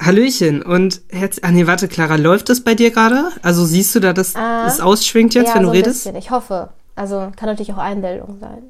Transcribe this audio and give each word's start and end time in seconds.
Hallöchen 0.00 0.62
und 0.62 1.02
Herz. 1.10 1.38
Ach 1.42 1.50
nee, 1.50 1.66
warte, 1.66 1.86
Clara, 1.88 2.16
läuft 2.16 2.48
das 2.48 2.62
bei 2.62 2.74
dir 2.74 2.90
gerade? 2.90 3.30
Also 3.42 3.64
siehst 3.66 3.94
du 3.94 4.00
da, 4.00 4.12
dass 4.12 4.34
Ah. 4.34 4.66
es 4.66 4.80
ausschwingt 4.80 5.34
jetzt, 5.34 5.48
ja, 5.48 5.54
wenn 5.56 5.62
du 5.62 5.68
so 5.68 5.72
ein 5.72 5.76
redest? 5.76 6.04
Bisschen. 6.04 6.16
Ich 6.16 6.30
hoffe. 6.30 6.70
Also 6.96 7.30
kann 7.36 7.48
natürlich 7.48 7.72
auch 7.72 7.78
Einbildung 7.78 8.38
sein. 8.40 8.62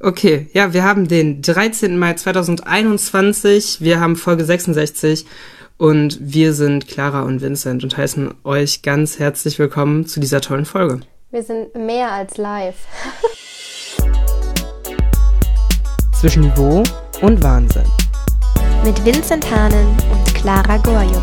Okay, 0.00 0.48
ja, 0.52 0.72
wir 0.72 0.84
haben 0.84 1.08
den 1.08 1.42
13. 1.42 1.98
Mai 1.98 2.14
2021, 2.14 3.80
wir 3.80 3.98
haben 3.98 4.14
Folge 4.16 4.44
66 4.44 5.26
und 5.78 6.18
wir 6.20 6.52
sind 6.52 6.86
Clara 6.86 7.22
und 7.22 7.40
Vincent 7.40 7.82
und 7.82 7.96
heißen 7.96 8.32
euch 8.44 8.82
ganz 8.82 9.18
herzlich 9.18 9.58
willkommen 9.58 10.06
zu 10.06 10.20
dieser 10.20 10.40
tollen 10.40 10.66
Folge. 10.66 11.00
Wir 11.30 11.42
sind 11.42 11.74
mehr 11.74 12.12
als 12.12 12.36
live. 12.36 12.76
Zwischen 16.20 16.42
Niveau 16.42 16.82
und 17.22 17.42
Wahnsinn. 17.42 17.84
Mit 18.84 19.02
Vincent 19.04 19.50
Hahnen 19.50 19.86
und 20.46 20.62
Clara 20.62 20.76
Gorjup. 20.78 21.22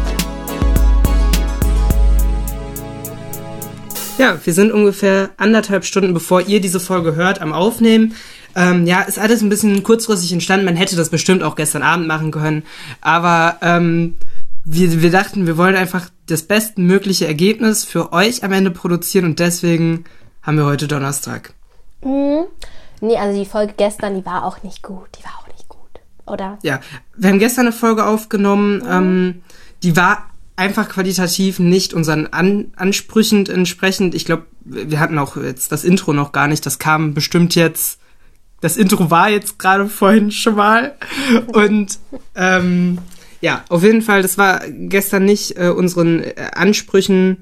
Ja, 4.17 4.37
wir 4.43 4.53
sind 4.53 4.71
ungefähr 4.71 5.31
anderthalb 5.37 5.85
Stunden, 5.85 6.13
bevor 6.13 6.41
ihr 6.41 6.61
diese 6.61 6.79
Folge 6.79 7.15
hört, 7.15 7.41
am 7.41 7.51
Aufnehmen. 7.51 8.15
Ähm, 8.55 8.85
ja, 8.85 9.01
ist 9.01 9.17
alles 9.17 9.41
ein 9.41 9.49
bisschen 9.49 9.81
kurzfristig 9.81 10.31
entstanden. 10.31 10.65
Man 10.65 10.75
hätte 10.75 10.95
das 10.95 11.09
bestimmt 11.09 11.41
auch 11.41 11.55
gestern 11.55 11.81
Abend 11.81 12.07
machen 12.07 12.31
können. 12.31 12.63
Aber 13.01 13.57
ähm, 13.61 14.17
wir, 14.63 15.01
wir 15.01 15.09
dachten, 15.11 15.47
wir 15.47 15.57
wollen 15.57 15.75
einfach 15.75 16.09
das 16.27 16.43
bestmögliche 16.43 17.25
Ergebnis 17.25 17.83
für 17.83 18.13
euch 18.13 18.43
am 18.43 18.51
Ende 18.51 18.71
produzieren 18.71 19.25
und 19.25 19.39
deswegen 19.39 20.05
haben 20.43 20.57
wir 20.57 20.65
heute 20.65 20.87
Donnerstag. 20.87 21.53
Mhm. 22.03 22.45
Nee, 23.01 23.17
also 23.17 23.37
die 23.37 23.49
Folge 23.49 23.73
gestern, 23.75 24.15
die 24.15 24.25
war 24.25 24.45
auch 24.45 24.63
nicht 24.63 24.83
gut. 24.83 25.09
Die 25.17 25.23
war 25.23 25.31
auch 25.31 25.33
nicht 25.33 25.41
gut. 25.41 25.42
Oder? 26.25 26.57
Ja, 26.63 26.79
wir 27.15 27.29
haben 27.29 27.39
gestern 27.39 27.67
eine 27.67 27.75
Folge 27.75 28.05
aufgenommen, 28.05 28.83
ähm, 28.87 29.41
die 29.83 29.95
war 29.95 30.29
einfach 30.55 30.87
qualitativ 30.89 31.59
nicht 31.59 31.93
unseren 31.93 32.27
An 32.27 32.67
Ansprüchen 32.75 33.45
entsprechend. 33.47 34.15
Ich 34.15 34.25
glaube, 34.25 34.45
wir 34.61 34.99
hatten 34.99 35.17
auch 35.17 35.35
jetzt 35.37 35.71
das 35.71 35.83
Intro 35.83 36.13
noch 36.13 36.31
gar 36.31 36.47
nicht. 36.47 36.65
Das 36.65 36.79
kam 36.79 37.13
bestimmt 37.13 37.55
jetzt. 37.55 37.99
Das 38.61 38.77
Intro 38.77 39.09
war 39.09 39.29
jetzt 39.29 39.59
gerade 39.59 39.89
vorhin 39.89 40.31
schon 40.31 40.55
mal. 40.55 40.95
Und 41.47 41.99
ähm, 42.35 42.99
ja, 43.41 43.65
auf 43.67 43.83
jeden 43.83 44.01
Fall, 44.01 44.21
das 44.21 44.37
war 44.37 44.61
gestern 44.69 45.25
nicht 45.25 45.57
äh, 45.57 45.67
unseren 45.67 46.23
äh, 46.23 46.33
Ansprüchen 46.53 47.39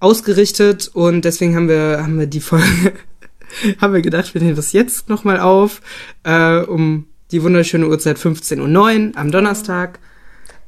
ausgerichtet 0.00 0.90
und 0.92 1.24
deswegen 1.24 1.54
haben 1.54 1.68
wir, 1.68 2.00
haben 2.02 2.18
wir 2.18 2.26
die 2.26 2.40
Folge, 2.40 2.94
haben 3.80 3.92
wir 3.92 4.02
gedacht, 4.02 4.32
wir 4.34 4.40
nehmen 4.40 4.56
das 4.56 4.72
jetzt 4.72 5.08
nochmal 5.08 5.40
auf, 5.40 5.80
äh, 6.24 6.58
um 6.58 7.06
die 7.34 7.42
wunderschöne 7.42 7.88
Uhrzeit 7.88 8.16
15.09 8.16 9.10
Uhr 9.10 9.18
am 9.18 9.30
Donnerstag. 9.32 9.98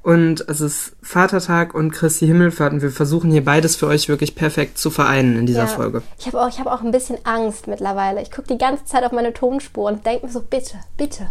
Und 0.03 0.49
es 0.49 0.61
ist 0.61 0.95
Vatertag 1.03 1.75
und 1.75 1.91
Christi 1.93 2.27
Himmelfahrt 2.27 2.73
und 2.73 2.83
wir 2.83 2.91
versuchen 2.91 3.31
hier 3.31 3.45
beides 3.45 3.75
für 3.75 3.87
euch 3.89 4.09
wirklich 4.09 4.37
perfekt 4.37 4.79
zu 4.79 4.91
vereinen 4.91 5.37
in 5.37 5.47
dieser 5.47 5.63
Ja. 5.63 5.67
Folge. 5.67 6.03
Ich 6.19 6.27
habe 6.27 6.41
auch, 6.41 6.49
ich 6.49 6.61
hab 6.61 6.67
auch 6.67 6.83
ein 6.83 6.93
bisschen 6.93 7.19
Angst 7.25 7.67
mittlerweile. 7.67 8.23
Ich 8.23 8.31
gucke 8.31 8.47
die 8.49 8.59
ganze 8.59 8.85
Zeit 8.85 9.03
auf 9.05 9.11
meine 9.13 9.33
Tonspur 9.33 9.89
und 9.89 10.07
denke 10.07 10.27
mir 10.27 10.33
so, 10.33 10.43
bitte, 10.43 10.75
bitte. 10.97 11.29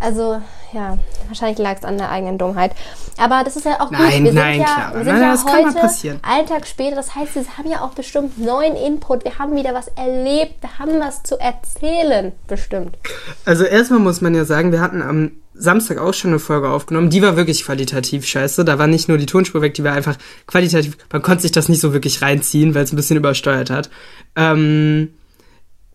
Also, 0.00 0.40
ja, 0.72 0.96
wahrscheinlich 1.28 1.58
lag 1.58 1.76
es 1.76 1.84
an 1.84 1.98
der 1.98 2.10
eigenen 2.10 2.38
Dummheit. 2.38 2.72
Aber 3.18 3.42
das 3.44 3.56
ist 3.56 3.66
ja 3.66 3.80
auch 3.80 3.90
gut. 3.90 3.98
Nein, 3.98 4.24
wir 4.24 4.32
sind 4.32 4.34
nein, 4.34 4.60
ja, 4.60 4.64
Clara, 4.64 4.94
wir 4.94 5.04
sind 5.04 5.12
nein, 5.12 5.22
ja 5.22 5.32
das 5.32 5.44
kann 5.44 5.62
mal 5.62 5.70
heute 5.70 5.80
passieren. 5.80 6.20
einen 6.22 6.46
Tag 6.46 6.66
später. 6.66 6.96
Das 6.96 7.14
heißt, 7.14 7.34
wir 7.34 7.58
haben 7.58 7.70
ja 7.70 7.82
auch 7.82 7.90
bestimmt 7.90 8.38
neuen 8.38 8.76
Input. 8.76 9.24
Wir 9.24 9.38
haben 9.38 9.54
wieder 9.54 9.74
was 9.74 9.88
erlebt. 9.88 10.54
Wir 10.62 10.78
haben 10.78 10.98
was 11.00 11.22
zu 11.22 11.38
erzählen, 11.38 12.32
bestimmt. 12.48 12.96
Also 13.44 13.64
erstmal 13.64 14.00
muss 14.00 14.22
man 14.22 14.34
ja 14.34 14.46
sagen, 14.46 14.72
wir 14.72 14.80
hatten 14.80 15.02
am 15.02 15.32
Samstag 15.52 15.98
auch 15.98 16.14
schon 16.14 16.30
eine 16.30 16.38
Folge 16.38 16.70
aufgenommen. 16.70 17.10
Die 17.10 17.20
war 17.20 17.36
wirklich 17.36 17.64
qualitativ 17.64 18.24
scheiße. 18.24 18.64
Da 18.64 18.78
war 18.78 18.86
nicht 18.86 19.08
nur 19.08 19.18
die 19.18 19.26
Tonspur 19.26 19.60
weg, 19.60 19.74
die 19.74 19.84
war 19.84 19.92
einfach 19.92 20.16
qualitativ. 20.46 20.96
Man 21.12 21.20
konnte 21.20 21.42
sich 21.42 21.52
das 21.52 21.68
nicht 21.68 21.80
so 21.80 21.92
wirklich 21.92 22.22
reinziehen, 22.22 22.74
weil 22.74 22.84
es 22.84 22.92
ein 22.92 22.96
bisschen 22.96 23.18
übersteuert 23.18 23.68
hat. 23.68 23.90
Ähm, 24.34 25.10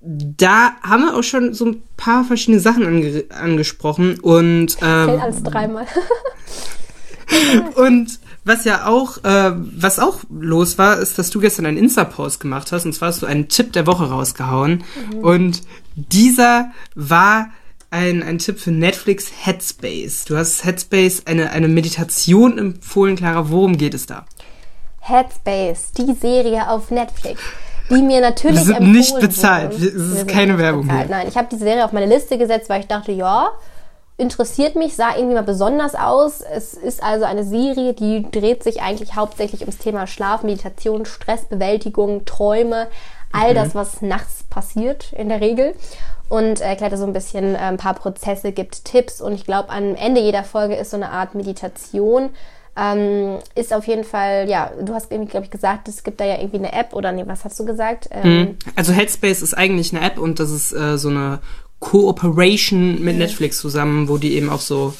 da 0.06 0.74
haben 0.82 1.04
wir 1.04 1.16
auch 1.16 1.24
schon 1.24 1.54
so 1.54 1.66
ein 1.66 1.84
paar 1.98 2.24
verschiedene 2.24 2.60
Sachen 2.60 2.86
ange 2.86 3.26
angesprochen 3.30 4.20
und 4.20 4.74
Fällt 4.74 5.10
ähm, 5.10 5.20
alles 5.20 5.44
dreimal. 5.44 5.88
und 7.76 8.20
was 8.44 8.64
ja 8.64 8.86
auch, 8.86 9.24
äh, 9.24 9.52
was 9.56 9.98
auch 9.98 10.20
los 10.30 10.78
war, 10.78 11.00
ist, 11.00 11.18
dass 11.18 11.32
du 11.32 11.40
gestern 11.40 11.66
einen 11.66 11.78
Insta-Post 11.78 12.40
gemacht 12.40 12.72
hast. 12.72 12.86
Und 12.86 12.94
zwar 12.94 13.08
hast 13.10 13.24
du 13.24 13.26
einen 13.26 13.48
Tipp 13.48 13.74
der 13.74 13.88
Woche 13.88 14.08
rausgehauen. 14.10 14.84
Und 15.22 15.64
dieser 15.96 16.72
war 16.94 17.50
ein, 17.90 18.22
ein 18.22 18.38
Tipp 18.38 18.60
für 18.60 18.72
Netflix 18.72 19.32
Headspace. 19.44 20.26
Du 20.26 20.38
hast 20.38 20.64
Headspace 20.64 21.24
eine, 21.26 21.50
eine 21.50 21.68
Meditation 21.68 22.60
empfohlen, 22.60 23.16
Clara. 23.16 23.50
Worum 23.50 23.78
geht 23.78 23.96
es 23.96 24.06
da? 24.06 24.26
Headspace, 25.00 25.92
die 25.94 26.14
Serie 26.14 26.68
auf 26.68 26.92
Netflix, 26.92 27.40
die 27.90 28.02
mir 28.02 28.22
natürlich 28.22 28.58
Wir 28.58 28.66
sind 28.76 28.92
nicht 28.92 29.20
bezahlt. 29.20 29.74
wurde. 29.74 29.86
Es 29.88 29.94
ist 29.94 30.28
keine 30.28 30.58
Werbung 30.58 30.84
bezahlt. 30.84 31.08
hier. 31.08 31.16
Nein, 31.16 31.28
ich 31.28 31.36
habe 31.38 31.48
die 31.52 31.58
Serie 31.58 31.86
auf 31.86 31.92
meine 31.92 32.08
Liste 32.08 32.38
gesetzt, 32.38 32.70
weil 32.70 32.82
ich 32.82 32.88
dachte, 32.88 33.12
ja, 33.12 33.50
interessiert 34.18 34.76
mich, 34.76 34.96
sah 34.96 35.16
irgendwie 35.16 35.36
mal 35.36 35.44
besonders 35.44 35.94
aus. 35.96 36.40
Es 36.42 36.74
ist 36.74 37.04
also 37.04 37.26
eine 37.26 37.44
Serie, 37.44 37.94
die 37.94 38.26
dreht 38.32 38.64
sich 38.64 38.82
eigentlich 38.82 39.16
hauptsächlich 39.16 39.62
ums 39.62 39.78
Thema 39.78 40.08
Schlaf, 40.08 40.44
Meditation, 40.44 41.06
Stressbewältigung, 41.06 42.24
Träume, 42.26 42.88
all 43.34 43.52
Mhm. 43.52 43.56
das, 43.56 43.76
was 43.76 44.02
nachts 44.02 44.44
passiert 44.50 45.12
in 45.14 45.30
der 45.30 45.42
Regel. 45.42 45.76
Und 46.30 46.60
erklärt 46.62 46.92
da 46.94 46.98
so 46.98 47.06
ein 47.06 47.14
bisschen 47.14 47.54
äh, 47.56 47.60
ein 47.60 47.78
paar 47.78 47.94
Prozesse, 47.94 48.52
gibt 48.52 48.86
Tipps 48.86 49.22
und 49.22 49.34
ich 49.34 49.44
glaube, 49.46 49.70
am 49.70 49.94
Ende 49.96 50.22
jeder 50.22 50.44
Folge 50.44 50.76
ist 50.76 50.90
so 50.92 50.98
eine 50.98 51.10
Art 51.10 51.36
Meditation. 51.36 52.30
Ähm, 52.78 53.38
ist 53.56 53.74
auf 53.74 53.88
jeden 53.88 54.04
Fall, 54.04 54.50
ja, 54.50 54.70
du 54.82 54.94
hast 54.94 55.10
irgendwie, 55.12 55.32
glaube 55.32 55.46
ich, 55.46 55.52
gesagt, 55.52 55.88
es 55.88 56.04
gibt 56.04 56.20
da 56.20 56.26
ja 56.26 56.38
irgendwie 56.40 56.58
eine 56.58 56.74
App 56.74 56.94
oder 56.94 57.12
nee, 57.14 57.24
was 57.26 57.46
hast 57.46 57.58
du 57.60 57.64
gesagt? 57.66 58.10
Ähm, 58.12 58.58
Also 58.76 58.92
Headspace 58.92 59.42
ist 59.42 59.54
eigentlich 59.54 59.96
eine 59.96 60.06
App 60.06 60.18
und 60.18 60.40
das 60.42 60.52
ist 60.52 60.74
äh, 60.74 60.98
so 60.98 61.08
eine 61.10 61.40
Cooperation 61.80 63.02
mit 63.04 63.18
Netflix 63.18 63.60
zusammen, 63.60 64.10
wo 64.10 64.18
die 64.18 64.36
eben 64.36 64.50
auch 64.50 64.60
so, 64.60 64.94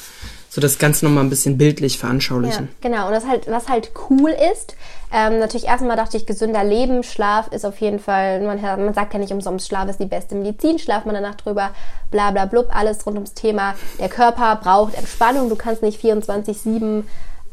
so 0.48 0.60
das 0.60 0.78
Ganze 0.78 1.04
nochmal 1.04 1.24
ein 1.24 1.30
bisschen 1.30 1.58
bildlich 1.58 1.94
Ja, 1.94 2.00
veranschaulichen. 2.00 2.68
genau. 2.80 3.06
Und 3.08 3.12
das 3.12 3.26
halt, 3.26 3.46
was 3.50 3.68
halt 3.68 3.90
cool 4.08 4.34
ist, 4.52 4.74
ähm, 5.12 5.38
natürlich 5.38 5.66
erstmal 5.66 5.96
dachte 5.96 6.16
ich, 6.16 6.26
gesünder 6.26 6.64
Leben, 6.64 7.02
Schlaf 7.02 7.48
ist 7.52 7.64
auf 7.66 7.78
jeden 7.80 7.98
Fall, 7.98 8.40
man, 8.42 8.60
man 8.62 8.94
sagt 8.94 9.12
ja 9.12 9.18
nicht 9.20 9.32
umsonst, 9.32 9.68
Schlaf 9.68 9.88
ist 9.88 10.00
die 10.00 10.06
beste 10.06 10.34
Medizin, 10.34 10.78
schlaft 10.78 11.06
man 11.06 11.14
danach 11.14 11.34
drüber, 11.36 11.70
bla 12.10 12.30
bla 12.30 12.46
blub, 12.46 12.68
alles 12.70 13.04
rund 13.06 13.16
ums 13.16 13.34
Thema. 13.34 13.74
Der 14.00 14.08
Körper 14.08 14.56
braucht 14.56 14.94
Entspannung, 14.94 15.48
du 15.50 15.56
kannst 15.56 15.82
nicht 15.82 16.02
24-7 16.02 17.02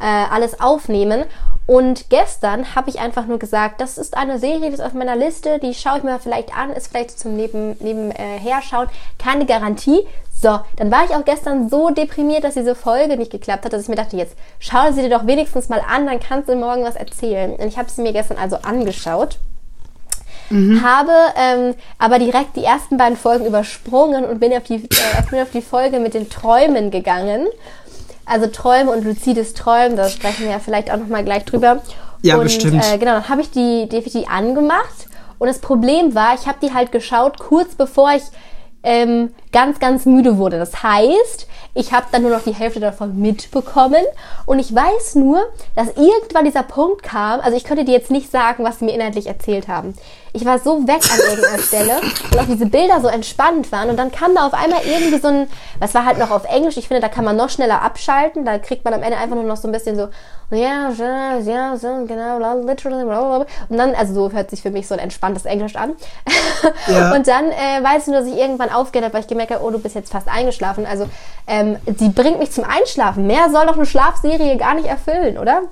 äh, 0.03 0.25
alles 0.29 0.59
aufnehmen. 0.59 1.23
Und 1.65 2.09
gestern 2.09 2.75
habe 2.75 2.89
ich 2.89 2.99
einfach 2.99 3.25
nur 3.25 3.39
gesagt, 3.39 3.79
das 3.79 3.97
ist 3.97 4.17
eine 4.17 4.37
Serie, 4.37 4.67
die 4.67 4.73
ist 4.73 4.81
auf 4.81 4.93
meiner 4.93 5.15
Liste, 5.15 5.59
die 5.59 5.73
schaue 5.73 5.99
ich 5.99 6.03
mir 6.03 6.19
vielleicht 6.19 6.55
an, 6.55 6.71
ist 6.71 6.89
vielleicht 6.89 7.17
zum 7.17 7.37
Neben, 7.37 7.77
nebenher 7.79 8.61
schauen. 8.61 8.89
Keine 9.17 9.45
Garantie. 9.45 10.05
So, 10.41 10.59
dann 10.75 10.91
war 10.91 11.05
ich 11.05 11.11
auch 11.11 11.23
gestern 11.23 11.69
so 11.69 11.89
deprimiert, 11.89 12.43
dass 12.43 12.55
diese 12.55 12.75
Folge 12.75 13.15
nicht 13.15 13.31
geklappt 13.31 13.63
hat, 13.63 13.71
dass 13.71 13.83
ich 13.83 13.87
mir 13.87 13.95
dachte, 13.95 14.17
jetzt 14.17 14.35
schau 14.59 14.91
sie 14.91 15.01
dir 15.03 15.09
doch 15.09 15.25
wenigstens 15.25 15.69
mal 15.69 15.81
an, 15.89 16.05
dann 16.05 16.19
kannst 16.19 16.49
du 16.49 16.55
morgen 16.57 16.83
was 16.83 16.97
erzählen. 16.97 17.53
Und 17.53 17.65
ich 17.65 17.77
habe 17.77 17.89
sie 17.89 18.01
mir 18.01 18.11
gestern 18.11 18.37
also 18.37 18.57
angeschaut. 18.57 19.39
Habe 20.83 21.13
ähm, 21.37 21.75
aber 21.97 22.19
direkt 22.19 22.57
die 22.57 22.63
ersten 22.63 22.97
beiden 22.97 23.17
Folgen 23.17 23.45
übersprungen 23.45 24.25
und 24.25 24.39
bin 24.39 24.53
auf, 24.53 24.63
die, 24.63 24.75
äh, 24.75 25.21
bin 25.29 25.41
auf 25.41 25.51
die 25.51 25.61
Folge 25.61 25.99
mit 25.99 26.13
den 26.13 26.29
Träumen 26.29 26.91
gegangen. 26.91 27.47
Also 28.25 28.47
Träume 28.47 28.91
und 28.91 29.03
luzides 29.03 29.53
Träumen, 29.53 29.97
da 29.97 30.09
sprechen 30.09 30.45
wir 30.45 30.51
ja 30.51 30.59
vielleicht 30.59 30.91
auch 30.91 30.97
nochmal 30.97 31.23
gleich 31.23 31.45
drüber. 31.45 31.81
Ja, 32.21 32.35
und, 32.35 32.43
bestimmt. 32.43 32.83
Äh, 32.83 32.97
genau, 32.97 33.13
dann 33.13 33.29
habe 33.29 33.41
ich 33.41 33.51
die 33.51 33.87
DVD 33.89 34.27
angemacht 34.27 35.07
und 35.39 35.47
das 35.47 35.59
Problem 35.59 36.15
war, 36.15 36.35
ich 36.35 36.47
habe 36.47 36.57
die 36.61 36.73
halt 36.73 36.91
geschaut 36.91 37.37
kurz 37.37 37.75
bevor 37.75 38.13
ich 38.13 38.23
ähm, 38.83 39.33
ganz, 39.51 39.79
ganz 39.79 40.05
müde 40.05 40.37
wurde. 40.37 40.57
Das 40.57 40.83
heißt, 40.83 41.47
ich 41.73 41.91
habe 41.91 42.05
dann 42.11 42.21
nur 42.21 42.31
noch 42.31 42.43
die 42.43 42.53
Hälfte 42.53 42.79
davon 42.79 43.19
mitbekommen 43.19 44.03
und 44.45 44.59
ich 44.59 44.73
weiß 44.73 45.15
nur, 45.15 45.41
dass 45.75 45.87
irgendwann 45.87 46.45
dieser 46.45 46.63
Punkt 46.63 47.01
kam, 47.01 47.39
also 47.39 47.57
ich 47.57 47.63
könnte 47.63 47.85
dir 47.85 47.93
jetzt 47.93 48.11
nicht 48.11 48.29
sagen, 48.29 48.63
was 48.63 48.79
sie 48.79 48.85
mir 48.85 48.93
inhaltlich 48.93 49.27
erzählt 49.27 49.67
haben. 49.67 49.95
Ich 50.35 50.45
war 50.45 50.57
so 50.59 50.87
weg 50.87 51.01
an 51.11 51.19
irgendeiner 51.29 51.61
Stelle, 51.63 52.01
weil 52.31 52.39
auch 52.39 52.45
diese 52.47 52.65
Bilder 52.65 52.99
so 53.01 53.07
entspannt 53.07 53.71
waren 53.71 53.89
und 53.89 53.97
dann 53.97 54.11
kam 54.11 54.33
da 54.33 54.47
auf 54.47 54.53
einmal 54.53 54.79
irgendwie 54.83 55.19
so 55.19 55.27
ein, 55.27 55.47
was 55.79 55.93
war 55.93 56.05
halt 56.05 56.17
noch 56.17 56.31
auf 56.31 56.45
Englisch, 56.45 56.75
ich 56.77 56.87
finde, 56.87 57.01
da 57.01 57.07
kann 57.07 57.23
man 57.23 57.35
noch 57.35 57.49
schneller 57.51 57.81
abschalten, 57.83 58.43
da 58.43 58.57
kriegt 58.57 58.83
man 58.83 58.93
am 58.95 59.03
Ende 59.03 59.17
einfach 59.17 59.35
nur 59.35 59.45
noch 59.45 59.57
so 59.57 59.67
ein 59.67 59.71
bisschen 59.71 59.95
so, 59.95 60.07
ja, 60.49 60.89
ja, 60.89 61.37
ja, 61.37 61.77
so, 61.77 61.87
genau, 62.07 62.37
literally, 62.65 63.03
blablabla. 63.05 63.45
und 63.69 63.77
dann, 63.77 63.93
also 63.95 64.13
so 64.13 64.31
hört 64.31 64.49
sich 64.49 64.61
für 64.63 64.71
mich 64.71 64.87
so 64.87 64.95
ein 64.95 64.99
entspanntes 64.99 65.45
Englisch 65.45 65.75
an. 65.75 65.91
Ja. 66.87 67.13
Und 67.13 67.27
dann 67.27 67.45
äh, 67.51 67.83
weiß 67.83 68.03
ich 68.03 68.07
nur, 68.07 68.19
dass 68.21 68.27
ich 68.27 68.35
irgendwann 68.37 68.69
aufgehört 68.69 69.05
habe, 69.05 69.13
weil 69.13 69.21
ich 69.21 69.27
gemerkt 69.27 69.51
habe, 69.51 69.63
oh, 69.63 69.69
du 69.71 69.79
bist 69.79 69.95
jetzt 69.95 70.11
fast 70.11 70.27
eingeschlafen. 70.27 70.85
Also 70.85 71.09
ähm, 71.47 71.77
die 71.85 72.09
bringt 72.09 72.39
mich 72.39 72.51
zum 72.51 72.63
Einschlafen. 72.63 73.27
Mehr 73.27 73.49
soll 73.51 73.65
doch 73.67 73.75
eine 73.75 73.85
Schlafserie 73.85 74.57
gar 74.57 74.73
nicht 74.73 74.87
erfüllen, 74.87 75.37
oder? 75.37 75.63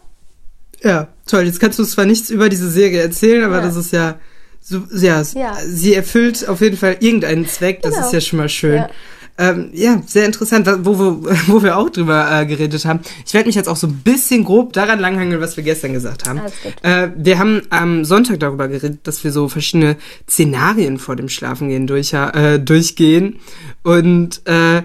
Ja, 0.83 1.07
toll. 1.27 1.43
Jetzt 1.45 1.59
kannst 1.59 1.79
du 1.79 1.83
zwar 1.85 2.05
nichts 2.05 2.29
über 2.29 2.49
diese 2.49 2.69
Serie 2.69 3.01
erzählen, 3.01 3.43
aber 3.43 3.57
Ja. 3.57 3.61
das 3.61 3.75
ist 3.75 3.91
ja, 3.91 4.15
so, 4.61 4.83
ja, 4.95 5.21
Ja. 5.33 5.57
sie 5.65 5.93
erfüllt 5.93 6.47
auf 6.47 6.61
jeden 6.61 6.77
Fall 6.77 6.97
irgendeinen 6.99 7.47
Zweck. 7.47 7.81
Das 7.81 7.93
Genau. 7.95 8.05
ist 8.07 8.13
ja 8.13 8.21
schon 8.21 8.37
mal 8.37 8.49
schön. 8.49 8.75
Ja. 8.75 8.89
ähm, 9.37 9.69
ja, 9.73 10.01
sehr 10.05 10.25
interessant, 10.25 10.69
wo, 10.83 10.99
wo, 10.99 11.29
wo 11.47 11.63
wir 11.63 11.77
auch 11.77 11.89
drüber 11.89 12.29
äh, 12.41 12.45
geredet 12.45 12.85
haben. 12.85 12.99
Ich 13.25 13.33
werde 13.33 13.47
mich 13.47 13.55
jetzt 13.55 13.67
auch 13.69 13.75
so 13.75 13.87
ein 13.87 14.01
bisschen 14.03 14.43
grob 14.43 14.73
daran 14.73 14.99
langhangeln, 14.99 15.41
was 15.41 15.57
wir 15.57 15.63
gestern 15.63 15.93
gesagt 15.93 16.27
haben. 16.29 16.41
Äh, 16.83 17.09
wir 17.17 17.39
haben 17.39 17.61
am 17.71 18.05
Sonntag 18.05 18.39
darüber 18.39 18.67
geredet, 18.67 18.99
dass 19.03 19.23
wir 19.23 19.31
so 19.31 19.47
verschiedene 19.49 19.95
Szenarien 20.29 20.99
vor 20.99 21.15
dem 21.15 21.27
Schlafengehen 21.29 21.87
durch, 21.87 22.13
äh, 22.13 22.59
durchgehen. 22.59 23.39
Und 23.83 24.41
äh, 24.47 24.83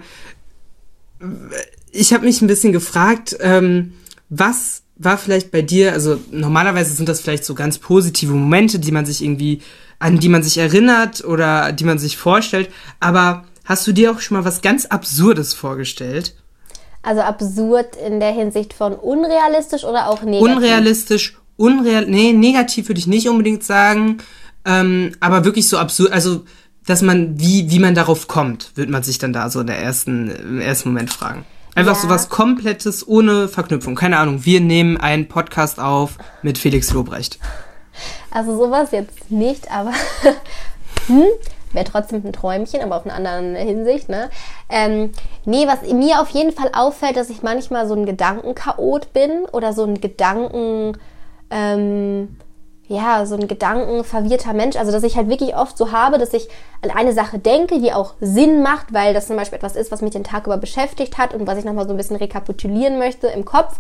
ich 1.93 2.13
habe 2.13 2.25
mich 2.25 2.41
ein 2.43 2.47
bisschen 2.47 2.73
gefragt, 2.73 3.37
ähm, 3.41 3.93
was 4.29 4.83
war 4.97 5.19
vielleicht 5.19 5.51
bei 5.51 5.63
dir, 5.63 5.93
also 5.93 6.19
normalerweise 6.31 6.95
sind 6.95 7.09
das 7.09 7.21
vielleicht 7.21 7.45
so 7.45 7.55
ganz 7.55 7.79
positive 7.79 8.33
Momente, 8.33 8.79
die 8.79 8.93
man 8.93 9.05
sich 9.05 9.23
irgendwie, 9.23 9.61
an 9.99 10.19
die 10.19 10.29
man 10.29 10.43
sich 10.43 10.57
erinnert 10.59 11.25
oder 11.25 11.73
die 11.73 11.85
man 11.85 11.99
sich 11.99 12.17
vorstellt, 12.17 12.71
aber 12.99 13.45
hast 13.65 13.87
du 13.87 13.93
dir 13.93 14.11
auch 14.11 14.21
schon 14.21 14.39
mal 14.39 14.45
was 14.45 14.63
ganz 14.63 14.87
Absurdes 14.87 15.53
vorgestellt? 15.53 16.35
Also 17.03 17.21
absurd 17.21 17.97
in 18.05 18.21
der 18.21 18.33
Hinsicht 18.33 18.73
von 18.73 18.95
unrealistisch 18.95 19.85
oder 19.85 20.09
auch 20.09 20.23
negativ? 20.23 20.57
Unrealistisch, 20.57 21.39
unreal, 21.57 22.07
nee, 22.07 22.33
negativ 22.33 22.89
würde 22.89 22.99
ich 22.99 23.07
nicht 23.07 23.29
unbedingt 23.29 23.65
sagen, 23.65 24.19
ähm, 24.65 25.13
aber 25.21 25.45
wirklich 25.45 25.69
so 25.69 25.79
absurd, 25.79 26.13
also 26.13 26.45
dass 26.87 27.03
man, 27.03 27.39
wie, 27.39 27.71
wie 27.71 27.81
man 27.81 27.95
darauf 27.95 28.29
kommt, 28.29 28.73
wird 28.77 28.89
man 28.89 29.03
sich 29.03 29.19
dann 29.19 29.33
da 29.33 29.51
so 29.51 29.61
in 29.61 29.67
der 29.67 29.79
ersten, 29.79 30.31
im 30.31 30.61
ersten 30.61 30.89
Moment 30.91 31.13
fragen. 31.13 31.45
Einfach 31.77 31.95
Ja. 31.95 32.01
so 32.01 32.09
was 32.09 32.29
komplettes 32.29 33.07
ohne 33.07 33.49
Verknüpfung. 33.49 33.95
Keine 33.95 34.19
Ahnung. 34.19 34.45
Wir 34.45 34.61
nehmen 34.61 34.97
einen 34.97 35.29
Podcast 35.29 35.79
auf 35.79 36.17
mit 36.43 36.59
Felix 36.59 36.93
Lobrecht. 36.93 37.39
Also 38.31 38.57
sowas 38.57 38.91
jetzt 38.93 39.31
nicht, 39.31 39.71
aber 39.71 39.93
hm, 41.07 41.23
wäre 41.73 41.85
trotzdem 41.85 42.23
ein 42.25 42.33
Träumchen, 42.33 42.83
aber 42.83 42.97
auf 42.97 43.05
einer 43.07 43.15
anderen 43.15 43.55
Hinsicht, 43.55 44.09
ne? 44.09 44.31
Ähm, 44.69 45.13
nee, 45.45 45.67
was 45.67 45.83
mir 45.93 46.21
auf 46.21 46.31
jeden 46.31 46.53
Fall 46.53 46.71
auffällt, 46.75 47.17
dass 47.17 47.31
ich 47.31 47.43
manchmal 47.43 47.87
so 47.87 47.95
ein 47.95 48.07
Gedankenchaot 48.07 49.13
bin 49.13 49.45
oder 49.53 49.73
so 49.73 49.85
ein 49.85 50.01
Gedanken, 50.01 50.97
ähm, 51.51 52.37
ja, 52.89 53.27
so 53.27 53.35
ein 53.35 53.49
gedankenverwirrter 53.49 54.53
Mensch. 54.53 54.77
Also, 54.77 54.93
dass 54.93 55.03
ich 55.03 55.17
halt 55.17 55.29
wirklich 55.29 55.57
oft 55.57 55.77
so 55.77 55.93
habe, 55.93 56.19
dass 56.19 56.33
ich 56.33 56.49
an 56.83 56.91
eine 56.91 57.13
Sache 57.13 57.39
denke, 57.39 57.81
die 57.81 57.93
auch 57.93 58.15
Sinn 58.21 58.63
macht, 58.63 58.93
weil 58.93 59.13
das 59.15 59.27
zum 59.27 59.37
Beispiel 59.37 59.57
etwas 59.57 59.75
ist, 59.77 59.91
was 59.91 60.03
mich 60.03 60.13
den 60.13 60.25
Tag 60.25 60.47
über 60.47 60.57
beschäftigt 60.57 61.19
hat 61.19 61.35
und 61.35 61.47
was 61.47 61.59
ich 61.59 61.65
nochmal 61.65 61.87
so 61.87 61.93
ein 61.93 61.97
bisschen 61.97 62.17
rekapitulieren 62.17 62.99
möchte 62.99 63.27
im 63.29 63.45
Kopf. 63.45 63.77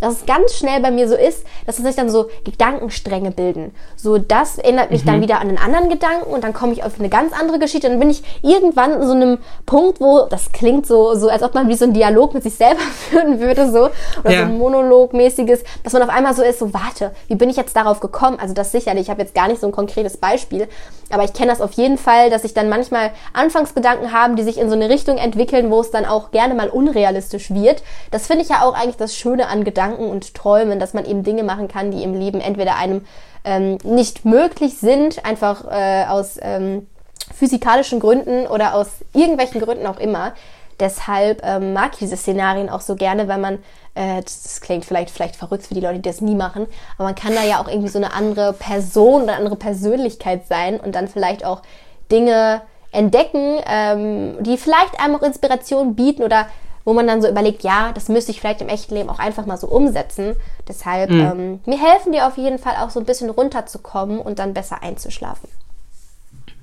Dass 0.00 0.14
es 0.14 0.26
ganz 0.26 0.54
schnell 0.54 0.80
bei 0.80 0.90
mir 0.90 1.08
so 1.08 1.14
ist, 1.14 1.44
dass 1.66 1.76
sich 1.76 1.96
dann 1.96 2.10
so 2.10 2.28
Gedankenstränge 2.44 3.30
bilden. 3.30 3.74
So, 3.96 4.18
das 4.18 4.58
erinnert 4.58 4.90
mich 4.90 5.04
dann 5.04 5.20
wieder 5.22 5.40
an 5.40 5.48
einen 5.48 5.58
anderen 5.58 5.88
Gedanken 5.88 6.30
und 6.30 6.44
dann 6.44 6.52
komme 6.52 6.72
ich 6.72 6.84
auf 6.84 6.98
eine 6.98 7.08
ganz 7.08 7.32
andere 7.38 7.58
Geschichte. 7.58 7.88
Dann 7.88 7.98
bin 7.98 8.10
ich 8.10 8.22
irgendwann 8.42 8.92
in 8.92 9.06
so 9.06 9.12
einem 9.12 9.38
Punkt, 9.66 10.00
wo, 10.00 10.26
das 10.28 10.52
klingt 10.52 10.86
so, 10.86 11.14
so 11.14 11.28
als 11.28 11.42
ob 11.42 11.54
man 11.54 11.68
wie 11.68 11.74
so 11.74 11.84
einen 11.84 11.94
Dialog 11.94 12.34
mit 12.34 12.42
sich 12.42 12.54
selber 12.54 12.80
führen 13.10 13.40
würde, 13.40 13.70
so. 13.70 13.88
Oder 14.20 14.30
Ja. 14.32 14.38
so 14.40 14.44
ein 14.44 14.58
Monologmäßiges, 14.58 15.64
dass 15.84 15.92
man 15.92 16.02
auf 16.02 16.08
einmal 16.10 16.34
so 16.34 16.42
ist, 16.42 16.58
so, 16.58 16.74
warte, 16.74 17.12
wie 17.28 17.34
bin 17.36 17.48
ich 17.48 17.56
jetzt 17.56 17.74
darauf 17.76 18.00
gekommen? 18.00 18.38
Also 18.40 18.49
das 18.54 18.72
sicherlich, 18.72 19.04
ich 19.04 19.10
habe 19.10 19.22
jetzt 19.22 19.34
gar 19.34 19.48
nicht 19.48 19.60
so 19.60 19.66
ein 19.66 19.72
konkretes 19.72 20.16
Beispiel, 20.16 20.68
aber 21.10 21.24
ich 21.24 21.32
kenne 21.32 21.50
das 21.50 21.60
auf 21.60 21.72
jeden 21.72 21.98
Fall, 21.98 22.30
dass 22.30 22.44
ich 22.44 22.54
dann 22.54 22.68
manchmal 22.68 23.10
Anfangsgedanken 23.32 24.12
habe, 24.12 24.34
die 24.34 24.42
sich 24.42 24.58
in 24.58 24.68
so 24.68 24.76
eine 24.76 24.88
Richtung 24.88 25.18
entwickeln, 25.18 25.70
wo 25.70 25.80
es 25.80 25.90
dann 25.90 26.04
auch 26.04 26.30
gerne 26.30 26.54
mal 26.54 26.68
unrealistisch 26.68 27.50
wird. 27.50 27.82
Das 28.10 28.26
finde 28.26 28.42
ich 28.42 28.50
ja 28.50 28.62
auch 28.62 28.74
eigentlich 28.74 28.96
das 28.96 29.16
Schöne 29.16 29.48
an 29.48 29.64
Gedanken 29.64 30.08
und 30.08 30.34
Träumen, 30.34 30.78
dass 30.78 30.94
man 30.94 31.04
eben 31.04 31.22
Dinge 31.22 31.42
machen 31.42 31.68
kann, 31.68 31.90
die 31.90 32.02
im 32.02 32.14
Leben 32.14 32.40
entweder 32.40 32.76
einem 32.76 33.04
ähm, 33.44 33.78
nicht 33.82 34.24
möglich 34.24 34.78
sind, 34.78 35.24
einfach 35.24 35.64
äh, 35.70 36.04
aus 36.06 36.38
ähm, 36.40 36.86
physikalischen 37.34 38.00
Gründen 38.00 38.46
oder 38.46 38.74
aus 38.74 38.88
irgendwelchen 39.14 39.60
Gründen 39.60 39.86
auch 39.86 39.98
immer. 39.98 40.32
Deshalb 40.80 41.42
ähm, 41.44 41.74
mag 41.74 41.92
ich 41.92 41.98
diese 41.98 42.16
Szenarien 42.16 42.70
auch 42.70 42.80
so 42.80 42.96
gerne, 42.96 43.28
weil 43.28 43.38
man, 43.38 43.54
äh, 43.94 44.22
das, 44.22 44.42
das 44.42 44.60
klingt 44.60 44.84
vielleicht, 44.84 45.10
vielleicht 45.10 45.36
verrückt 45.36 45.66
für 45.66 45.74
die 45.74 45.80
Leute, 45.80 45.96
die 45.96 46.08
das 46.08 46.20
nie 46.20 46.34
machen, 46.34 46.66
aber 46.96 47.04
man 47.04 47.14
kann 47.14 47.34
da 47.34 47.44
ja 47.44 47.62
auch 47.62 47.68
irgendwie 47.68 47.88
so 47.88 47.98
eine 47.98 48.12
andere 48.12 48.54
Person 48.54 49.22
oder 49.24 49.36
andere 49.36 49.56
Persönlichkeit 49.56 50.46
sein 50.46 50.80
und 50.80 50.94
dann 50.94 51.06
vielleicht 51.06 51.44
auch 51.44 51.62
Dinge 52.10 52.62
entdecken, 52.92 53.58
ähm, 53.66 54.36
die 54.40 54.56
vielleicht 54.56 54.98
einem 54.98 55.16
auch 55.16 55.22
Inspiration 55.22 55.94
bieten 55.94 56.22
oder 56.22 56.46
wo 56.84 56.94
man 56.94 57.06
dann 57.06 57.20
so 57.20 57.28
überlegt, 57.28 57.62
ja, 57.62 57.92
das 57.92 58.08
müsste 58.08 58.30
ich 58.32 58.40
vielleicht 58.40 58.62
im 58.62 58.68
echten 58.68 58.94
Leben 58.94 59.10
auch 59.10 59.18
einfach 59.18 59.44
mal 59.46 59.58
so 59.58 59.68
umsetzen. 59.68 60.34
Deshalb, 60.66 61.10
ähm, 61.10 61.60
mir 61.66 61.78
helfen 61.78 62.12
die 62.12 62.22
auf 62.22 62.38
jeden 62.38 62.58
Fall 62.58 62.76
auch 62.82 62.90
so 62.90 62.98
ein 63.00 63.06
bisschen 63.06 63.30
runterzukommen 63.30 64.18
und 64.18 64.38
dann 64.38 64.54
besser 64.54 64.82
einzuschlafen. 64.82 65.48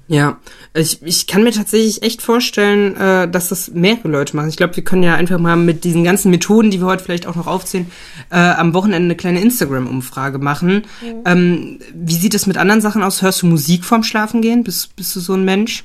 Ja, 0.09 0.37
ich, 0.73 1.01
ich 1.03 1.27
kann 1.27 1.43
mir 1.43 1.51
tatsächlich 1.51 2.01
echt 2.01 2.21
vorstellen, 2.21 2.95
äh, 2.95 3.29
dass 3.29 3.49
das 3.49 3.71
mehrere 3.71 4.07
Leute 4.07 4.37
machen. 4.37 4.47
Ich 4.47 4.55
glaube, 4.55 4.75
wir 4.77 4.83
können 4.83 5.03
ja 5.03 5.15
einfach 5.15 5.37
mal 5.37 5.57
mit 5.57 5.83
diesen 5.83 6.05
ganzen 6.05 6.31
Methoden, 6.31 6.71
die 6.71 6.79
wir 6.79 6.87
heute 6.87 7.03
vielleicht 7.03 7.27
auch 7.27 7.35
noch 7.35 7.47
aufzählen, 7.47 7.91
äh, 8.29 8.37
am 8.37 8.73
Wochenende 8.73 9.07
eine 9.07 9.15
kleine 9.15 9.41
Instagram-Umfrage 9.41 10.39
machen. 10.39 10.83
Ähm, 11.25 11.79
wie 11.93 12.15
sieht 12.15 12.35
es 12.35 12.47
mit 12.47 12.57
anderen 12.57 12.79
Sachen 12.79 13.03
aus? 13.03 13.21
Hörst 13.21 13.41
du 13.41 13.47
Musik 13.47 13.83
vorm 13.83 14.03
Schlafen 14.03 14.41
gehen? 14.41 14.63
Bist, 14.63 14.95
bist 14.95 15.13
du 15.15 15.19
so 15.19 15.33
ein 15.33 15.43
Mensch? 15.43 15.83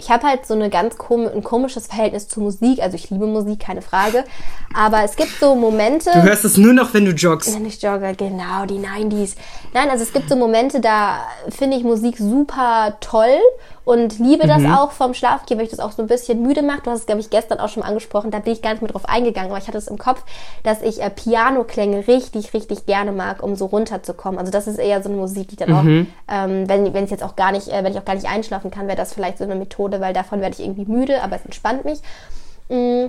Ich 0.00 0.10
habe 0.10 0.26
halt 0.26 0.46
so 0.46 0.54
eine 0.54 0.70
ganz 0.70 0.96
kom 0.96 1.26
ein 1.26 1.44
komisches 1.44 1.86
Verhältnis 1.86 2.26
zu 2.26 2.40
Musik. 2.40 2.80
Also 2.80 2.96
ich 2.96 3.10
liebe 3.10 3.26
Musik, 3.26 3.60
keine 3.60 3.82
Frage. 3.82 4.24
Aber 4.74 5.04
es 5.04 5.14
gibt 5.14 5.32
so 5.38 5.54
Momente. 5.54 6.10
Du 6.12 6.22
hörst 6.22 6.44
es 6.44 6.56
nur 6.56 6.72
noch, 6.72 6.94
wenn 6.94 7.04
du 7.04 7.12
joggst. 7.12 7.54
Wenn 7.54 7.66
ich 7.66 7.82
jogge, 7.82 8.14
genau, 8.16 8.64
die 8.64 8.78
90s. 8.78 9.36
Nein, 9.74 9.90
also 9.90 10.02
es 10.02 10.12
gibt 10.12 10.28
so 10.30 10.36
Momente, 10.36 10.80
da 10.80 11.26
finde 11.50 11.76
ich 11.76 11.84
Musik 11.84 12.16
super 12.16 12.96
toll 13.00 13.38
und 13.90 14.20
liebe 14.20 14.46
das 14.46 14.64
auch 14.64 14.92
vom 14.92 15.14
Schlafengehen, 15.14 15.58
weil 15.58 15.64
ich 15.64 15.72
das 15.72 15.80
auch 15.80 15.90
so 15.90 16.00
ein 16.00 16.06
bisschen 16.06 16.42
müde 16.42 16.62
macht. 16.62 16.86
Du 16.86 16.92
hast 16.92 17.00
es, 17.00 17.06
glaube 17.06 17.20
ich, 17.20 17.28
gestern 17.28 17.58
auch 17.58 17.68
schon 17.68 17.82
mal 17.82 17.88
angesprochen, 17.88 18.30
da 18.30 18.38
bin 18.38 18.52
ich 18.52 18.62
gar 18.62 18.70
nicht 18.70 18.82
mehr 18.82 18.90
drauf 18.92 19.08
eingegangen, 19.08 19.50
aber 19.50 19.58
ich 19.58 19.66
hatte 19.66 19.78
es 19.78 19.88
im 19.88 19.98
Kopf, 19.98 20.22
dass 20.62 20.80
ich 20.80 21.02
äh, 21.02 21.10
Pianoklänge 21.10 22.06
richtig, 22.06 22.54
richtig 22.54 22.86
gerne 22.86 23.10
mag, 23.10 23.42
um 23.42 23.56
so 23.56 23.66
runterzukommen. 23.66 24.38
Also 24.38 24.52
das 24.52 24.68
ist 24.68 24.78
eher 24.78 25.02
so 25.02 25.08
eine 25.08 25.18
Musik, 25.18 25.48
die 25.48 25.56
dann 25.56 25.72
auch, 25.72 25.82
ähm, 25.82 26.68
wenn, 26.68 26.94
wenn 26.94 27.04
ich 27.04 27.10
jetzt 27.10 27.24
auch 27.24 27.34
gar 27.34 27.50
nicht, 27.50 27.66
äh, 27.66 27.82
wenn 27.82 27.90
ich 27.90 27.98
auch 27.98 28.04
gar 28.04 28.14
nicht 28.14 28.28
einschlafen 28.28 28.70
kann, 28.70 28.86
wäre 28.86 28.96
das 28.96 29.12
vielleicht 29.12 29.38
so 29.38 29.44
eine 29.44 29.56
Methode, 29.56 30.00
weil 30.00 30.14
davon 30.14 30.40
werde 30.40 30.54
ich 30.56 30.64
irgendwie 30.64 30.84
müde, 30.84 31.20
aber 31.24 31.34
es 31.34 31.44
entspannt 31.44 31.84
mich. 31.84 31.98
Mm. 32.68 33.06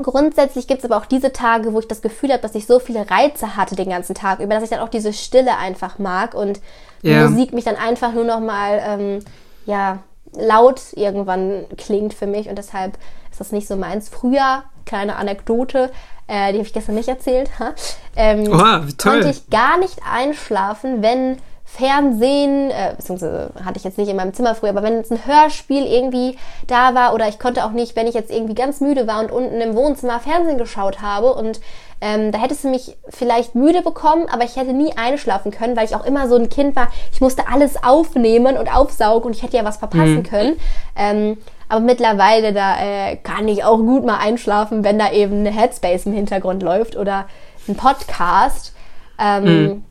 Grundsätzlich 0.00 0.68
gibt 0.68 0.84
es 0.84 0.88
aber 0.88 1.02
auch 1.02 1.06
diese 1.06 1.32
Tage, 1.32 1.72
wo 1.72 1.80
ich 1.80 1.88
das 1.88 2.02
Gefühl 2.02 2.30
habe, 2.30 2.40
dass 2.40 2.54
ich 2.54 2.68
so 2.68 2.78
viele 2.78 3.10
Reize 3.10 3.56
hatte 3.56 3.74
den 3.74 3.88
ganzen 3.88 4.14
Tag 4.14 4.38
über, 4.38 4.54
dass 4.54 4.62
ich 4.62 4.70
dann 4.70 4.78
auch 4.78 4.90
diese 4.90 5.12
Stille 5.12 5.56
einfach 5.56 5.98
mag 5.98 6.34
und 6.34 6.60
die 7.02 7.08
Ja. 7.08 7.28
Musik 7.28 7.52
mich 7.52 7.64
dann 7.64 7.74
einfach 7.74 8.12
nur 8.12 8.22
noch 8.22 8.38
mal 8.38 8.80
ähm, 8.80 9.24
ja 9.68 10.00
laut 10.32 10.80
irgendwann 10.94 11.66
klingt 11.76 12.14
für 12.14 12.26
mich 12.26 12.48
und 12.48 12.56
deshalb 12.56 12.98
ist 13.30 13.40
das 13.40 13.52
nicht 13.52 13.68
so 13.68 13.76
meins. 13.76 14.08
Früher 14.08 14.64
kleine 14.84 15.16
Anekdote, 15.16 15.90
äh, 16.26 16.52
die 16.52 16.58
habe 16.58 16.66
ich 16.66 16.72
gestern 16.72 16.96
nicht 16.96 17.08
erzählt. 17.08 17.50
Ha? 17.58 17.74
Ähm, 18.16 18.52
Oha, 18.52 18.86
wie 18.86 18.94
toll. 18.94 19.12
Konnte 19.12 19.30
ich 19.30 19.48
gar 19.50 19.78
nicht 19.78 20.00
einschlafen, 20.10 21.02
wenn 21.02 21.38
Fernsehen, 21.64 22.70
äh, 22.70 22.94
beziehungsweise 22.96 23.50
hatte 23.62 23.76
ich 23.76 23.84
jetzt 23.84 23.98
nicht 23.98 24.08
in 24.08 24.16
meinem 24.16 24.32
Zimmer 24.32 24.54
früher, 24.54 24.70
aber 24.70 24.82
wenn 24.82 24.96
jetzt 24.96 25.12
ein 25.12 25.26
Hörspiel 25.26 25.84
irgendwie 25.84 26.38
da 26.66 26.94
war 26.94 27.12
oder 27.12 27.28
ich 27.28 27.38
konnte 27.38 27.64
auch 27.64 27.72
nicht, 27.72 27.94
wenn 27.94 28.06
ich 28.06 28.14
jetzt 28.14 28.30
irgendwie 28.30 28.54
ganz 28.54 28.80
müde 28.80 29.06
war 29.06 29.20
und 29.20 29.30
unten 29.30 29.60
im 29.60 29.76
Wohnzimmer 29.76 30.18
Fernsehen 30.18 30.56
geschaut 30.56 31.02
habe 31.02 31.34
und 31.34 31.60
ähm, 32.00 32.32
da 32.32 32.38
hättest 32.38 32.64
du 32.64 32.68
mich 32.68 32.96
vielleicht 33.08 33.54
müde 33.54 33.82
bekommen, 33.82 34.26
aber 34.30 34.44
ich 34.44 34.56
hätte 34.56 34.72
nie 34.72 34.92
einschlafen 34.96 35.50
können, 35.50 35.76
weil 35.76 35.84
ich 35.84 35.96
auch 35.96 36.04
immer 36.04 36.28
so 36.28 36.36
ein 36.36 36.48
Kind 36.48 36.76
war, 36.76 36.88
ich 37.12 37.20
musste 37.20 37.48
alles 37.48 37.82
aufnehmen 37.82 38.56
und 38.56 38.74
aufsaugen 38.74 39.26
und 39.26 39.36
ich 39.36 39.42
hätte 39.42 39.56
ja 39.56 39.64
was 39.64 39.78
verpassen 39.78 40.22
können. 40.22 40.56
Ähm, 40.96 41.38
aber 41.68 41.80
mittlerweile, 41.80 42.52
da 42.52 42.80
äh, 42.80 43.16
kann 43.16 43.46
ich 43.48 43.64
auch 43.64 43.78
gut 43.78 44.04
mal 44.06 44.18
einschlafen, 44.18 44.84
wenn 44.84 44.98
da 44.98 45.12
eben 45.12 45.40
eine 45.40 45.50
Headspace 45.50 46.06
im 46.06 46.12
Hintergrund 46.12 46.62
läuft 46.62 46.96
oder 46.96 47.26
ein 47.68 47.74
Podcast. 47.76 48.72
Ähm, 49.18 49.82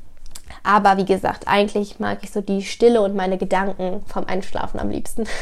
Aber 0.63 0.97
wie 0.97 1.05
gesagt, 1.05 1.47
eigentlich 1.47 1.99
mag 1.99 2.19
ich 2.23 2.31
so 2.31 2.41
die 2.41 2.61
Stille 2.61 3.01
und 3.01 3.15
meine 3.15 3.37
Gedanken 3.37 4.01
vom 4.05 4.25
Einschlafen 4.25 4.79
am 4.79 4.89
liebsten. 4.89 5.25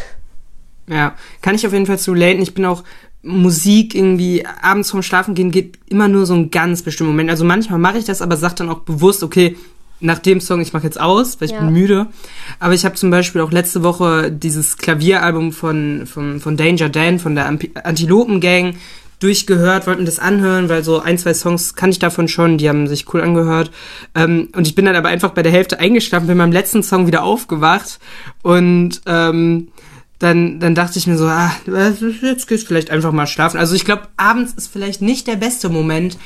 Ja, 0.88 1.16
kann 1.42 1.56
ich 1.56 1.66
auf 1.66 1.74
jeden 1.74 1.88
Fall 1.88 1.98
zu 1.98 2.12
relaten. 2.12 2.44
Ich 2.44 2.54
bin 2.54 2.64
auch 2.64 2.84
Musik 3.26 3.96
irgendwie 3.96 4.46
abends 4.62 4.92
vorm 4.92 5.04
Schlafen 5.04 5.34
gehen 5.36 5.52
geht 5.52 5.80
immer 5.88 6.08
nur 6.08 6.26
so 6.26 6.34
ein 6.36 6.52
ganz 6.52 6.84
bestimmter 6.84 7.12
Moment. 7.12 7.30
Also 7.30 7.44
manchmal 7.44 7.80
mache 7.80 7.98
ich 7.98 8.06
das, 8.06 8.22
aber 8.22 8.38
sag 8.38 8.56
dann 8.56 8.70
auch 8.70 8.80
bewusst, 8.80 9.24
okay, 9.24 9.58
nach 10.00 10.20
dem 10.20 10.42
Song, 10.42 10.62
ich 10.62 10.74
mache 10.74 10.84
jetzt 10.84 11.00
aus, 11.00 11.40
weil 11.40 11.48
ich 11.48 11.54
Ja. 11.54 11.62
bin 11.62 11.74
müde. 11.74 12.08
Aber 12.60 12.74
ich 12.74 12.86
habe 12.86 12.96
zum 12.96 13.10
Beispiel 13.10 13.42
auch 13.42 13.52
letzte 13.52 13.82
Woche 13.84 14.32
dieses 14.32 14.78
Klavieralbum 14.78 15.52
von, 15.54 16.06
von, 16.06 16.40
von 16.40 16.58
Danger 16.58 16.90
Dan, 16.90 17.18
von 17.20 17.34
der 17.36 17.48
Antilopen 17.48 18.40
Gang 18.42 18.76
durchgehört, 19.20 19.88
wollte 19.88 20.02
mir 20.02 20.06
das 20.06 20.20
anhören, 20.20 20.68
weil 20.70 20.84
so 20.84 21.00
ein, 21.00 21.18
zwei 21.18 21.34
Songs 21.34 21.76
kannte 21.76 21.94
ich 21.94 22.00
davon 22.00 22.28
schon, 22.28 22.58
die 22.58 22.68
haben 22.68 22.88
sich 22.88 23.12
cool 23.14 23.22
angehört. 23.22 23.72
Ähm, 24.14 24.50
und 24.56 24.68
ich 24.68 24.76
bin 24.76 24.86
dann 24.86 24.96
aber 24.96 25.08
einfach 25.10 25.32
bei 25.32 25.42
der 25.42 25.52
Hälfte 25.54 25.80
eingeschlafen, 25.80 26.28
bin 26.28 26.38
beim 26.38 26.52
letzten 26.52 26.84
Song 26.84 27.08
wieder 27.08 27.24
aufgewacht 27.24 28.00
und 28.44 29.02
ähm, 29.06 29.70
dann, 30.26 30.60
dann 30.60 30.76
dachte 30.76 30.98
ich 30.98 31.08
mir 31.08 31.18
so, 31.18 31.28
ah, 31.28 31.52
jetzt 32.22 32.48
gehst 32.48 32.64
du 32.64 32.68
vielleicht 32.68 32.90
einfach 32.90 33.12
mal 33.12 33.28
schlafen. 33.28 33.58
Also 33.58 33.76
ich 33.76 33.86
glaube, 33.86 34.08
abends 34.18 34.54
ist 34.54 34.68
vielleicht 34.68 35.02
nicht 35.02 35.28
der 35.28 35.36
beste 35.36 35.70
Moment, 35.70 36.18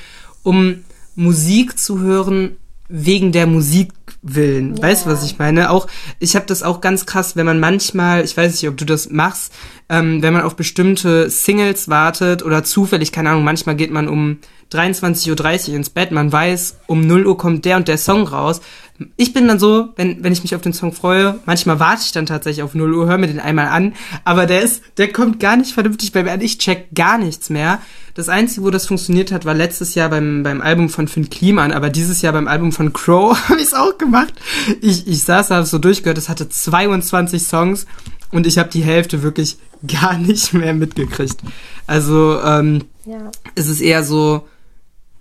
um 0.41 0.85
Musik 1.15 1.77
zu 1.77 1.99
hören, 1.99 2.55
wegen 2.87 3.31
der 3.31 3.45
Musik 3.45 3.91
willen. 4.21 4.75
Ja. 4.75 4.83
Weißt 4.83 5.05
du, 5.05 5.09
was 5.09 5.23
ich 5.23 5.37
meine? 5.37 5.69
Auch 5.69 5.87
ich 6.17 6.35
habe 6.35 6.45
das 6.47 6.63
auch 6.63 6.81
ganz 6.81 7.05
krass, 7.05 7.35
wenn 7.35 7.45
man 7.45 7.59
manchmal, 7.59 8.23
ich 8.23 8.35
weiß 8.35 8.53
nicht, 8.53 8.69
ob 8.69 8.77
du 8.77 8.85
das 8.85 9.09
machst, 9.09 9.53
ähm, 9.89 10.21
wenn 10.21 10.33
man 10.33 10.41
auf 10.41 10.55
bestimmte 10.55 11.29
Singles 11.29 11.87
wartet 11.89 12.43
oder 12.43 12.63
zufällig, 12.63 13.11
keine 13.11 13.29
Ahnung, 13.29 13.43
manchmal 13.43 13.75
geht 13.75 13.91
man 13.91 14.07
um 14.07 14.39
23.30 14.71 15.69
Uhr 15.69 15.75
ins 15.75 15.89
Bett, 15.89 16.11
man 16.11 16.31
weiß, 16.31 16.79
um 16.87 17.01
0 17.01 17.27
Uhr 17.27 17.37
kommt 17.37 17.65
der 17.65 17.77
und 17.77 17.87
der 17.87 17.97
Song 17.97 18.27
raus. 18.27 18.61
Ich 19.15 19.33
bin 19.33 19.47
dann 19.47 19.59
so, 19.59 19.89
wenn, 19.95 20.23
wenn 20.23 20.33
ich 20.33 20.43
mich 20.43 20.55
auf 20.55 20.61
den 20.61 20.73
Song 20.73 20.91
freue, 20.91 21.39
manchmal 21.45 21.79
warte 21.79 22.01
ich 22.03 22.11
dann 22.11 22.25
tatsächlich 22.25 22.63
auf 22.63 22.75
0 22.75 22.93
Uhr, 22.93 23.07
höre 23.07 23.17
mir 23.17 23.27
den 23.27 23.39
einmal 23.39 23.67
an, 23.67 23.93
aber 24.25 24.45
der 24.45 24.61
ist, 24.61 24.83
der 24.97 25.11
kommt 25.11 25.39
gar 25.39 25.55
nicht 25.55 25.73
vernünftig 25.73 26.11
bei 26.11 26.23
mir 26.23 26.31
an, 26.31 26.41
ich 26.41 26.57
check 26.57 26.93
gar 26.93 27.17
nichts 27.17 27.49
mehr. 27.49 27.79
Das 28.15 28.27
Einzige, 28.27 28.65
wo 28.65 28.69
das 28.69 28.87
funktioniert 28.87 29.31
hat, 29.31 29.45
war 29.45 29.53
letztes 29.53 29.95
Jahr 29.95 30.09
beim, 30.09 30.43
beim 30.43 30.59
Album 30.61 30.89
von 30.89 31.07
Finn 31.07 31.29
Kliman, 31.29 31.71
aber 31.71 31.89
dieses 31.89 32.21
Jahr 32.21 32.33
beim 32.33 32.47
Album 32.47 32.71
von 32.71 32.91
Crow 32.91 33.37
habe 33.49 33.59
ich 33.59 33.67
es 33.67 33.73
auch 33.73 33.97
gemacht. 33.97 34.33
Ich, 34.81 35.07
ich 35.07 35.23
saß 35.23 35.47
da, 35.47 35.63
so 35.65 35.77
durchgehört, 35.77 36.17
es 36.17 36.27
hatte 36.27 36.49
22 36.49 37.41
Songs 37.41 37.85
und 38.31 38.45
ich 38.45 38.57
habe 38.57 38.69
die 38.69 38.83
Hälfte 38.83 39.23
wirklich 39.23 39.57
gar 39.87 40.17
nicht 40.17 40.53
mehr 40.53 40.73
mitgekriegt. 40.73 41.37
Also 41.87 42.39
ähm, 42.41 42.83
ja. 43.05 43.31
es 43.55 43.67
ist 43.67 43.79
eher 43.79 44.03
so, 44.03 44.45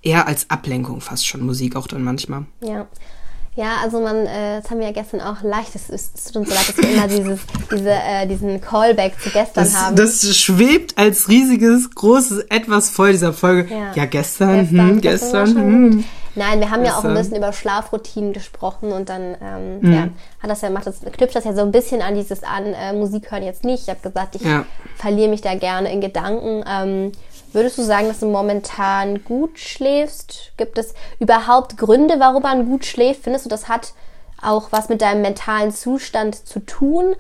eher 0.03 0.27
als 0.27 0.51
Ablenkung 0.51 1.01
fast 1.01 1.27
schon 1.27 1.45
Musik 1.45 1.77
auch 1.77 1.87
dann 1.87 2.03
manchmal. 2.03 2.47
Ja. 2.61 2.89
Ja, 3.59 3.79
also 3.83 3.99
man, 3.99 4.25
äh, 4.25 4.61
das 4.61 4.71
haben 4.71 4.79
wir 4.79 4.87
ja 4.87 4.93
gestern 4.93 5.21
auch 5.21 5.43
leicht, 5.43 5.75
es, 5.75 5.91
es 5.91 6.13
tut 6.13 6.37
uns 6.37 6.49
so 6.49 6.55
leid, 6.55 6.69
dass 6.69 6.77
wir 6.77 6.95
immer 6.95 7.09
dieses, 7.09 7.41
diese, 7.73 7.91
äh, 7.91 8.25
diesen 8.29 8.61
Callback 8.61 9.21
zu 9.21 9.31
gestern 9.31 9.65
das, 9.65 9.77
haben. 9.77 9.97
Das 9.97 10.37
schwebt 10.37 10.97
als 10.97 11.29
riesiges, 11.29 11.91
großes 11.91 12.39
Etwas 12.51 12.89
vor 12.89 13.09
dieser 13.09 13.33
Folge. 13.33 13.69
Ja, 13.69 13.93
ja 13.97 14.05
gestern, 14.05 14.61
gestern, 14.61 14.89
hm, 14.91 15.01
gestern. 15.01 15.57
Hm. 15.57 16.05
Nein, 16.37 16.61
wir 16.61 16.71
haben 16.71 16.85
ja 16.85 16.97
auch 16.97 17.05
ein 17.05 17.15
bisschen 17.15 17.37
über 17.37 17.53
Schlafroutinen 17.53 18.33
gesprochen 18.33 18.93
und 18.93 19.09
dann 19.09 19.37
ähm, 19.43 19.81
mhm. 19.81 19.93
ja, 19.93 20.09
hat 20.41 20.51
das 20.51 20.61
ja, 20.61 20.71
macht 20.71 20.87
das, 20.87 21.01
knüpft 21.01 21.35
das 21.35 21.43
ja 21.43 21.53
so 21.53 21.63
ein 21.63 21.73
bisschen 21.73 22.01
an 22.01 22.15
dieses 22.15 22.45
an, 22.45 22.65
äh, 22.65 22.93
Musik 22.93 23.33
hören 23.33 23.43
jetzt 23.43 23.65
nicht. 23.65 23.83
Ich 23.83 23.89
habe 23.89 23.99
gesagt, 24.01 24.37
ich 24.37 24.43
ja. 24.43 24.67
verliere 24.95 25.31
mich 25.31 25.41
da 25.41 25.57
gerne 25.57 25.93
in 25.93 26.01
Gedanken. 26.01 26.63
Ähm, 26.65 27.13
Würdest 27.53 27.79
du 27.79 27.83
sagen, 27.83 28.09
dass 28.09 28.21
du 28.21 28.27
momentan 28.27 29.25
gut 29.25 29.59
schläfst? 29.59 30.53
Gibt 30.57 30.79
es 30.79 30.95
überhaupt 31.19 31.79
Gründe, 31.79 32.17
warum 32.19 32.43
man 32.43 32.67
gut 32.67 32.85
schläft? 32.85 33.25
Findest 33.25 33.47
du, 33.47 33.49
das 33.49 33.69
hat 33.69 33.93
auch 34.43 34.71
was 34.71 34.89
mit 34.89 35.01
deinem 35.01 35.23
mentalen 35.23 35.73
Zustand 35.73 36.47
zu 36.47 36.61
tun? 36.61 37.15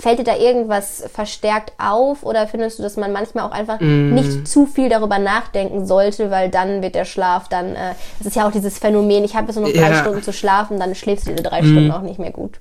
Fällt 0.00 0.20
dir 0.20 0.24
da 0.24 0.36
irgendwas 0.36 1.04
verstärkt 1.12 1.72
auf 1.78 2.22
oder 2.22 2.46
findest 2.46 2.78
du, 2.78 2.84
dass 2.84 2.96
man 2.96 3.12
manchmal 3.12 3.44
auch 3.44 3.50
einfach 3.50 3.80
mm. 3.80 4.14
nicht 4.14 4.46
zu 4.46 4.66
viel 4.66 4.88
darüber 4.88 5.18
nachdenken 5.18 5.86
sollte, 5.86 6.30
weil 6.30 6.50
dann 6.50 6.82
wird 6.82 6.94
der 6.94 7.04
Schlaf 7.04 7.48
dann, 7.48 7.74
äh, 7.74 7.94
es 8.20 8.26
ist 8.26 8.36
ja 8.36 8.46
auch 8.46 8.52
dieses 8.52 8.78
Phänomen, 8.78 9.24
ich 9.24 9.34
habe 9.34 9.48
jetzt 9.48 9.56
nur 9.56 9.66
noch 9.66 9.74
drei 9.74 9.90
ja. 9.90 10.00
Stunden 10.00 10.22
zu 10.22 10.32
schlafen, 10.32 10.78
dann 10.78 10.94
schläfst 10.94 11.26
du 11.26 11.32
diese 11.32 11.42
drei 11.42 11.62
mm. 11.62 11.64
Stunden 11.64 11.90
auch 11.90 12.02
nicht 12.02 12.20
mehr 12.20 12.30
gut. 12.30 12.60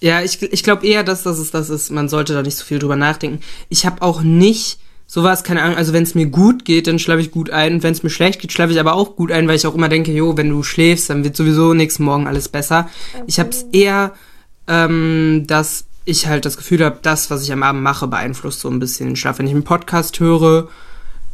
Ja, 0.00 0.20
ich, 0.20 0.42
ich 0.42 0.62
glaube 0.62 0.86
eher, 0.86 1.02
dass 1.02 1.22
das 1.22 1.38
ist, 1.38 1.54
das 1.54 1.70
ist, 1.70 1.90
man 1.90 2.10
sollte 2.10 2.34
da 2.34 2.42
nicht 2.42 2.56
so 2.56 2.64
viel 2.64 2.78
drüber 2.78 2.96
nachdenken. 2.96 3.40
Ich 3.70 3.86
habe 3.86 4.02
auch 4.02 4.20
nicht 4.20 4.78
sowas, 5.10 5.42
keine 5.42 5.62
Ahnung, 5.62 5.76
also 5.76 5.92
wenn 5.92 6.04
es 6.04 6.14
mir 6.14 6.26
gut 6.26 6.64
geht, 6.64 6.86
dann 6.86 7.00
schlafe 7.00 7.20
ich 7.20 7.32
gut 7.32 7.50
ein 7.50 7.74
und 7.74 7.82
wenn 7.82 7.90
es 7.90 8.04
mir 8.04 8.10
schlecht 8.10 8.40
geht, 8.40 8.52
schlafe 8.52 8.72
ich 8.72 8.78
aber 8.78 8.94
auch 8.94 9.16
gut 9.16 9.32
ein, 9.32 9.48
weil 9.48 9.56
ich 9.56 9.66
auch 9.66 9.74
immer 9.74 9.88
denke, 9.88 10.12
jo, 10.12 10.36
wenn 10.36 10.48
du 10.48 10.62
schläfst, 10.62 11.10
dann 11.10 11.24
wird 11.24 11.34
sowieso 11.34 11.74
nächsten 11.74 12.04
Morgen 12.04 12.28
alles 12.28 12.48
besser. 12.48 12.88
Okay. 13.12 13.24
Ich 13.26 13.40
habe 13.40 13.48
es 13.48 13.64
eher, 13.72 14.12
ähm, 14.68 15.42
dass 15.48 15.86
ich 16.04 16.28
halt 16.28 16.44
das 16.44 16.56
Gefühl 16.56 16.84
habe, 16.84 17.00
das, 17.02 17.28
was 17.28 17.42
ich 17.42 17.52
am 17.52 17.64
Abend 17.64 17.82
mache, 17.82 18.06
beeinflusst 18.06 18.60
so 18.60 18.70
ein 18.70 18.78
bisschen 18.78 19.08
den 19.08 19.16
Schlaf. 19.16 19.40
Wenn 19.40 19.48
ich 19.48 19.52
einen 19.52 19.64
Podcast 19.64 20.20
höre, 20.20 20.68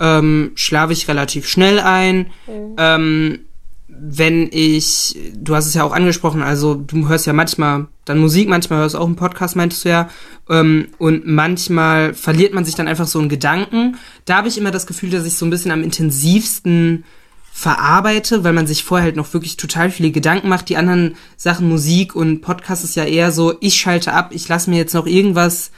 ähm, 0.00 0.52
schlafe 0.54 0.94
ich 0.94 1.06
relativ 1.06 1.46
schnell 1.46 1.78
ein. 1.78 2.30
Mhm. 2.46 2.76
Ähm, 2.78 3.38
wenn 3.88 4.48
ich, 4.52 5.18
du 5.34 5.54
hast 5.54 5.66
es 5.66 5.74
ja 5.74 5.84
auch 5.84 5.92
angesprochen, 5.92 6.42
also 6.42 6.74
du 6.74 7.08
hörst 7.08 7.26
ja 7.26 7.34
manchmal 7.34 7.88
dann 8.06 8.18
Musik, 8.18 8.48
manchmal 8.48 8.78
hörst 8.78 8.94
du 8.94 8.98
auch 8.98 9.06
einen 9.06 9.16
Podcast, 9.16 9.56
meintest 9.56 9.84
du 9.84 9.90
ja, 9.90 10.08
ähm, 10.48 10.88
und 10.96 11.26
manchmal 11.26 12.14
verliert 12.14 12.54
man 12.54 12.64
sich 12.64 12.74
dann 12.74 12.88
einfach 12.88 13.06
so 13.06 13.20
in 13.20 13.28
Gedanken. 13.28 13.96
Da 14.24 14.36
habe 14.36 14.48
ich 14.48 14.56
immer 14.56 14.70
das 14.70 14.86
Gefühl, 14.86 15.10
dass 15.10 15.26
ich 15.26 15.34
so 15.34 15.44
ein 15.44 15.50
bisschen 15.50 15.72
am 15.72 15.82
intensivsten 15.82 17.04
verarbeite, 17.52 18.44
weil 18.44 18.52
man 18.52 18.66
sich 18.66 18.84
vorher 18.84 19.06
halt 19.06 19.16
noch 19.16 19.32
wirklich 19.34 19.56
total 19.56 19.90
viele 19.90 20.12
Gedanken 20.12 20.48
macht. 20.48 20.68
Die 20.68 20.76
anderen 20.76 21.16
Sachen, 21.36 21.68
Musik 21.68 22.14
und 22.14 22.42
Podcast 22.42 22.84
ist 22.84 22.96
ja 22.96 23.04
eher 23.04 23.32
so, 23.32 23.54
ich 23.60 23.74
schalte 23.74 24.12
ab, 24.12 24.30
ich 24.32 24.46
lasse 24.48 24.70
mir 24.70 24.76
jetzt 24.76 24.94
noch 24.94 25.06
irgendwas, 25.06 25.72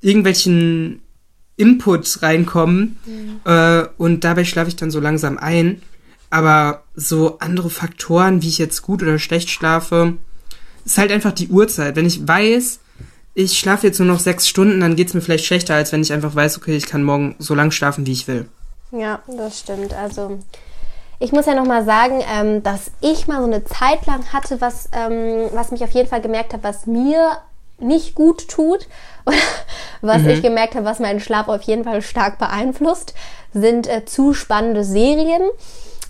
irgendwelchen 0.00 1.00
Input 1.56 2.20
reinkommen 2.22 2.98
mhm. 3.06 3.40
äh, 3.44 3.86
und 3.96 4.24
dabei 4.24 4.44
schlafe 4.44 4.68
ich 4.68 4.76
dann 4.76 4.90
so 4.90 5.00
langsam 5.00 5.38
ein. 5.38 5.80
Aber 6.30 6.82
so 6.94 7.38
andere 7.38 7.70
Faktoren, 7.70 8.42
wie 8.42 8.48
ich 8.48 8.58
jetzt 8.58 8.82
gut 8.82 9.02
oder 9.02 9.18
schlecht 9.18 9.50
schlafe, 9.50 10.14
ist 10.84 10.98
halt 10.98 11.10
einfach 11.10 11.32
die 11.32 11.48
Uhrzeit. 11.48 11.96
Wenn 11.96 12.06
ich 12.06 12.26
weiß, 12.26 12.80
ich 13.34 13.58
schlafe 13.58 13.86
jetzt 13.86 13.98
nur 13.98 14.08
noch 14.08 14.20
sechs 14.20 14.48
Stunden, 14.48 14.80
dann 14.80 14.96
geht 14.96 15.08
es 15.08 15.14
mir 15.14 15.20
vielleicht 15.20 15.44
schlechter, 15.44 15.74
als 15.74 15.92
wenn 15.92 16.02
ich 16.02 16.12
einfach 16.12 16.34
weiß, 16.34 16.56
okay, 16.58 16.76
ich 16.76 16.86
kann 16.86 17.02
morgen 17.02 17.36
so 17.38 17.54
lang 17.54 17.70
schlafen, 17.70 18.06
wie 18.06 18.12
ich 18.12 18.28
will. 18.28 18.48
Ja, 18.92 19.20
das 19.26 19.60
stimmt. 19.60 19.92
Also 19.92 20.38
ich 21.18 21.32
muss 21.32 21.46
ja 21.46 21.54
noch 21.54 21.66
mal 21.66 21.84
sagen, 21.84 22.22
ähm, 22.32 22.62
dass 22.62 22.90
ich 23.00 23.26
mal 23.26 23.38
so 23.38 23.46
eine 23.46 23.64
Zeit 23.64 24.06
lang 24.06 24.32
hatte, 24.32 24.60
was, 24.60 24.88
ähm, 24.92 25.48
was 25.52 25.70
mich 25.70 25.82
auf 25.82 25.90
jeden 25.90 26.08
Fall 26.08 26.20
gemerkt 26.20 26.52
hat, 26.52 26.62
was 26.62 26.86
mir 26.86 27.38
nicht 27.78 28.14
gut 28.14 28.48
tut, 28.48 28.86
was 30.00 30.22
mhm. 30.22 30.28
ich 30.28 30.42
gemerkt 30.42 30.74
habe, 30.74 30.84
was 30.84 31.00
meinen 31.00 31.20
Schlaf 31.20 31.48
auf 31.48 31.62
jeden 31.62 31.84
Fall 31.84 32.02
stark 32.02 32.38
beeinflusst, 32.38 33.14
sind 33.52 33.88
äh, 33.88 34.04
zu 34.04 34.34
spannende 34.34 34.84
Serien. 34.84 35.42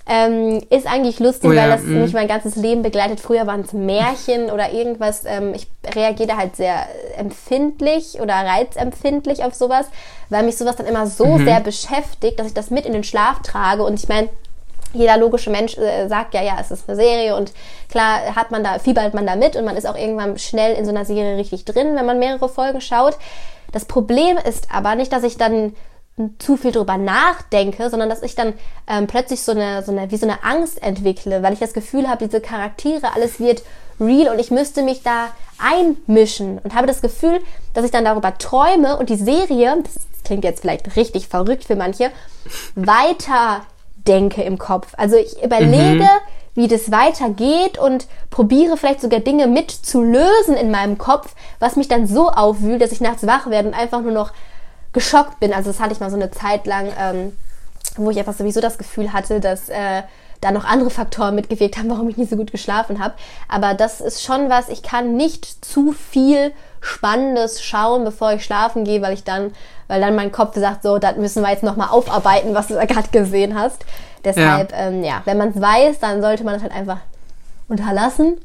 Ähm, 0.07 0.61
ist 0.69 0.87
eigentlich 0.87 1.19
lustig, 1.19 1.49
oh 1.49 1.53
ja, 1.55 1.63
weil 1.63 1.71
das 1.71 1.83
mh. 1.83 2.01
mich 2.01 2.13
mein 2.13 2.29
ganzes 2.29 2.57
Leben 2.57 2.83
begleitet. 2.83 3.21
Früher 3.21 3.47
waren 3.47 3.63
es 3.63 3.73
Märchen 3.73 4.51
oder 4.51 4.71
irgendwas. 4.71 5.25
Ähm, 5.25 5.55
ich 5.55 5.67
reagiere 5.95 6.37
halt 6.37 6.57
sehr 6.57 6.87
empfindlich 7.17 8.21
oder 8.21 8.35
reizempfindlich 8.35 9.45
auf 9.45 9.55
sowas, 9.55 9.87
weil 10.29 10.43
mich 10.43 10.59
sowas 10.59 10.77
dann 10.77 10.87
immer 10.87 11.07
so 11.07 11.25
mhm. 11.25 11.47
sehr 11.47 11.61
beschäftigt, 11.61 12.39
dass 12.39 12.49
ich 12.49 12.55
das 12.55 12.71
mit 12.71 12.85
in 12.85 12.93
den 12.93 13.05
Schlaf 13.05 13.41
trage. 13.41 13.83
Und 13.83 13.95
ich 13.99 14.07
meine, 14.07 14.29
jeder 14.93 15.17
logische 15.17 15.51
Mensch 15.51 15.77
äh, 15.79 16.07
sagt 16.07 16.35
ja, 16.35 16.43
ja, 16.43 16.57
es 16.61 16.71
ist 16.71 16.89
eine 16.89 16.97
Serie 16.97 17.35
und 17.37 17.53
klar 17.89 18.37
hat 18.37 18.51
man 18.51 18.63
da, 18.63 18.79
fiebert 18.79 19.15
man 19.15 19.27
da 19.27 19.37
mit 19.37 19.57
und 19.57 19.65
man 19.65 19.77
ist 19.77 19.87
auch 19.87 19.97
irgendwann 19.97 20.39
schnell 20.39 20.75
in 20.77 20.85
so 20.85 20.91
einer 20.91 21.05
Serie 21.05 21.37
richtig 21.37 21.65
drin, 21.65 21.97
wenn 21.97 22.07
man 22.07 22.19
mehrere 22.19 22.49
Folgen 22.49 22.81
schaut. 22.81 23.17
Das 23.73 23.87
Problem 23.87 24.39
ist 24.39 24.69
aber 24.73 24.95
nicht, 24.95 25.13
dass 25.13 25.25
ich 25.25 25.37
dann 25.37 25.75
zu 26.39 26.57
viel 26.57 26.71
drüber 26.71 26.97
nachdenke, 26.97 27.91
sondern 27.91 28.09
dass 28.09 28.23
ich 28.23 28.37
dann 28.37 28.53
ähm, 28.87 29.07
plötzlich 29.07 29.43
so 29.43 29.53
eine, 29.53 29.83
so 29.83 29.91
eine, 29.91 30.11
wie 30.11 30.17
so 30.17 30.27
eine 30.27 30.45
Angst 30.45 30.81
entwickle, 30.81 31.43
weil 31.43 31.53
ich 31.53 31.59
das 31.59 31.73
Gefühl 31.73 32.09
habe, 32.09 32.25
diese 32.25 32.41
Charaktere, 32.41 33.15
alles 33.15 33.41
wird 33.41 33.63
real 34.01 34.33
und 34.33 34.39
ich 34.39 34.51
müsste 34.51 34.83
mich 34.83 35.03
da 35.03 35.29
einmischen 35.59 36.59
und 36.59 36.75
habe 36.75 36.87
das 36.87 37.01
Gefühl, 37.01 37.41
dass 37.75 37.85
ich 37.85 37.91
dann 37.91 38.05
darüber 38.05 38.37
träume 38.39 38.97
und 38.97 39.09
die 39.09 39.17
Serie, 39.17 39.77
das 39.83 39.95
klingt 40.25 40.45
jetzt 40.45 40.61
vielleicht 40.61 40.97
richtig 40.97 41.29
verrückt 41.29 41.65
für 41.65 41.77
manche, 41.77 42.11
weiter 42.77 43.63
denke 44.07 44.43
im 44.43 44.59
Kopf. 44.59 44.95
Also 44.97 45.17
ich 45.17 45.43
überlege, 45.43 46.05
mhm. 46.05 46.09
wie 46.55 46.69
das 46.69 46.91
weitergeht 46.93 47.79
und 47.79 48.07
probiere 48.31 48.77
vielleicht 48.77 49.01
sogar 49.01 49.21
Dinge 49.21 49.47
mit 49.47 49.71
zu 49.71 50.03
lösen 50.03 50.57
in 50.57 50.71
meinem 50.71 50.99
Kopf, 50.99 51.35
was 51.59 51.77
mich 51.77 51.89
dann 51.89 52.07
so 52.07 52.29
aufwühlt, 52.29 52.83
dass 52.83 52.93
ich 52.93 53.01
nachts 53.01 53.27
wach 53.27 53.49
werde 53.49 53.69
und 53.69 53.75
einfach 53.75 54.01
nur 54.01 54.13
noch 54.13 54.33
geschockt 54.95 55.41
bin. 55.41 55.53
Also 55.53 55.71
das 55.71 55.81
hatte 55.81 55.93
ich 55.93 56.01
mal 56.01 56.11
so 56.11 56.17
eine 56.17 56.31
Zeit 56.31 56.67
lang, 56.67 56.89
ähm, 56.99 57.37
wo 57.97 58.11
ich 58.11 58.19
einfach 58.19 58.35
sowieso 58.35 58.61
das 58.61 58.79
Gefühl 58.79 59.13
hatte, 59.13 59.41
dass 59.41 59.69
äh, 59.69 60.03
da 60.41 60.51
noch 60.51 60.65
andere 60.65 60.91
Faktoren 60.91 61.35
mitgewirkt 61.35 61.77
haben, 61.77 61.91
warum 61.91 62.09
ich 62.09 62.17
nicht 62.17 62.31
so 62.31 62.37
gut 62.37 62.53
geschlafen 62.53 63.03
habe. 63.03 63.15
Aber 63.49 63.75
das 63.75 64.01
ist 64.01 64.23
schon 64.23 64.51
was, 64.51 64.69
ich 64.69 64.83
kann 64.83 65.17
nicht 65.17 65.65
zu 65.65 65.93
viel 65.93 66.53
Spannendes 66.81 67.63
schauen, 67.63 68.05
bevor 68.05 68.33
ich 68.35 68.45
schlafen 68.45 68.85
gehe, 68.85 69.01
weil 69.01 69.15
ich 69.15 69.25
dann, 69.25 69.53
weil 69.89 70.01
dann 70.01 70.15
mein 70.15 70.33
Kopf 70.33 70.55
sagt, 70.57 70.83
so, 70.83 70.99
das 70.99 71.17
müssen 71.17 71.43
wir 71.43 71.51
jetzt 71.51 71.63
nochmal 71.63 71.89
aufarbeiten, 71.89 72.55
was 72.55 72.69
du 72.69 72.75
da 72.75 72.85
gerade 72.85 73.09
gesehen 73.09 73.59
hast. 73.59 73.85
Deshalb, 74.25 74.73
ja, 74.73 74.79
ähm, 74.79 75.03
ja 75.03 75.23
wenn 75.25 75.39
man 75.39 75.51
es 75.51 75.61
weiß, 75.61 75.99
dann 76.01 76.21
sollte 76.21 76.45
man 76.45 76.55
es 76.57 76.63
halt 76.63 76.73
einfach 76.73 76.99
unterlassen. 77.69 78.39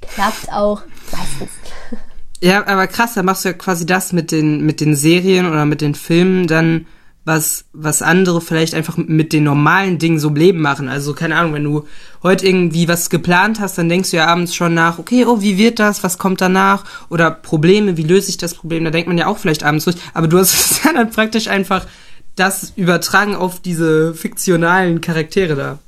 Klappt 0.00 0.52
auch 0.52 0.82
meistens. 1.10 1.50
Ja, 2.40 2.66
aber 2.66 2.86
krass, 2.86 3.14
da 3.14 3.22
machst 3.22 3.44
du 3.44 3.48
ja 3.48 3.52
quasi 3.52 3.84
das 3.84 4.12
mit 4.12 4.30
den, 4.30 4.64
mit 4.64 4.80
den 4.80 4.94
Serien 4.94 5.46
oder 5.46 5.64
mit 5.64 5.80
den 5.80 5.94
Filmen 5.94 6.46
dann, 6.46 6.86
was, 7.24 7.64
was 7.72 8.00
andere 8.00 8.40
vielleicht 8.40 8.74
einfach 8.74 8.96
mit 8.96 9.32
den 9.32 9.44
normalen 9.44 9.98
Dingen 9.98 10.18
so 10.18 10.28
im 10.28 10.36
Leben 10.36 10.60
machen. 10.60 10.88
Also, 10.88 11.14
keine 11.14 11.36
Ahnung, 11.36 11.52
wenn 11.52 11.64
du 11.64 11.86
heute 12.22 12.46
irgendwie 12.46 12.88
was 12.88 13.10
geplant 13.10 13.60
hast, 13.60 13.76
dann 13.76 13.88
denkst 13.88 14.12
du 14.12 14.16
ja 14.16 14.26
abends 14.26 14.54
schon 14.54 14.72
nach, 14.72 14.98
okay, 14.98 15.26
oh, 15.26 15.40
wie 15.40 15.58
wird 15.58 15.78
das? 15.78 16.02
Was 16.02 16.16
kommt 16.16 16.40
danach? 16.40 16.84
Oder 17.10 17.30
Probleme, 17.30 17.96
wie 17.96 18.02
löse 18.02 18.30
ich 18.30 18.38
das 18.38 18.54
Problem? 18.54 18.84
Da 18.84 18.90
denkt 18.90 19.08
man 19.08 19.18
ja 19.18 19.26
auch 19.26 19.38
vielleicht 19.38 19.62
abends 19.62 19.84
durch. 19.84 19.96
Aber 20.14 20.26
du 20.26 20.38
hast 20.38 20.54
es 20.54 20.82
ja 20.84 20.92
dann 20.92 21.10
praktisch 21.10 21.48
einfach 21.48 21.86
das 22.34 22.72
übertragen 22.76 23.34
auf 23.34 23.60
diese 23.60 24.14
fiktionalen 24.14 25.00
Charaktere 25.00 25.54
da. 25.54 25.78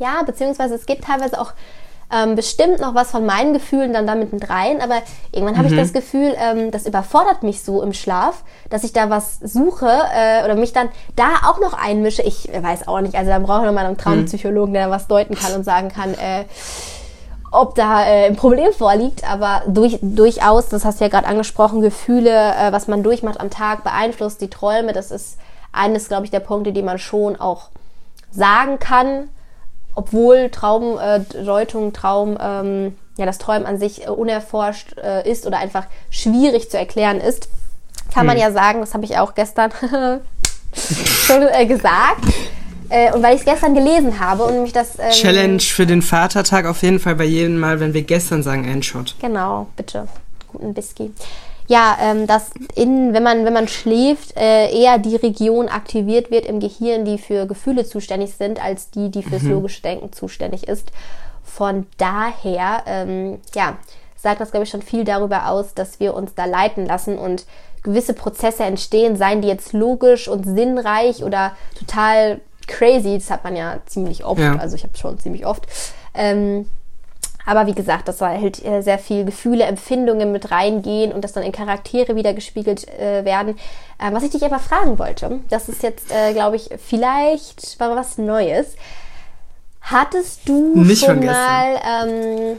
Ja, 0.00 0.22
beziehungsweise 0.22 0.74
es 0.74 0.86
geht 0.86 1.02
teilweise 1.02 1.38
auch 1.38 1.52
ähm, 2.12 2.34
bestimmt 2.34 2.80
noch 2.80 2.94
was 2.94 3.10
von 3.10 3.24
meinen 3.24 3.52
Gefühlen 3.52 3.92
dann 3.92 4.06
damit 4.06 4.32
mit 4.32 4.50
rein, 4.50 4.80
aber 4.80 4.96
irgendwann 5.32 5.56
habe 5.56 5.68
mhm. 5.68 5.74
ich 5.74 5.80
das 5.80 5.92
Gefühl, 5.92 6.34
ähm, 6.36 6.70
das 6.70 6.86
überfordert 6.86 7.42
mich 7.42 7.62
so 7.62 7.82
im 7.82 7.92
Schlaf, 7.92 8.42
dass 8.68 8.84
ich 8.84 8.92
da 8.92 9.10
was 9.10 9.38
suche 9.40 9.86
äh, 9.86 10.44
oder 10.44 10.54
mich 10.54 10.72
dann 10.72 10.88
da 11.16 11.28
auch 11.46 11.60
noch 11.60 11.72
einmische. 11.72 12.22
Ich 12.22 12.48
weiß 12.52 12.88
auch 12.88 13.00
nicht, 13.00 13.14
also 13.14 13.30
da 13.30 13.38
brauche 13.38 13.60
ich 13.60 13.66
nochmal 13.66 13.86
einen 13.86 13.98
Traumpsychologen, 13.98 14.74
der 14.74 14.90
was 14.90 15.06
deuten 15.06 15.34
kann 15.34 15.54
und 15.54 15.64
sagen 15.64 15.88
kann, 15.88 16.14
äh, 16.14 16.44
ob 17.52 17.74
da 17.74 18.04
äh, 18.04 18.26
ein 18.26 18.36
Problem 18.36 18.72
vorliegt, 18.72 19.28
aber 19.28 19.62
durch, 19.66 19.98
durchaus, 20.02 20.68
das 20.68 20.84
hast 20.84 21.00
du 21.00 21.04
ja 21.04 21.10
gerade 21.10 21.26
angesprochen, 21.26 21.80
Gefühle, 21.80 22.30
äh, 22.30 22.72
was 22.72 22.86
man 22.86 23.02
durchmacht 23.02 23.40
am 23.40 23.50
Tag, 23.50 23.82
beeinflusst 23.82 24.40
die 24.40 24.50
Träume. 24.50 24.92
Das 24.92 25.10
ist 25.10 25.36
eines, 25.72 26.08
glaube 26.08 26.24
ich, 26.24 26.30
der 26.30 26.40
Punkte, 26.40 26.72
die 26.72 26.82
man 26.82 26.98
schon 26.98 27.40
auch 27.40 27.68
sagen 28.30 28.78
kann, 28.78 29.28
obwohl 30.00 30.48
Traumdeutung, 30.48 31.88
äh, 31.88 31.92
Traum, 31.92 32.38
ähm, 32.40 32.96
ja, 33.18 33.26
das 33.26 33.36
Träumen 33.36 33.66
an 33.66 33.78
sich 33.78 34.06
äh, 34.06 34.08
unerforscht 34.08 34.96
äh, 34.96 35.30
ist 35.30 35.46
oder 35.46 35.58
einfach 35.58 35.84
schwierig 36.08 36.70
zu 36.70 36.78
erklären 36.78 37.20
ist, 37.20 37.50
kann 38.10 38.22
hm. 38.22 38.28
man 38.28 38.38
ja 38.38 38.50
sagen, 38.50 38.80
das 38.80 38.94
habe 38.94 39.04
ich 39.04 39.18
auch 39.18 39.34
gestern 39.34 39.70
schon 40.72 41.42
äh, 41.42 41.66
gesagt. 41.66 42.24
Äh, 42.88 43.12
und 43.12 43.22
weil 43.22 43.34
ich 43.34 43.40
es 43.40 43.44
gestern 43.44 43.74
gelesen 43.74 44.18
habe 44.18 44.44
und 44.44 44.62
mich 44.62 44.72
das. 44.72 44.98
Ähm, 44.98 45.10
Challenge 45.10 45.60
für 45.60 45.84
den 45.84 46.00
Vatertag 46.00 46.64
auf 46.64 46.82
jeden 46.82 46.98
Fall 46.98 47.14
bei 47.14 47.24
jedem 47.24 47.58
Mal, 47.58 47.78
wenn 47.78 47.92
wir 47.92 48.02
gestern 48.02 48.42
sagen, 48.42 48.64
Endshot. 48.64 49.16
Genau, 49.20 49.66
bitte. 49.76 50.08
Guten 50.48 50.74
Whisky. 50.74 51.12
Ja, 51.70 51.96
ähm, 52.00 52.26
dass 52.26 52.50
in, 52.74 53.14
wenn 53.14 53.22
man, 53.22 53.44
wenn 53.44 53.52
man 53.52 53.68
schläft, 53.68 54.36
äh, 54.36 54.76
eher 54.76 54.98
die 54.98 55.14
Region 55.14 55.68
aktiviert 55.68 56.32
wird 56.32 56.44
im 56.46 56.58
Gehirn, 56.58 57.04
die 57.04 57.16
für 57.16 57.46
Gefühle 57.46 57.84
zuständig 57.84 58.34
sind, 58.34 58.60
als 58.60 58.90
die, 58.90 59.08
die 59.08 59.22
fürs 59.22 59.44
mhm. 59.44 59.52
logische 59.52 59.80
Denken 59.80 60.12
zuständig 60.12 60.66
ist. 60.66 60.90
Von 61.44 61.86
daher, 61.96 62.82
ähm, 62.86 63.38
ja, 63.54 63.78
sagt 64.16 64.40
das, 64.40 64.50
glaube 64.50 64.64
ich, 64.64 64.70
schon 64.70 64.82
viel 64.82 65.04
darüber 65.04 65.46
aus, 65.48 65.72
dass 65.72 66.00
wir 66.00 66.14
uns 66.14 66.34
da 66.34 66.46
leiten 66.46 66.86
lassen 66.86 67.16
und 67.16 67.46
gewisse 67.84 68.14
Prozesse 68.14 68.64
entstehen, 68.64 69.14
seien 69.14 69.40
die 69.40 69.46
jetzt 69.46 69.72
logisch 69.72 70.26
und 70.26 70.42
sinnreich 70.46 71.22
oder 71.22 71.52
total 71.78 72.40
crazy. 72.66 73.16
Das 73.16 73.30
hat 73.30 73.44
man 73.44 73.54
ja 73.54 73.78
ziemlich 73.86 74.24
oft. 74.24 74.40
Ja. 74.40 74.56
Also 74.56 74.74
ich 74.74 74.82
habe 74.82 74.98
schon 74.98 75.20
ziemlich 75.20 75.46
oft. 75.46 75.68
Ähm, 76.14 76.66
aber 77.46 77.66
wie 77.66 77.74
gesagt, 77.74 78.08
dass 78.08 78.18
da 78.18 78.28
halt 78.28 78.64
äh, 78.64 78.82
sehr 78.82 78.98
viel 78.98 79.24
Gefühle, 79.24 79.64
Empfindungen 79.64 80.32
mit 80.32 80.50
reingehen 80.50 81.12
und 81.12 81.22
das 81.22 81.32
dann 81.32 81.42
in 81.42 81.52
Charaktere 81.52 82.14
wieder 82.16 82.34
gespiegelt 82.34 82.88
äh, 82.88 83.24
werden. 83.24 83.56
Äh, 83.98 84.12
was 84.12 84.22
ich 84.22 84.30
dich 84.30 84.44
aber 84.44 84.58
fragen 84.58 84.98
wollte, 84.98 85.40
das 85.48 85.68
ist 85.68 85.82
jetzt, 85.82 86.12
äh, 86.12 86.32
glaube 86.32 86.56
ich, 86.56 86.70
vielleicht 86.84 87.78
mal 87.80 87.96
was 87.96 88.18
Neues. 88.18 88.76
Hattest 89.80 90.48
du 90.48 90.82
Nicht 90.82 91.04
schon 91.04 91.24
mal 91.24 91.80
ähm, 91.84 92.58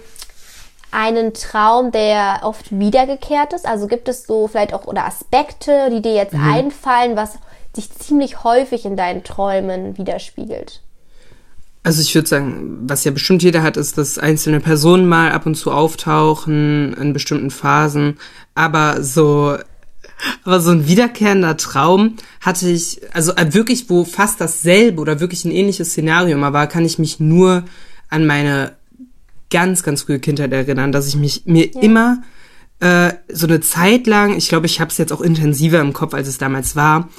einen 0.91 1.33
Traum, 1.33 1.91
der 1.91 2.41
oft 2.43 2.77
wiedergekehrt 2.77 3.53
ist? 3.53 3.65
Also 3.65 3.87
gibt 3.87 4.09
es 4.09 4.25
so 4.25 4.47
vielleicht 4.47 4.73
auch 4.73 4.85
oder 4.85 5.05
Aspekte, 5.05 5.89
die 5.91 6.01
dir 6.01 6.13
jetzt 6.13 6.33
mhm. 6.33 6.53
einfallen, 6.53 7.15
was 7.15 7.37
sich 7.73 7.91
ziemlich 7.93 8.43
häufig 8.43 8.85
in 8.85 8.97
deinen 8.97 9.23
Träumen 9.23 9.97
widerspiegelt? 9.97 10.81
Also 11.83 12.01
ich 12.01 12.13
würde 12.13 12.27
sagen, 12.27 12.79
was 12.83 13.03
ja 13.03 13.11
bestimmt 13.11 13.41
jeder 13.41 13.63
hat, 13.63 13.75
ist, 13.75 13.97
dass 13.97 14.19
einzelne 14.19 14.59
Personen 14.59 15.07
mal 15.07 15.31
ab 15.31 15.47
und 15.47 15.55
zu 15.55 15.71
auftauchen 15.71 16.93
in 16.93 17.13
bestimmten 17.13 17.49
Phasen. 17.49 18.17
Aber 18.53 19.01
so, 19.01 19.57
aber 20.43 20.59
so 20.59 20.71
ein 20.71 20.87
wiederkehrender 20.87 21.57
Traum 21.57 22.17
hatte 22.39 22.69
ich, 22.69 23.01
also 23.13 23.35
äh, 23.35 23.53
wirklich, 23.53 23.89
wo 23.89 24.05
fast 24.05 24.39
dasselbe 24.39 25.01
oder 25.01 25.19
wirklich 25.19 25.43
ein 25.43 25.51
ähnliches 25.51 25.89
Szenario 25.89 26.37
mal 26.37 26.53
war, 26.53 26.67
kann 26.67 26.85
ich 26.85 26.99
mich 26.99 27.19
nur 27.19 27.63
an 28.09 28.27
meine 28.27 28.73
ganz, 29.49 29.81
ganz 29.81 30.03
frühe 30.03 30.19
Kindheit 30.19 30.51
erinnern, 30.53 30.91
dass 30.91 31.07
ich 31.07 31.15
mich 31.15 31.43
mir 31.45 31.67
ja. 31.71 31.81
immer 31.81 32.21
äh, 32.79 33.13
so 33.27 33.47
eine 33.47 33.59
Zeit 33.59 34.05
lang, 34.05 34.37
ich 34.37 34.49
glaube, 34.49 34.67
ich 34.67 34.79
habe 34.79 34.91
es 34.91 34.97
jetzt 34.97 35.11
auch 35.11 35.21
intensiver 35.21 35.79
im 35.81 35.93
Kopf, 35.93 36.13
als 36.13 36.27
es 36.27 36.37
damals 36.37 36.75
war, 36.75 37.09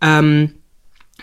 ähm, 0.00 0.52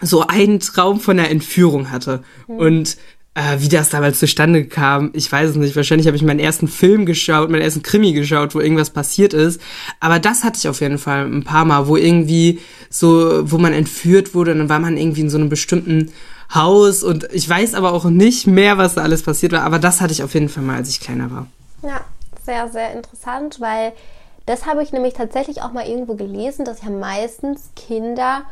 so 0.02 0.28
einen 0.28 0.60
Traum 0.60 1.00
von 1.00 1.18
der 1.18 1.32
Entführung 1.32 1.92
hatte. 1.92 2.24
Mhm. 2.48 2.58
Und 2.58 2.98
äh, 3.38 3.60
wie 3.60 3.70
das 3.70 3.90
damals 3.90 4.18
zustande 4.20 4.66
kam, 4.66 5.12
ich 5.14 5.32
weiß 5.32 5.52
es 5.52 5.56
nicht. 5.56 5.76
Wahrscheinlich 5.76 6.08
habe 6.08 6.18
ich 6.18 6.24
meinen 6.24 6.40
ersten 6.40 6.68
Film 6.68 7.06
geschaut, 7.06 7.52
meinen 7.52 7.62
ersten 7.62 7.84
Krimi 7.84 8.14
geschaut, 8.14 8.56
wo 8.56 8.60
irgendwas 8.60 8.90
passiert 8.90 9.34
ist. 9.34 9.62
Aber 10.00 10.18
das 10.18 10.44
hatte 10.44 10.58
ich 10.58 10.68
auf 10.68 10.82
jeden 10.82 10.98
Fall 10.98 11.26
ein 11.26 11.44
paar 11.44 11.64
Mal, 11.64 11.88
wo 11.88 11.98
irgendwie 11.98 12.60
so, 12.90 13.50
wo 13.52 13.60
man 13.60 13.74
entführt 13.74 14.34
wurde 14.34 14.54
und 14.54 14.58
dann 14.58 14.70
war 14.70 14.80
man 14.80 14.98
irgendwie 14.98 15.22
in 15.22 15.30
so 15.30 15.38
einem 15.38 15.50
bestimmten 15.50 16.12
Haus 16.54 17.04
und 17.04 17.28
ich 17.32 17.48
weiß 17.48 17.74
aber 17.76 17.92
auch 17.92 18.06
nicht 18.06 18.48
mehr, 18.48 18.78
was 18.78 18.96
da 18.96 19.02
alles 19.02 19.22
passiert 19.22 19.52
war. 19.52 19.62
Aber 19.62 19.78
das 19.78 20.02
hatte 20.02 20.14
ich 20.14 20.24
auf 20.24 20.34
jeden 20.34 20.50
Fall 20.50 20.64
mal, 20.64 20.78
als 20.78 20.90
ich 20.90 21.00
kleiner 21.00 21.30
war. 21.30 21.48
Ja, 21.84 22.02
sehr, 22.44 22.70
sehr 22.70 22.94
interessant, 22.94 23.60
weil 23.60 23.92
das 24.48 24.66
habe 24.66 24.82
ich 24.82 24.94
nämlich 24.94 25.14
tatsächlich 25.14 25.62
auch 25.62 25.74
mal 25.74 25.86
irgendwo 25.86 26.16
gelesen, 26.16 26.66
dass 26.66 26.82
ja 26.82 26.90
meistens 26.90 27.70
Kinder 27.76 28.44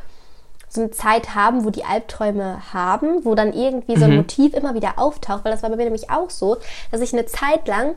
so 0.69 0.81
eine 0.81 0.91
Zeit 0.91 1.35
haben, 1.35 1.65
wo 1.65 1.69
die 1.69 1.85
Albträume 1.85 2.73
haben, 2.73 3.23
wo 3.25 3.35
dann 3.35 3.53
irgendwie 3.53 3.97
so 3.97 4.05
ein 4.05 4.11
mhm. 4.11 4.17
Motiv 4.17 4.53
immer 4.53 4.73
wieder 4.73 4.97
auftaucht, 4.97 5.45
weil 5.45 5.51
das 5.51 5.63
war 5.63 5.69
bei 5.69 5.75
mir 5.75 5.85
nämlich 5.85 6.09
auch 6.09 6.29
so, 6.29 6.57
dass 6.91 7.01
ich 7.01 7.13
eine 7.13 7.25
Zeit 7.25 7.67
lang, 7.67 7.95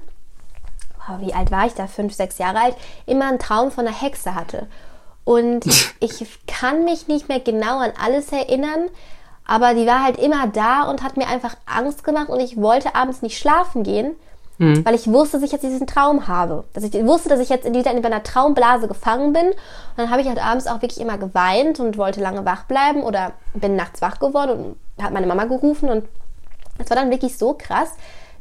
oh, 1.09 1.21
wie 1.21 1.35
alt 1.35 1.51
war 1.51 1.67
ich 1.67 1.75
da, 1.75 1.87
fünf, 1.87 2.15
sechs 2.15 2.39
Jahre 2.39 2.61
alt, 2.61 2.77
immer 3.07 3.29
einen 3.29 3.39
Traum 3.39 3.71
von 3.71 3.87
einer 3.87 3.97
Hexe 3.97 4.35
hatte. 4.35 4.67
Und 5.25 5.67
ich 6.01 6.27
kann 6.47 6.85
mich 6.85 7.09
nicht 7.09 7.29
mehr 7.29 7.41
genau 7.41 7.79
an 7.79 7.93
alles 8.03 8.33
erinnern, 8.33 8.89
aber 9.45 9.75
die 9.75 9.87
war 9.87 10.03
halt 10.05 10.19
immer 10.19 10.47
da 10.47 10.83
und 10.83 11.03
hat 11.03 11.17
mir 11.17 11.27
einfach 11.27 11.57
Angst 11.65 12.05
gemacht 12.05 12.29
und 12.29 12.39
ich 12.39 12.59
wollte 12.59 12.95
abends 12.95 13.23
nicht 13.23 13.39
schlafen 13.39 13.83
gehen, 13.83 14.15
Mhm. 14.59 14.85
Weil 14.85 14.95
ich 14.95 15.07
wusste, 15.07 15.39
dass 15.39 15.45
ich 15.45 15.53
jetzt 15.53 15.63
diesen 15.63 15.87
Traum 15.87 16.27
habe. 16.29 16.65
Dass 16.73 16.85
ich 16.85 16.93
wusste, 17.05 17.29
dass 17.29 17.41
ich 17.41 17.49
jetzt 17.49 17.65
in, 17.65 17.73
dieser, 17.73 17.93
in 17.93 18.05
einer 18.05 18.23
Traumblase 18.23 18.89
gefangen 18.89 19.33
bin. 19.33 19.47
Und 19.47 19.57
dann 19.97 20.11
habe 20.11 20.21
ich 20.21 20.29
halt 20.29 20.45
abends 20.45 20.67
auch 20.67 20.83
wirklich 20.83 21.01
immer 21.01 21.17
geweint 21.17 21.81
und 21.81 21.97
wollte 21.97 22.21
lange 22.21 22.45
wach 22.45 22.65
bleiben 22.65 23.03
oder 23.03 23.33
bin 23.55 23.77
nachts 23.77 24.03
wach 24.03 24.19
geworden 24.19 24.77
und 24.97 25.03
habe 25.03 25.15
meine 25.15 25.27
Mama 25.27 25.45
gerufen. 25.45 25.89
Und 25.89 26.05
es 26.79 26.91
war 26.91 26.97
dann 26.97 27.11
wirklich 27.11 27.39
so 27.39 27.55
krass, 27.55 27.93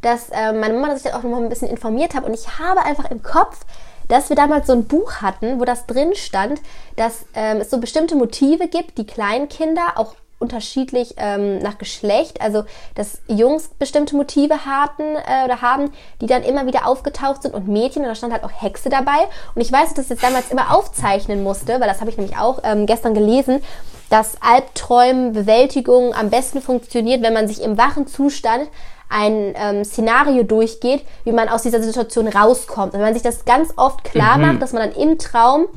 dass 0.01 0.29
äh, 0.29 0.53
meine 0.53 0.73
Mama 0.73 0.95
sich 0.95 1.03
dann 1.03 1.13
auch 1.13 1.23
noch 1.23 1.29
mal 1.29 1.43
ein 1.43 1.49
bisschen 1.49 1.69
informiert 1.69 2.15
hat. 2.15 2.25
Und 2.25 2.33
ich 2.33 2.59
habe 2.59 2.83
einfach 2.83 3.09
im 3.11 3.21
Kopf, 3.21 3.59
dass 4.07 4.29
wir 4.29 4.35
damals 4.35 4.67
so 4.67 4.73
ein 4.73 4.85
Buch 4.85 5.21
hatten, 5.21 5.59
wo 5.59 5.65
das 5.65 5.85
drin 5.85 6.15
stand, 6.15 6.61
dass 6.95 7.25
ähm, 7.33 7.57
es 7.57 7.69
so 7.69 7.79
bestimmte 7.79 8.15
Motive 8.15 8.67
gibt, 8.67 8.97
die 8.97 9.05
Kleinkinder 9.05 9.93
auch 9.95 10.15
unterschiedlich 10.39 11.15
ähm, 11.17 11.59
nach 11.59 11.77
Geschlecht, 11.77 12.41
also 12.41 12.63
dass 12.95 13.19
Jungs 13.27 13.69
bestimmte 13.79 14.15
Motive 14.15 14.65
hatten 14.65 15.03
äh, 15.03 15.45
oder 15.45 15.61
haben, 15.61 15.91
die 16.21 16.27
dann 16.27 16.43
immer 16.43 16.67
wieder 16.67 16.85
aufgetaucht 16.85 17.41
sind 17.41 17.55
und 17.55 17.67
Mädchen 17.67 18.03
und 18.03 18.07
da 18.07 18.15
stand 18.15 18.33
halt 18.33 18.43
auch 18.43 18.51
Hexe 18.51 18.89
dabei 18.89 19.17
und 19.55 19.61
ich 19.61 19.71
weiß, 19.71 19.95
dass 19.95 20.05
ich 20.05 20.19
das 20.19 20.19
damals 20.19 20.51
immer 20.51 20.75
aufzeichnen 20.75 21.41
musste, 21.43 21.79
weil 21.79 21.87
das 21.87 22.01
habe 22.01 22.11
ich 22.11 22.17
nämlich 22.17 22.37
auch 22.37 22.59
ähm, 22.63 22.85
gestern 22.85 23.13
gelesen, 23.13 23.63
dass 24.09 24.37
Albträumbewältigung 24.41 26.13
am 26.13 26.29
besten 26.29 26.61
funktioniert, 26.61 27.21
wenn 27.21 27.33
man 27.33 27.47
sich 27.47 27.61
im 27.61 27.77
wachen 27.77 28.07
Zustand 28.07 28.69
ein 29.09 29.53
ähm, 29.55 29.83
Szenario 29.85 30.43
durchgeht, 30.43 31.03
wie 31.23 31.31
man 31.31 31.49
aus 31.49 31.63
dieser 31.63 31.81
Situation 31.81 32.27
rauskommt. 32.27 32.93
Und 32.93 32.99
wenn 32.99 33.05
man 33.05 33.13
sich 33.13 33.23
das 33.23 33.45
ganz 33.45 33.73
oft 33.77 34.03
klar 34.03 34.37
mhm. 34.37 34.45
macht, 34.45 34.61
dass 34.61 34.73
man 34.73 34.89
dann 34.89 35.01
im 35.01 35.17
Traum 35.17 35.67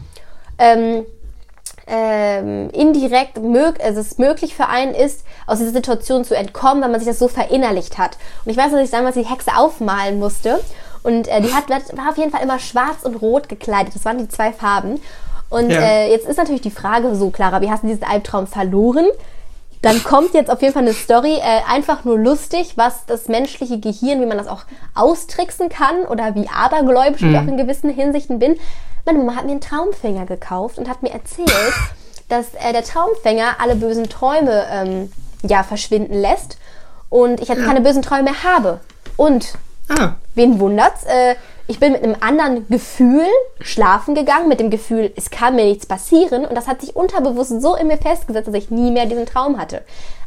ähm, 0.58 1.04
ähm, 1.90 2.70
indirekt 2.70 3.42
mög 3.42 3.82
also 3.82 4.00
es 4.00 4.18
möglich 4.18 4.54
für 4.54 4.68
einen 4.68 4.94
ist, 4.94 5.24
aus 5.46 5.58
dieser 5.58 5.72
Situation 5.72 6.24
zu 6.24 6.36
entkommen, 6.36 6.82
wenn 6.82 6.90
man 6.90 7.00
sich 7.00 7.08
das 7.08 7.18
so 7.18 7.28
verinnerlicht 7.28 7.98
hat. 7.98 8.16
Und 8.44 8.52
ich 8.52 8.56
weiß, 8.56 8.72
dass 8.72 8.82
ich 8.82 8.90
damals 8.90 9.16
die 9.16 9.26
Hexe 9.26 9.50
aufmalen 9.56 10.18
musste. 10.18 10.60
Und 11.02 11.28
äh, 11.28 11.40
die 11.40 11.52
hat, 11.52 11.68
war 11.68 12.10
auf 12.10 12.18
jeden 12.18 12.30
Fall 12.30 12.42
immer 12.42 12.58
schwarz 12.58 13.02
und 13.04 13.16
rot 13.16 13.48
gekleidet. 13.48 13.94
Das 13.94 14.04
waren 14.04 14.18
die 14.18 14.28
zwei 14.28 14.52
Farben. 14.52 15.00
Und 15.48 15.70
ja. 15.70 15.80
äh, 15.80 16.10
jetzt 16.10 16.28
ist 16.28 16.36
natürlich 16.36 16.60
die 16.60 16.70
Frage 16.70 17.14
so, 17.16 17.30
Clara, 17.30 17.60
wie 17.60 17.70
hast 17.70 17.82
du 17.82 17.88
diesen 17.88 18.04
Albtraum 18.04 18.46
verloren? 18.46 19.06
Dann 19.82 20.04
kommt 20.04 20.34
jetzt 20.34 20.50
auf 20.50 20.60
jeden 20.60 20.74
Fall 20.74 20.82
eine 20.82 20.92
Story, 20.92 21.38
äh, 21.38 21.62
einfach 21.68 22.04
nur 22.04 22.18
lustig, 22.18 22.74
was 22.76 23.06
das 23.06 23.28
menschliche 23.28 23.80
Gehirn, 23.80 24.20
wie 24.20 24.26
man 24.26 24.36
das 24.36 24.46
auch 24.46 24.62
austricksen 24.94 25.70
kann 25.70 26.02
oder 26.02 26.34
wie 26.34 26.48
abergläubisch 26.48 27.22
mhm. 27.22 27.30
ich 27.30 27.38
auch 27.38 27.46
in 27.46 27.56
gewissen 27.56 27.90
Hinsichten 27.90 28.38
bin. 28.38 28.56
Meine 29.10 29.24
Mama 29.24 29.36
hat 29.36 29.44
mir 29.44 29.50
einen 29.50 29.60
Traumfänger 29.60 30.24
gekauft 30.24 30.78
und 30.78 30.88
hat 30.88 31.02
mir 31.02 31.10
erzählt, 31.10 31.50
dass 32.28 32.54
äh, 32.54 32.72
der 32.72 32.84
Traumfänger 32.84 33.56
alle 33.58 33.74
bösen 33.74 34.08
Träume 34.08 34.64
ähm, 34.70 35.12
ja, 35.42 35.64
verschwinden 35.64 36.14
lässt 36.14 36.58
und 37.08 37.40
ich 37.40 37.48
jetzt 37.48 37.64
keine 37.64 37.80
bösen 37.80 38.02
Träume 38.02 38.22
mehr 38.22 38.44
habe. 38.44 38.78
Und 39.16 39.54
ah. 39.88 40.12
wen 40.36 40.60
wundert's? 40.60 41.02
Äh, 41.06 41.34
ich 41.66 41.80
bin 41.80 41.90
mit 41.90 42.04
einem 42.04 42.14
anderen 42.20 42.68
Gefühl 42.68 43.26
schlafen 43.60 44.14
gegangen, 44.14 44.46
mit 44.46 44.60
dem 44.60 44.70
Gefühl, 44.70 45.12
es 45.16 45.30
kann 45.30 45.56
mir 45.56 45.64
nichts 45.64 45.86
passieren. 45.86 46.44
Und 46.44 46.56
das 46.56 46.68
hat 46.68 46.80
sich 46.80 46.94
unterbewusst 46.94 47.60
so 47.60 47.74
in 47.74 47.88
mir 47.88 47.98
festgesetzt, 47.98 48.46
dass 48.46 48.54
ich 48.54 48.70
nie 48.70 48.92
mehr 48.92 49.06
diesen 49.06 49.26
Traum 49.26 49.58
hatte. 49.58 49.82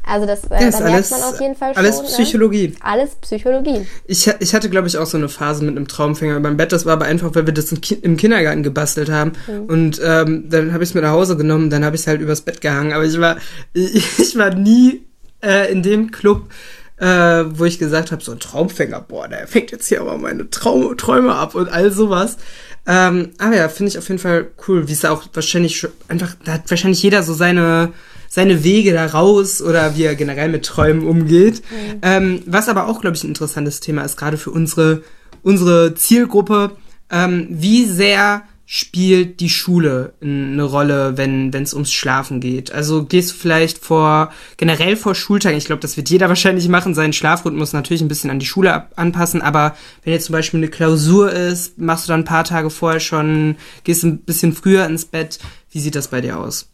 Also 0.06 0.26
das, 0.26 0.44
äh, 0.46 0.60
das 0.60 0.78
da 0.78 0.84
merkt 0.84 1.12
man 1.12 1.22
auf 1.22 1.40
jeden 1.40 1.56
Fall 1.56 1.74
schon. 1.74 1.84
Alles 1.84 2.02
ne? 2.02 2.08
Psychologie. 2.08 2.68
Ne? 2.70 2.76
Alles 2.82 3.16
Psychologie. 3.16 3.88
Ich, 4.06 4.30
ich 4.40 4.54
hatte, 4.54 4.70
glaube 4.70 4.88
ich, 4.88 4.98
auch 4.98 5.06
so 5.06 5.18
eine 5.18 5.30
Phase 5.30 5.64
mit 5.64 5.78
einem 5.78 5.88
Traumfänger 5.88 6.40
beim 6.42 6.58
Bett. 6.58 6.72
Das 6.72 6.86
war 6.86 6.94
aber 6.94 7.06
einfach, 7.06 7.34
weil 7.36 7.46
wir 7.46 7.54
das 7.54 7.72
im 7.72 8.18
Kindergarten 8.18 8.64
gebastelt 8.64 9.10
haben. 9.10 9.32
Mhm. 9.48 9.66
Und 9.66 10.02
ähm, 10.04 10.50
dann 10.50 10.74
habe 10.74 10.84
ich 10.84 10.90
es 10.90 10.94
mit 10.94 11.04
nach 11.04 11.12
Hause 11.12 11.38
genommen, 11.38 11.70
dann 11.70 11.86
habe 11.86 11.96
ich 11.96 12.02
es 12.02 12.08
halt 12.08 12.20
übers 12.20 12.42
Bett 12.42 12.60
gehangen. 12.60 12.92
Aber 12.92 13.06
ich 13.06 13.20
war, 13.20 13.38
ich, 13.74 14.06
ich 14.20 14.38
war 14.38 14.54
nie 14.54 15.06
äh, 15.42 15.72
in 15.72 15.84
dem 15.84 16.12
Club, 16.12 16.50
äh, 16.98 17.06
wo 17.06 17.64
ich 17.64 17.80
gesagt 17.80 18.12
habe, 18.12 18.24
so 18.24 18.34
ein 18.34 18.40
Traumfänger, 18.40 19.02
boah, 19.02 19.28
der 19.28 19.48
fängt 19.48 19.72
jetzt 19.72 19.88
hier 19.88 20.02
aber 20.02 20.18
meine 20.18 20.50
Traum 20.50 20.98
Träume 20.98 21.34
ab 21.34 21.56
und 21.56 21.70
all 21.70 21.92
sowas. 21.92 22.38
Ähm, 22.86 23.32
aber 23.38 23.56
ja, 23.56 23.70
finde 23.70 23.92
ich 23.92 23.98
auf 23.98 24.10
jeden 24.10 24.20
Fall 24.20 24.48
cool, 24.68 24.90
wie 24.90 24.94
es 24.94 25.06
auch 25.06 25.24
wahrscheinlich 25.34 25.88
einfach, 26.10 26.36
da 26.44 26.54
hat 26.54 26.70
wahrscheinlich 26.70 27.02
jeder 27.02 27.24
so 27.24 27.34
seine 27.34 27.94
seine 28.34 28.64
Wege 28.64 28.94
da 28.94 29.06
raus 29.06 29.62
oder 29.62 29.96
wie 29.96 30.06
er 30.06 30.16
generell 30.16 30.50
mit 30.50 30.66
Träumen 30.66 31.06
umgeht. 31.08 31.62
Mhm. 31.70 32.00
Ähm, 32.02 32.42
was 32.48 32.68
aber 32.68 32.88
auch, 32.88 33.00
glaube 33.00 33.16
ich, 33.16 33.24
ein 33.24 33.28
interessantes 33.28 33.80
Thema 33.80 34.02
ist, 34.02 34.18
gerade 34.18 34.38
für 34.38 34.50
unsere, 34.50 35.04
unsere 35.44 35.94
Zielgruppe. 35.94 36.72
Ähm, 37.12 37.46
wie 37.52 37.86
sehr 37.86 38.42
spielt 38.66 39.40
die 39.40 39.52
Schule 39.52 40.16
eine 40.20 40.64
Rolle, 40.64 41.16
wenn 41.16 41.54
es 41.54 41.76
ums 41.76 41.92
Schlafen 41.94 42.40
geht? 42.40 42.72
Also 42.72 43.06
gehst 43.06 43.30
du 43.30 43.36
vielleicht 43.36 43.78
vor, 43.78 44.32
generell 44.58 44.96
vor 44.96 45.14
Schultagen, 45.14 45.56
ich 45.56 45.66
glaube, 45.66 45.84
das 45.84 45.96
wird 45.96 46.10
jeder 46.10 46.28
wahrscheinlich 46.30 46.68
machen, 46.68 46.96
seinen 46.96 47.14
Schlafrhythmus 47.14 47.72
natürlich 47.74 48.02
ein 48.02 48.08
bisschen 48.08 48.32
an 48.32 48.40
die 48.40 48.48
Schule 48.48 48.88
anpassen, 48.96 49.44
aber 49.44 49.76
wenn 50.04 50.14
jetzt 50.14 50.26
zum 50.26 50.34
Beispiel 50.34 50.60
eine 50.60 50.70
Klausur 50.70 51.32
ist, 51.32 51.78
machst 51.78 52.08
du 52.08 52.14
dann 52.14 52.22
ein 52.22 52.26
paar 52.26 52.46
Tage 52.46 52.72
vorher 52.72 53.00
schon, 53.00 53.58
gehst 53.84 54.04
ein 54.04 54.22
bisschen 54.22 54.54
früher 54.54 54.88
ins 54.88 55.06
Bett. 55.06 55.38
Wie 55.70 55.80
sieht 55.80 55.94
das 55.94 56.08
bei 56.08 56.20
dir 56.20 56.40
aus? 56.40 56.73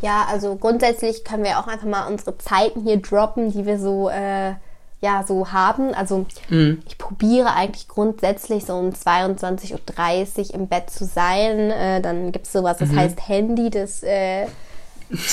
Ja, 0.00 0.26
also 0.30 0.56
grundsätzlich 0.56 1.24
können 1.24 1.44
wir 1.44 1.58
auch 1.58 1.66
einfach 1.66 1.86
mal 1.86 2.06
unsere 2.06 2.38
Zeiten 2.38 2.82
hier 2.82 2.98
droppen, 2.98 3.52
die 3.52 3.66
wir 3.66 3.78
so 3.78 4.08
äh, 4.08 4.54
ja 5.00 5.24
so 5.26 5.52
haben. 5.52 5.94
Also 5.94 6.26
mhm. 6.48 6.82
ich 6.86 6.98
probiere 6.98 7.54
eigentlich 7.54 7.88
grundsätzlich 7.88 8.64
so 8.64 8.74
um 8.74 8.90
22.30 8.90 10.48
Uhr 10.50 10.54
im 10.54 10.68
Bett 10.68 10.90
zu 10.90 11.04
sein. 11.04 11.70
Äh, 11.70 12.00
dann 12.00 12.32
gibt 12.32 12.46
es 12.46 12.52
sowas, 12.52 12.78
das 12.78 12.90
mhm. 12.90 12.96
heißt 12.96 13.28
Handy, 13.28 13.70
das 13.70 14.02
äh, 14.02 14.46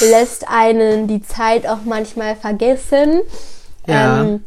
lässt 0.02 0.50
einen 0.50 1.08
die 1.08 1.22
Zeit 1.22 1.68
auch 1.68 1.84
manchmal 1.86 2.36
vergessen. 2.36 3.22
Ja. 3.88 4.22
Ähm, 4.22 4.46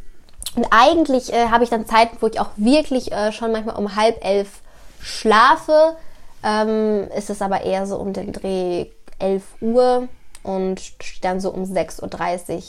und 0.56 0.66
eigentlich 0.70 1.32
äh, 1.32 1.48
habe 1.48 1.62
ich 1.62 1.70
dann 1.70 1.86
Zeiten, 1.86 2.16
wo 2.20 2.26
ich 2.26 2.40
auch 2.40 2.50
wirklich 2.56 3.12
äh, 3.12 3.30
schon 3.30 3.52
manchmal 3.52 3.76
um 3.76 3.94
halb 3.94 4.24
elf 4.24 4.62
schlafe. 5.00 5.96
Ähm, 6.42 7.08
ist 7.16 7.30
es 7.30 7.42
aber 7.42 7.62
eher 7.62 7.86
so 7.86 7.96
um 7.96 8.12
den 8.12 8.32
Dreh 8.32 8.86
11 9.18 9.42
Uhr 9.60 10.08
und 10.42 10.80
dann 11.22 11.40
so 11.40 11.50
um 11.50 11.64
6.30 11.64 12.54
Uhr 12.54 12.62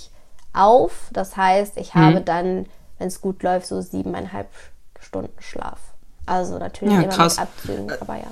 auf. 0.53 1.09
Das 1.11 1.37
heißt, 1.37 1.77
ich 1.77 1.93
mhm. 1.93 1.99
habe 1.99 2.21
dann, 2.21 2.65
wenn 2.97 3.07
es 3.07 3.21
gut 3.21 3.43
läuft, 3.43 3.67
so 3.67 3.81
siebeneinhalb 3.81 4.49
Stunden 4.99 5.31
Schlaf. 5.41 5.79
Also 6.25 6.57
natürlich 6.59 6.93
ja, 6.93 7.01
immer 7.01 7.13
krass. 7.13 7.37
mit 7.37 7.43
Abzügen, 7.43 7.91
aber 7.99 8.15
ja. 8.15 8.31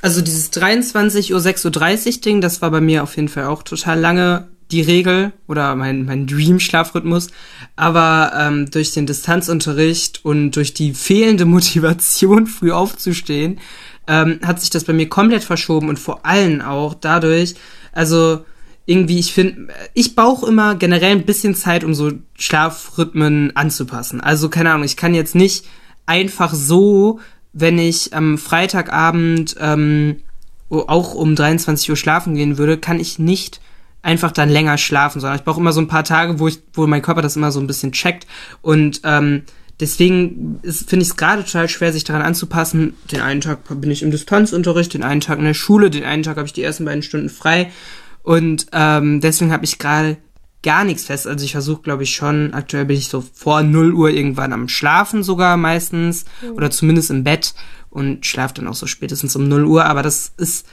Also 0.00 0.20
dieses 0.20 0.50
23 0.50 1.32
Uhr 1.32 1.40
6.30 1.40 2.06
Uhr 2.06 2.20
Ding, 2.20 2.40
das 2.40 2.60
war 2.60 2.70
bei 2.70 2.80
mir 2.80 3.02
auf 3.02 3.16
jeden 3.16 3.28
Fall 3.28 3.46
auch 3.46 3.62
total 3.62 3.98
lange 4.00 4.48
die 4.72 4.80
Regel 4.80 5.32
oder 5.46 5.76
mein, 5.76 6.04
mein 6.04 6.26
Dream-Schlafrhythmus. 6.26 7.28
Aber 7.76 8.32
ähm, 8.36 8.70
durch 8.70 8.92
den 8.92 9.06
Distanzunterricht 9.06 10.24
und 10.24 10.52
durch 10.52 10.74
die 10.74 10.94
fehlende 10.94 11.44
Motivation, 11.44 12.46
früh 12.48 12.72
aufzustehen, 12.72 13.60
ähm, 14.06 14.40
hat 14.44 14.60
sich 14.60 14.70
das 14.70 14.84
bei 14.84 14.92
mir 14.92 15.08
komplett 15.08 15.44
verschoben 15.44 15.88
und 15.88 15.98
vor 15.98 16.26
allem 16.26 16.60
auch 16.60 16.94
dadurch, 16.94 17.54
also 17.92 18.44
irgendwie, 18.84 19.18
ich 19.18 19.32
finde, 19.32 19.72
ich 19.94 20.16
brauche 20.16 20.46
immer 20.46 20.74
generell 20.74 21.12
ein 21.12 21.24
bisschen 21.24 21.54
Zeit, 21.54 21.84
um 21.84 21.94
so 21.94 22.12
Schlafrhythmen 22.34 23.56
anzupassen. 23.56 24.20
Also, 24.20 24.48
keine 24.48 24.72
Ahnung, 24.72 24.84
ich 24.84 24.96
kann 24.96 25.14
jetzt 25.14 25.34
nicht 25.34 25.66
einfach 26.04 26.52
so, 26.52 27.20
wenn 27.52 27.78
ich 27.78 28.14
am 28.14 28.38
Freitagabend 28.38 29.56
ähm, 29.60 30.16
auch 30.68 31.14
um 31.14 31.36
23 31.36 31.90
Uhr 31.90 31.96
schlafen 31.96 32.34
gehen 32.34 32.58
würde, 32.58 32.78
kann 32.78 32.98
ich 32.98 33.18
nicht 33.18 33.60
einfach 34.02 34.32
dann 34.32 34.48
länger 34.48 34.78
schlafen, 34.78 35.20
sondern 35.20 35.38
ich 35.38 35.44
brauche 35.44 35.60
immer 35.60 35.72
so 35.72 35.80
ein 35.80 35.86
paar 35.86 36.02
Tage, 36.02 36.40
wo 36.40 36.48
ich, 36.48 36.60
wo 36.72 36.86
mein 36.86 37.02
Körper 37.02 37.22
das 37.22 37.36
immer 37.36 37.52
so 37.52 37.60
ein 37.60 37.68
bisschen 37.68 37.92
checkt. 37.92 38.26
Und 38.62 39.00
ähm, 39.04 39.42
deswegen 39.82 40.60
finde 40.62 41.02
ich 41.02 41.10
es 41.10 41.16
gerade 41.16 41.44
total 41.44 41.68
schwer, 41.68 41.92
sich 41.92 42.04
daran 42.04 42.22
anzupassen. 42.22 42.94
Den 43.10 43.20
einen 43.20 43.40
Tag 43.40 43.58
bin 43.80 43.90
ich 43.90 44.02
im 44.02 44.12
Distanzunterricht, 44.12 44.94
den 44.94 45.02
einen 45.02 45.20
Tag 45.20 45.38
in 45.38 45.44
der 45.44 45.54
Schule, 45.54 45.90
den 45.90 46.04
einen 46.04 46.22
Tag 46.22 46.36
habe 46.36 46.46
ich 46.46 46.52
die 46.52 46.62
ersten 46.62 46.84
beiden 46.84 47.02
Stunden 47.02 47.28
frei. 47.28 47.70
Und 48.22 48.66
ähm, 48.72 49.20
deswegen 49.20 49.52
habe 49.52 49.64
ich 49.64 49.78
gerade 49.78 50.16
gar 50.62 50.84
nichts 50.84 51.04
fest. 51.04 51.26
Also 51.26 51.44
ich 51.44 51.52
versuche, 51.52 51.82
glaube 51.82 52.04
ich, 52.04 52.14
schon, 52.14 52.54
aktuell 52.54 52.84
bin 52.84 52.96
ich 52.96 53.08
so 53.08 53.24
vor 53.34 53.64
0 53.64 53.92
Uhr 53.92 54.10
irgendwann 54.10 54.52
am 54.52 54.68
Schlafen 54.68 55.24
sogar 55.24 55.56
meistens. 55.56 56.24
Mhm. 56.40 56.52
Oder 56.52 56.70
zumindest 56.70 57.10
im 57.10 57.24
Bett 57.24 57.54
und 57.90 58.24
schlafe 58.24 58.54
dann 58.54 58.68
auch 58.68 58.74
so 58.74 58.86
spätestens 58.86 59.34
um 59.34 59.48
0 59.48 59.64
Uhr. 59.64 59.84
Aber 59.84 60.02
das 60.02 60.32
ist, 60.36 60.66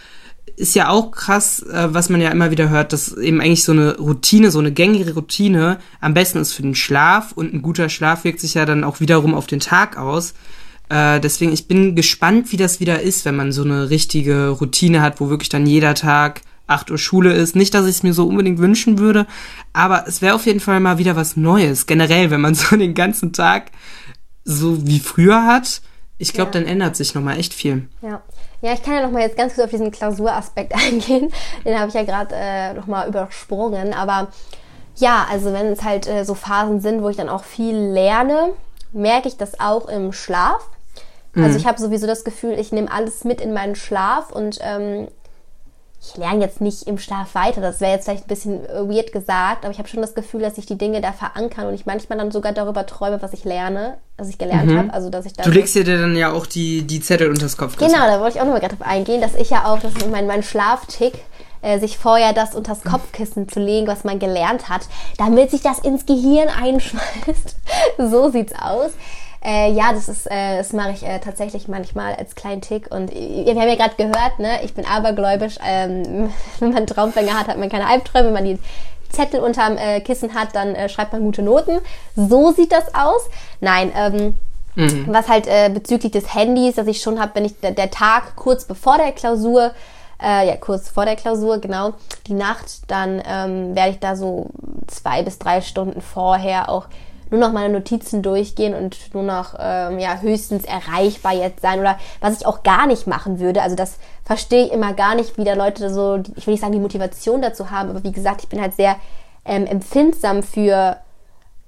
ist 0.55 0.75
ja 0.75 0.89
auch 0.89 1.11
krass, 1.11 1.63
äh, 1.63 1.87
was 1.93 2.09
man 2.09 2.21
ja 2.21 2.29
immer 2.29 2.51
wieder 2.51 2.69
hört, 2.69 2.93
dass 2.93 3.13
eben 3.13 3.41
eigentlich 3.41 3.63
so 3.63 3.71
eine 3.71 3.97
Routine, 3.97 4.51
so 4.51 4.59
eine 4.59 4.71
gängige 4.71 5.13
Routine 5.13 5.79
am 6.01 6.13
besten 6.13 6.39
ist 6.39 6.53
für 6.53 6.61
den 6.61 6.75
Schlaf 6.75 7.31
und 7.33 7.53
ein 7.53 7.61
guter 7.61 7.89
Schlaf 7.89 8.23
wirkt 8.23 8.39
sich 8.39 8.53
ja 8.53 8.65
dann 8.65 8.83
auch 8.83 8.99
wiederum 8.99 9.33
auf 9.33 9.47
den 9.47 9.59
Tag 9.59 9.97
aus. 9.97 10.33
Äh, 10.89 11.19
deswegen, 11.19 11.53
ich 11.53 11.67
bin 11.67 11.95
gespannt, 11.95 12.51
wie 12.51 12.57
das 12.57 12.79
wieder 12.79 13.01
ist, 13.01 13.25
wenn 13.25 13.35
man 13.35 13.51
so 13.51 13.63
eine 13.63 13.89
richtige 13.89 14.49
Routine 14.49 15.01
hat, 15.01 15.19
wo 15.19 15.29
wirklich 15.29 15.49
dann 15.49 15.67
jeder 15.67 15.93
Tag 15.93 16.41
8 16.67 16.91
Uhr 16.91 16.97
Schule 16.97 17.33
ist. 17.33 17.55
Nicht, 17.55 17.73
dass 17.73 17.85
ich 17.85 17.95
es 17.95 18.03
mir 18.03 18.13
so 18.13 18.27
unbedingt 18.27 18.59
wünschen 18.59 18.99
würde, 18.99 19.27
aber 19.73 20.05
es 20.07 20.21
wäre 20.21 20.35
auf 20.35 20.45
jeden 20.45 20.59
Fall 20.59 20.79
mal 20.79 20.97
wieder 20.97 21.15
was 21.15 21.37
Neues. 21.37 21.85
Generell, 21.85 22.31
wenn 22.31 22.41
man 22.41 22.55
so 22.55 22.75
den 22.75 22.93
ganzen 22.93 23.33
Tag 23.33 23.71
so 24.43 24.85
wie 24.87 24.99
früher 24.99 25.45
hat, 25.45 25.81
ich 26.17 26.33
glaube, 26.33 26.49
ja. 26.49 26.59
dann 26.59 26.65
ändert 26.65 26.95
sich 26.95 27.15
nochmal 27.15 27.39
echt 27.39 27.53
viel. 27.53 27.87
Ja. 28.01 28.21
Ja, 28.61 28.73
ich 28.73 28.83
kann 28.83 28.95
ja 28.95 29.03
nochmal 29.03 29.21
jetzt 29.21 29.37
ganz 29.37 29.55
kurz 29.55 29.65
auf 29.65 29.71
diesen 29.71 29.91
Klausuraspekt 29.91 30.73
eingehen. 30.87 31.31
Den 31.65 31.79
habe 31.79 31.89
ich 31.89 31.93
ja 31.93 32.03
gerade 32.03 32.35
äh, 32.35 32.73
nochmal 32.73 33.07
übersprungen. 33.07 33.93
Aber 33.93 34.27
ja, 34.97 35.25
also 35.29 35.53
wenn 35.53 35.67
es 35.67 35.83
halt 35.83 36.07
äh, 36.07 36.25
so 36.25 36.33
Phasen 36.33 36.81
sind, 36.81 37.01
wo 37.01 37.09
ich 37.09 37.17
dann 37.17 37.29
auch 37.29 37.43
viel 37.43 37.75
lerne, 37.75 38.49
merke 38.91 39.27
ich 39.27 39.37
das 39.37 39.59
auch 39.59 39.87
im 39.87 40.11
Schlaf. 40.11 40.61
Also 41.35 41.49
mhm. 41.49 41.57
Ich 41.57 41.65
habe 41.67 41.79
sowieso 41.79 42.07
das 42.07 42.23
Gefühl, 42.23 42.57
ich 42.57 42.71
nehme 42.71 42.91
alles 42.91 43.23
mit 43.23 43.39
in 43.39 43.53
meinen 43.53 43.75
Schlaf 43.75 44.31
und 44.31 44.59
ähm, 44.61 45.07
ich 46.01 46.15
lerne 46.15 46.41
jetzt 46.41 46.61
nicht 46.61 46.83
im 46.83 46.97
Schlaf 46.97 47.35
weiter. 47.35 47.59
Das 47.59 47.81
wäre 47.81 47.91
jetzt 47.91 48.05
vielleicht 48.05 48.25
ein 48.25 48.27
bisschen 48.27 48.63
weird 48.63 49.11
gesagt, 49.11 49.65
aber 49.65 49.71
ich 49.71 49.79
habe 49.79 49.89
schon 49.89 50.01
das 50.01 50.15
Gefühl, 50.15 50.41
dass 50.41 50.57
ich 50.57 50.65
die 50.65 50.77
Dinge 50.77 51.01
da 51.01 51.11
verankern 51.11 51.67
und 51.67 51.73
ich 51.73 51.85
manchmal 51.85 52.17
dann 52.17 52.31
sogar 52.31 52.53
darüber 52.53 52.85
träume, 52.85 53.21
was 53.21 53.33
ich 53.33 53.43
lerne, 53.43 53.97
was 54.17 54.29
ich 54.29 54.37
gelernt 54.37 54.71
mhm. 54.71 54.77
habe. 54.77 54.93
Also 54.93 55.09
dass 55.09 55.25
ich 55.25 55.33
dann 55.33 55.45
du 55.45 55.51
legst 55.51 55.75
dir 55.75 55.83
dann 55.83 56.15
ja 56.15 56.31
auch 56.31 56.45
die, 56.45 56.83
die 56.83 57.01
Zettel 57.01 57.27
unter 57.27 57.41
das 57.41 57.57
Kopfkissen. 57.57 57.93
Genau, 57.93 58.05
da 58.05 58.21
wollte 58.21 58.37
ich 58.37 58.41
auch 58.41 58.45
nochmal 58.45 58.61
gerade 58.61 58.77
drauf 58.77 58.87
eingehen, 58.87 59.19
dass 59.19 59.35
ich 59.35 59.49
ja 59.49 59.65
auch, 59.65 59.79
das 59.79 59.93
ist 59.93 60.09
mein, 60.09 60.25
mein 60.25 60.41
Schlaftick, 60.41 61.13
äh, 61.61 61.79
sich 61.79 61.97
vorher 61.97 62.31
das 62.31 62.55
unter 62.55 62.73
das 62.73 62.83
Kopfkissen 62.83 63.49
zu 63.49 63.59
legen, 63.59 63.87
was 63.87 64.05
man 64.05 64.19
gelernt 64.19 64.69
hat, 64.69 64.83
damit 65.17 65.51
sich 65.51 65.61
das 65.61 65.79
ins 65.79 66.05
Gehirn 66.05 66.47
einschmeißt. 66.47 67.57
so 67.97 68.29
sieht's 68.29 68.53
aus. 68.53 68.91
Äh, 69.43 69.71
ja, 69.71 69.93
das 69.93 70.09
ist, 70.09 70.29
äh, 70.29 70.57
das 70.57 70.73
mache 70.73 70.91
ich 70.91 71.03
äh, 71.03 71.19
tatsächlich 71.19 71.67
manchmal 71.67 72.15
als 72.15 72.35
kleinen 72.35 72.61
Tick. 72.61 72.93
Und 72.93 73.11
äh, 73.11 73.45
wir 73.45 73.55
haben 73.55 73.69
ja 73.69 73.75
gerade 73.75 73.95
gehört, 73.95 74.39
ne, 74.39 74.63
ich 74.63 74.73
bin 74.73 74.85
abergläubisch. 74.85 75.55
Ähm, 75.65 76.33
wenn 76.59 76.71
man 76.71 76.87
Traumfänger 76.87 77.39
hat, 77.39 77.47
hat 77.47 77.57
man 77.57 77.69
keine 77.69 77.87
Albträume. 77.87 78.27
Wenn 78.27 78.33
man 78.33 78.45
die 78.45 78.59
Zettel 79.09 79.39
unterm 79.39 79.77
äh, 79.77 80.01
Kissen 80.01 80.33
hat, 80.33 80.49
dann 80.53 80.75
äh, 80.75 80.89
schreibt 80.89 81.13
man 81.13 81.21
gute 81.21 81.41
Noten. 81.41 81.79
So 82.15 82.51
sieht 82.51 82.71
das 82.71 82.93
aus. 82.93 83.29
Nein, 83.61 83.91
ähm, 83.95 84.35
mhm. 84.75 85.05
was 85.07 85.29
halt 85.29 85.47
äh, 85.47 85.69
bezüglich 85.69 86.11
des 86.11 86.35
Handys, 86.35 86.75
das 86.75 86.87
ich 86.87 87.01
schon 87.01 87.19
habe, 87.19 87.31
wenn 87.35 87.45
ich 87.45 87.59
der 87.61 87.91
Tag 87.91 88.35
kurz 88.35 88.65
bevor 88.65 88.97
der 88.97 89.13
Klausur 89.13 89.71
äh, 90.21 90.47
ja, 90.47 90.57
kurz 90.57 90.89
vor 90.89 91.05
der 91.05 91.15
Klausur, 91.15 91.59
genau, 91.59 91.93
die 92.27 92.33
Nacht, 92.33 92.65
dann 92.87 93.21
ähm, 93.25 93.75
werde 93.75 93.91
ich 93.91 93.99
da 93.99 94.15
so 94.15 94.47
zwei 94.87 95.23
bis 95.23 95.39
drei 95.39 95.61
Stunden 95.61 96.01
vorher 96.01 96.69
auch 96.69 96.87
nur 97.31 97.39
noch 97.39 97.51
meine 97.51 97.73
Notizen 97.73 98.21
durchgehen 98.21 98.73
und 98.73 99.13
nur 99.13 99.23
noch 99.23 99.55
ähm, 99.59 99.99
ja, 99.99 100.19
höchstens 100.19 100.65
erreichbar 100.65 101.33
jetzt 101.33 101.61
sein 101.61 101.79
oder 101.79 101.97
was 102.21 102.39
ich 102.39 102.45
auch 102.45 102.63
gar 102.63 102.87
nicht 102.87 103.07
machen 103.07 103.39
würde. 103.39 103.61
Also 103.61 103.75
das 103.75 103.97
verstehe 104.23 104.65
ich 104.65 104.71
immer 104.71 104.93
gar 104.93 105.15
nicht, 105.15 105.37
wie 105.37 105.43
da 105.43 105.53
Leute 105.53 105.93
so, 105.93 106.21
ich 106.35 106.47
will 106.47 106.53
nicht 106.53 106.61
sagen, 106.61 106.73
die 106.73 106.79
Motivation 106.79 107.41
dazu 107.41 107.71
haben, 107.71 107.89
aber 107.89 108.03
wie 108.03 108.11
gesagt, 108.11 108.43
ich 108.43 108.49
bin 108.49 108.61
halt 108.61 108.75
sehr 108.75 108.95
ähm, 109.45 109.65
empfindsam 109.65 110.43
für 110.43 110.97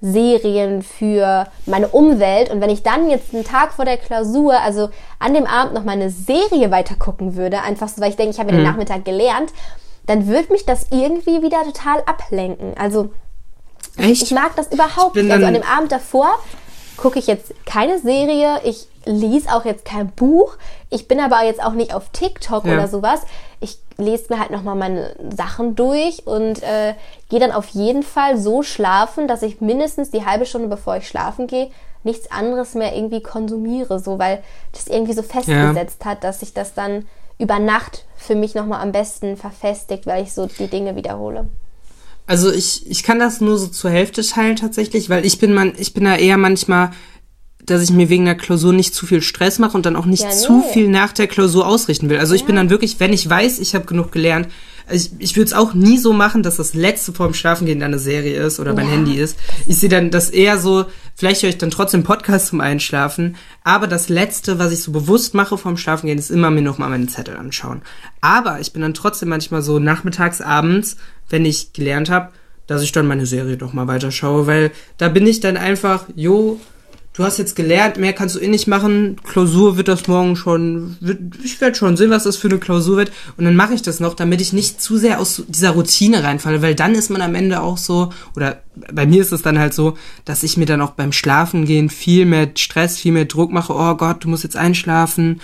Serien, 0.02 0.82
für 0.82 1.46
meine 1.68 1.88
Umwelt. 1.88 2.50
Und 2.50 2.60
wenn 2.60 2.72
ich 2.72 2.82
dann 2.82 3.10
jetzt 3.10 3.34
einen 3.34 3.44
Tag 3.44 3.74
vor 3.74 3.86
der 3.86 3.98
Klausur, 3.98 4.60
also 4.60 4.90
an 5.20 5.34
dem 5.34 5.46
Abend 5.46 5.74
noch 5.74 5.84
meine 5.84 6.10
Serie 6.10 6.72
weiter 6.72 6.96
gucken 6.96 7.36
würde, 7.36 7.62
einfach 7.62 7.88
so, 7.88 8.02
weil 8.02 8.10
ich 8.10 8.16
denke, 8.16 8.32
ich 8.32 8.40
habe 8.40 8.50
ja 8.50 8.58
den 8.58 8.66
mhm. 8.66 8.70
Nachmittag 8.72 9.06
gelernt, 9.06 9.52
dann 10.08 10.28
würde 10.28 10.52
mich 10.52 10.66
das 10.66 10.88
irgendwie 10.90 11.44
wieder 11.44 11.64
total 11.64 12.02
ablenken. 12.08 12.74
Also 12.78 13.12
Echt? 13.98 14.24
Ich 14.24 14.32
mag 14.32 14.56
das 14.56 14.72
überhaupt 14.72 15.16
nicht. 15.16 15.32
Also 15.32 15.46
an 15.46 15.54
dem 15.54 15.64
Abend 15.64 15.92
davor 15.92 16.30
gucke 16.98 17.20
ich 17.20 17.28
jetzt 17.28 17.54
keine 17.66 18.00
Serie, 18.00 18.62
ich 18.64 18.88
lese 19.06 19.50
auch 19.54 19.66
jetzt 19.66 19.86
kein 19.86 20.12
Buch, 20.12 20.58
ich 20.90 21.08
bin 21.08 21.20
aber 21.20 21.44
jetzt 21.44 21.64
auch 21.64 21.74
nicht 21.74 21.94
auf 21.94 22.10
TikTok 22.10 22.66
ja. 22.66 22.74
oder 22.74 22.88
sowas. 22.88 23.22
Ich 23.60 23.80
lese 23.98 24.26
mir 24.30 24.40
halt 24.40 24.52
nochmal 24.52 24.76
meine 24.76 25.16
Sachen 25.36 25.76
durch 25.76 26.26
und 26.26 26.62
äh, 26.64 26.94
gehe 27.30 27.40
dann 27.40 27.52
auf 27.52 27.70
jeden 27.70 28.04
Fall 28.04 28.38
so 28.38 28.64
schlafen, 28.64 29.28
dass 29.28 29.42
ich 29.42 29.62
mindestens 29.62 30.12
die 30.12 30.26
halbe 30.26 30.46
Stunde 30.46 30.68
bevor 30.68 30.98
ich 30.98 31.08
schlafen 31.08 31.48
gehe, 31.48 31.70
nichts 32.04 32.32
anderes 32.32 32.74
mehr 32.74 32.96
irgendwie 32.96 33.22
konsumiere, 33.22 34.00
so 34.00 34.18
weil 34.18 34.44
das 34.72 34.88
irgendwie 34.88 35.14
so 35.14 35.24
festgesetzt 35.24 36.02
ja. 36.04 36.12
hat, 36.12 36.24
dass 36.24 36.40
sich 36.40 36.54
das 36.54 36.74
dann 36.74 37.06
über 37.38 37.60
Nacht 37.60 38.06
für 38.18 38.36
mich 38.36 38.56
nochmal 38.56 38.82
am 38.82 38.92
besten 38.92 39.38
verfestigt, 39.38 40.06
weil 40.06 40.24
ich 40.24 40.34
so 40.34 40.46
die 40.46 40.68
Dinge 40.68 40.96
wiederhole. 40.96 41.48
Also 42.28 42.52
ich, 42.52 42.90
ich 42.90 43.04
kann 43.04 43.20
das 43.20 43.42
nur 43.42 43.58
so 43.58 43.68
zur 43.68 43.92
Hälfte 43.92 44.26
teilen 44.26 44.56
tatsächlich, 44.56 45.10
weil 45.10 45.26
ich 45.26 45.40
bin 45.40 45.54
man, 45.54 45.74
ich 45.78 45.94
bin 45.94 46.06
da 46.06 46.16
eher 46.16 46.38
manchmal 46.38 46.92
dass 47.64 47.84
ich 47.84 47.92
mir 47.92 48.10
wegen 48.10 48.26
der 48.26 48.34
Klausur 48.34 48.74
nicht 48.74 48.96
zu 48.96 49.06
viel 49.06 49.22
Stress 49.22 49.60
mache 49.60 49.78
und 49.78 49.86
dann 49.86 49.96
auch 49.96 50.08
nicht 50.08 50.24
Ja, 50.24 50.32
zu 50.32 50.58
nee. 50.60 50.74
viel 50.74 50.88
nach 50.90 51.14
der 51.14 51.28
Klausur 51.28 51.68
ausrichten 51.68 52.10
will. 52.10 52.18
Also 52.18 52.34
ich 52.34 52.46
bin 52.46 52.56
dann 52.56 52.72
wirklich, 52.72 53.00
wenn 53.00 53.14
ich 53.14 53.30
weiß, 53.30 53.60
ich 53.60 53.76
habe 53.76 53.86
genug 53.86 54.12
gelernt, 54.12 54.48
also 54.88 55.10
ich, 55.20 55.30
ich 55.30 55.36
würde 55.36 55.46
es 55.46 55.54
auch 55.54 55.76
nie 55.76 56.00
so 56.00 56.12
machen, 56.12 56.42
dass 56.42 56.58
das 56.58 56.74
letzte 56.74 57.14
vorm 57.14 57.34
Schlafengehen 57.36 57.80
dann 57.80 57.92
eine 57.92 58.00
Serie 58.00 58.44
ist 58.44 58.60
oder 58.60 58.74
mein 58.74 58.88
Ja. 58.88 58.94
Handy 58.94 59.16
ist. 59.16 59.38
Ich 59.68 59.78
sehe 59.78 59.90
dann 59.90 60.10
das 60.10 60.32
eher 60.32 60.58
so, 60.58 60.86
vielleicht 61.22 61.44
höre 61.44 61.52
ich 61.52 61.60
dann 61.60 61.70
trotzdem 61.70 62.02
Podcast 62.02 62.48
zum 62.48 62.62
Einschlafen, 62.62 63.36
aber 63.64 63.86
das 63.86 64.10
letzte, 64.10 64.58
was 64.58 64.72
ich 64.72 64.82
so 64.82 64.92
bewusst 64.92 65.36
mache 65.36 65.56
vorm 65.56 65.78
Schlafengehen, 65.78 66.18
ist 66.18 66.32
immer 66.32 66.50
mir 66.50 66.64
nochmal 66.64 66.90
meine 66.90 67.06
Zettel 67.06 67.38
anschauen. 67.38 67.84
Aber 68.22 68.60
ich 68.60 68.74
bin 68.74 68.82
dann 68.82 68.96
trotzdem 68.96 69.30
manchmal 69.30 69.62
so 69.62 69.78
nachmittags, 69.78 70.42
abends, 70.42 70.98
wenn 71.30 71.46
ich 71.46 71.74
gelernt 71.74 72.10
habe, 72.10 72.32
dass 72.66 72.82
ich 72.82 72.92
dann 72.92 73.06
meine 73.06 73.28
Serie 73.28 73.56
doch 73.56 73.72
mal 73.72 73.86
weiterschaue, 73.86 74.48
weil 74.48 74.72
da 74.98 75.10
bin 75.10 75.28
ich 75.28 75.42
dann 75.42 75.58
einfach, 75.58 76.06
jo, 76.16 76.60
du 77.22 77.26
hast 77.28 77.38
jetzt 77.38 77.56
gelernt, 77.56 77.98
mehr 77.98 78.14
kannst 78.14 78.36
du 78.36 78.40
eh 78.40 78.48
nicht 78.48 78.68
machen, 78.68 79.18
Klausur 79.24 79.78
wird 79.78 79.88
das 79.88 80.08
morgen 80.08 80.36
schon, 80.36 80.98
wird, 81.00 81.20
ich 81.44 81.62
werde 81.62 81.76
schon 81.76 81.96
sehen, 81.98 82.10
was 82.10 82.24
das 82.24 82.38
für 82.38 82.48
eine 82.50 82.58
Klausur 82.58 82.98
wird 82.98 83.12
und 83.38 83.46
dann 83.46 83.56
mache 83.56 83.74
ich 83.74 83.82
das 83.82 84.00
noch, 84.00 84.14
damit 84.16 84.42
ich 84.42 84.54
nicht 84.54 84.82
zu 84.82 84.98
sehr 84.98 85.20
aus 85.20 85.44
dieser 85.48 85.72
Routine 85.72 86.24
reinfalle, 86.24 86.62
weil 86.62 86.76
dann 86.76 86.94
ist 86.96 87.10
man 87.10 87.22
am 87.22 87.36
Ende 87.36 87.62
auch 87.62 87.78
so, 87.78 88.10
oder 88.36 88.62
bei 88.94 89.06
mir 89.06 89.22
ist 89.22 89.32
es 89.32 89.42
dann 89.42 89.60
halt 89.60 89.74
so, 89.74 89.98
dass 90.26 90.44
ich 90.44 90.58
mir 90.58 90.66
dann 90.66 90.82
auch 90.82 90.92
beim 90.92 91.12
Schlafengehen 91.12 91.90
viel 91.90 92.26
mehr 92.26 92.50
Stress, 92.56 92.98
viel 92.98 93.12
mehr 93.12 93.26
Druck 93.26 93.52
mache, 93.52 93.74
oh 93.74 93.96
Gott, 93.96 94.24
du 94.24 94.30
musst 94.30 94.44
jetzt 94.44 94.58
einschlafen, 94.58 95.42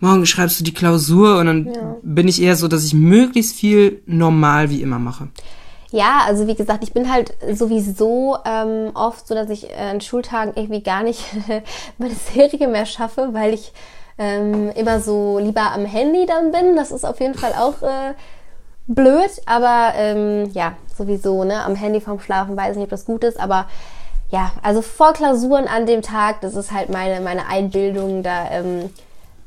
morgen 0.00 0.26
schreibst 0.26 0.58
du 0.60 0.64
die 0.64 0.74
Klausur 0.74 1.38
und 1.38 1.46
dann 1.46 1.66
Ja. 1.66 1.96
bin 2.02 2.26
ich 2.28 2.42
eher 2.42 2.56
so, 2.56 2.66
dass 2.68 2.84
ich 2.84 2.94
möglichst 2.94 3.54
viel 3.54 4.02
normal 4.06 4.70
wie 4.70 4.82
immer 4.82 4.98
mache. 4.98 5.28
Ja, 5.92 6.20
also 6.24 6.46
wie 6.46 6.54
gesagt, 6.54 6.84
ich 6.84 6.92
bin 6.92 7.12
halt 7.12 7.34
sowieso 7.52 8.38
ähm, 8.44 8.92
oft 8.94 9.26
so, 9.26 9.34
dass 9.34 9.50
ich 9.50 9.70
äh, 9.70 9.90
an 9.90 10.00
Schultagen 10.00 10.52
irgendwie 10.54 10.82
gar 10.82 11.02
nicht 11.02 11.24
meine 11.98 12.14
Serie 12.14 12.68
mehr 12.68 12.86
schaffe, 12.86 13.30
weil 13.32 13.54
ich 13.54 13.72
ähm, 14.18 14.70
immer 14.76 15.00
so 15.00 15.38
lieber 15.40 15.72
am 15.72 15.84
Handy 15.84 16.26
dann 16.26 16.52
bin. 16.52 16.76
Das 16.76 16.92
ist 16.92 17.04
auf 17.04 17.18
jeden 17.18 17.34
Fall 17.34 17.54
auch 17.54 17.82
äh, 17.82 18.14
blöd, 18.86 19.30
aber 19.46 19.92
ähm, 19.96 20.50
ja, 20.52 20.74
sowieso, 20.96 21.42
ne? 21.42 21.64
Am 21.64 21.74
Handy 21.74 22.00
vorm 22.00 22.20
Schlafen 22.20 22.56
weiß 22.56 22.72
ich 22.72 22.76
nicht, 22.76 22.84
ob 22.84 22.90
das 22.90 23.04
gut 23.04 23.24
ist, 23.24 23.40
aber 23.40 23.66
ja, 24.30 24.52
also 24.62 24.82
vor 24.82 25.12
Klausuren 25.12 25.66
an 25.66 25.86
dem 25.86 26.02
Tag, 26.02 26.40
das 26.40 26.54
ist 26.54 26.70
halt 26.70 26.88
meine, 26.88 27.20
meine 27.20 27.48
Einbildung, 27.48 28.22
da 28.22 28.48
ähm, 28.50 28.90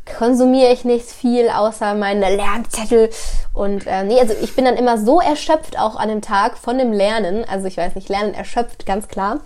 konsumiere 0.05 0.73
ich 0.73 0.83
nicht 0.83 1.05
viel 1.05 1.49
außer 1.49 1.93
meine 1.95 2.35
Lernzettel 2.35 3.09
und 3.53 3.87
äh, 3.87 4.03
nee, 4.03 4.19
also 4.19 4.33
ich 4.41 4.55
bin 4.55 4.65
dann 4.65 4.75
immer 4.75 4.97
so 4.97 5.21
erschöpft 5.21 5.79
auch 5.79 5.95
an 5.95 6.09
dem 6.09 6.21
Tag 6.21 6.57
von 6.57 6.77
dem 6.77 6.91
Lernen, 6.91 7.45
also 7.47 7.67
ich 7.67 7.77
weiß 7.77 7.95
nicht, 7.95 8.09
Lernen 8.09 8.33
erschöpft, 8.33 8.85
ganz 8.85 9.07
klar. 9.07 9.39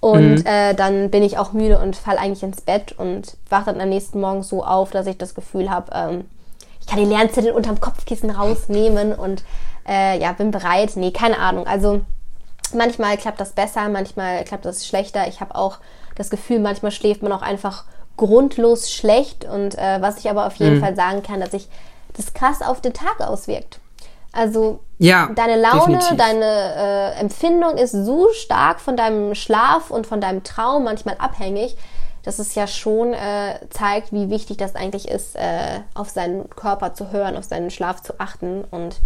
Und 0.00 0.44
äh, 0.46 0.74
dann 0.74 1.10
bin 1.10 1.22
ich 1.22 1.38
auch 1.38 1.52
müde 1.52 1.78
und 1.78 1.96
fall 1.96 2.18
eigentlich 2.18 2.42
ins 2.42 2.60
Bett 2.60 2.92
und 2.92 3.38
wache 3.48 3.72
dann 3.72 3.80
am 3.80 3.88
nächsten 3.88 4.20
Morgen 4.20 4.42
so 4.42 4.62
auf, 4.62 4.90
dass 4.90 5.06
ich 5.06 5.16
das 5.16 5.34
Gefühl 5.34 5.70
habe, 5.70 5.92
ähm, 5.94 6.24
ich 6.78 6.86
kann 6.86 6.98
die 6.98 7.06
Lernzettel 7.06 7.52
unterm 7.52 7.80
Kopfkissen 7.80 8.28
rausnehmen 8.28 9.14
und 9.14 9.42
äh, 9.88 10.20
ja, 10.20 10.32
bin 10.32 10.50
bereit. 10.50 10.92
Nee, 10.96 11.10
keine 11.10 11.38
Ahnung. 11.38 11.66
Also 11.66 12.02
manchmal 12.74 13.16
klappt 13.16 13.40
das 13.40 13.52
besser, 13.52 13.88
manchmal 13.88 14.44
klappt 14.44 14.66
das 14.66 14.86
schlechter. 14.86 15.26
Ich 15.26 15.40
habe 15.40 15.54
auch 15.54 15.78
das 16.16 16.28
Gefühl, 16.28 16.60
manchmal 16.60 16.92
schläft 16.92 17.22
man 17.22 17.32
auch 17.32 17.40
einfach 17.40 17.84
grundlos 18.16 18.90
schlecht. 18.90 19.44
Und 19.44 19.76
äh, 19.76 20.00
was 20.00 20.18
ich 20.18 20.30
aber 20.30 20.46
auf 20.46 20.56
jeden 20.56 20.80
Fall 20.80 20.96
sagen 20.96 21.22
kann, 21.22 21.40
dass 21.40 21.52
sich 21.52 21.68
das 22.16 22.34
krass 22.34 22.62
auf 22.62 22.80
den 22.80 22.92
Tag 22.92 23.20
auswirkt. 23.20 23.80
Also 24.32 24.80
Ja, 24.98 25.30
deine 25.34 25.60
Laune, 25.60 25.98
definitiv. 25.98 26.16
deine 26.16 27.14
äh, 27.14 27.20
Empfindung 27.20 27.76
ist 27.76 27.92
so 27.92 28.28
stark 28.32 28.80
von 28.80 28.96
deinem 28.96 29.34
Schlaf 29.34 29.90
und 29.90 30.06
von 30.06 30.20
deinem 30.20 30.42
Traum 30.42 30.84
manchmal 30.84 31.16
abhängig, 31.18 31.76
dass 32.24 32.40
es 32.40 32.54
ja 32.56 32.66
schon 32.66 33.12
äh, 33.12 33.60
zeigt, 33.70 34.12
wie 34.12 34.30
wichtig 34.30 34.56
das 34.56 34.74
eigentlich 34.74 35.08
ist, 35.08 35.36
äh, 35.36 35.80
auf 35.94 36.10
seinen 36.10 36.50
Körper 36.50 36.94
zu 36.94 37.12
hören, 37.12 37.36
auf 37.36 37.44
seinen 37.44 37.70
Schlaf 37.70 38.02
zu 38.02 38.18
achten 38.18 38.64
und 38.70 39.00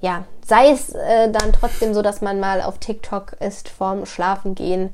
ja, 0.00 0.24
sei 0.46 0.70
es 0.70 0.90
äh, 0.90 1.30
dann 1.30 1.54
trotzdem 1.54 1.94
so, 1.94 2.02
dass 2.02 2.20
man 2.20 2.38
mal 2.38 2.60
auf 2.60 2.76
TikTok 2.78 3.32
ist 3.40 3.70
vorm 3.70 4.04
Schlafengehen. 4.04 4.92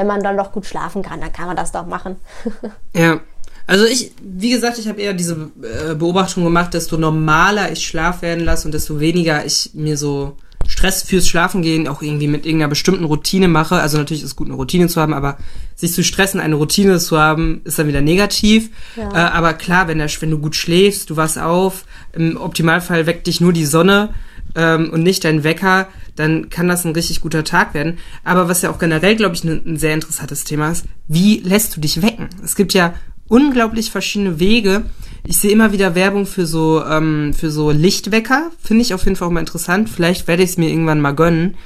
Wenn 0.00 0.06
man 0.06 0.22
dann 0.22 0.38
doch 0.38 0.50
gut 0.50 0.64
schlafen 0.64 1.02
kann, 1.02 1.20
dann 1.20 1.30
kann 1.30 1.44
man 1.44 1.56
das 1.56 1.72
doch 1.72 1.86
machen. 1.86 2.16
Ja. 2.94 3.20
Also 3.66 3.84
ich, 3.84 4.12
wie 4.22 4.50
gesagt, 4.50 4.78
ich 4.78 4.88
habe 4.88 5.00
eher 5.00 5.12
diese 5.12 5.50
äh, 5.62 5.94
Beobachtung 5.94 6.42
gemacht, 6.42 6.72
desto 6.72 6.96
normaler 6.96 7.70
ich 7.70 7.86
Schlaf 7.86 8.22
werden 8.22 8.44
lasse 8.44 8.66
und 8.66 8.72
desto 8.72 8.98
weniger 8.98 9.44
ich 9.44 9.70
mir 9.74 9.96
so 9.98 10.36
Stress 10.66 11.02
fürs 11.02 11.28
Schlafengehen 11.28 11.86
auch 11.86 12.00
irgendwie 12.00 12.26
mit 12.28 12.46
irgendeiner 12.46 12.70
bestimmten 12.70 13.04
Routine 13.04 13.46
mache. 13.46 13.76
Also 13.76 13.98
natürlich 13.98 14.22
ist 14.22 14.30
es 14.30 14.36
gut, 14.36 14.48
eine 14.48 14.56
Routine 14.56 14.88
zu 14.88 15.00
haben, 15.00 15.12
aber 15.12 15.36
sich 15.76 15.92
zu 15.92 16.02
stressen, 16.02 16.40
eine 16.40 16.54
Routine 16.54 16.98
zu 16.98 17.18
haben, 17.18 17.60
ist 17.64 17.78
dann 17.78 17.86
wieder 17.86 18.00
negativ. 18.00 18.70
Ja. 18.96 19.10
Äh, 19.12 19.30
aber 19.30 19.52
klar, 19.52 19.86
wenn, 19.86 19.98
der, 19.98 20.08
wenn 20.20 20.30
du 20.30 20.38
gut 20.38 20.56
schläfst, 20.56 21.10
du 21.10 21.16
wachst 21.16 21.38
auf, 21.38 21.84
im 22.14 22.38
Optimalfall 22.38 23.06
weckt 23.06 23.26
dich 23.26 23.42
nur 23.42 23.52
die 23.52 23.66
Sonne 23.66 24.14
ähm, 24.56 24.90
und 24.90 25.02
nicht 25.02 25.24
dein 25.24 25.44
Wecker, 25.44 25.88
dann 26.20 26.50
kann 26.50 26.68
das 26.68 26.84
ein 26.84 26.92
richtig 26.92 27.20
guter 27.20 27.44
Tag 27.44 27.74
werden. 27.74 27.98
Aber 28.24 28.48
was 28.48 28.62
ja 28.62 28.70
auch 28.70 28.78
generell, 28.78 29.16
glaube 29.16 29.34
ich, 29.34 29.44
ein, 29.44 29.62
ein 29.66 29.76
sehr 29.76 29.94
interessantes 29.94 30.44
Thema 30.44 30.70
ist, 30.70 30.84
wie 31.08 31.40
lässt 31.40 31.76
du 31.76 31.80
dich 31.80 32.02
wecken? 32.02 32.28
Es 32.44 32.54
gibt 32.54 32.74
ja 32.74 32.94
unglaublich 33.28 33.90
verschiedene 33.90 34.38
Wege. 34.38 34.84
Ich 35.24 35.38
sehe 35.38 35.50
immer 35.50 35.72
wieder 35.72 35.94
Werbung 35.94 36.26
für 36.26 36.46
so 36.46 36.84
ähm, 36.84 37.32
für 37.34 37.50
so 37.50 37.70
Lichtwecker. 37.70 38.50
Finde 38.62 38.82
ich 38.82 38.94
auf 38.94 39.04
jeden 39.04 39.16
Fall 39.16 39.28
auch 39.28 39.32
mal 39.32 39.40
interessant. 39.40 39.88
Vielleicht 39.88 40.28
werde 40.28 40.42
ich 40.42 40.50
es 40.50 40.56
mir 40.56 40.68
irgendwann 40.68 41.00
mal 41.00 41.14
gönnen. 41.14 41.56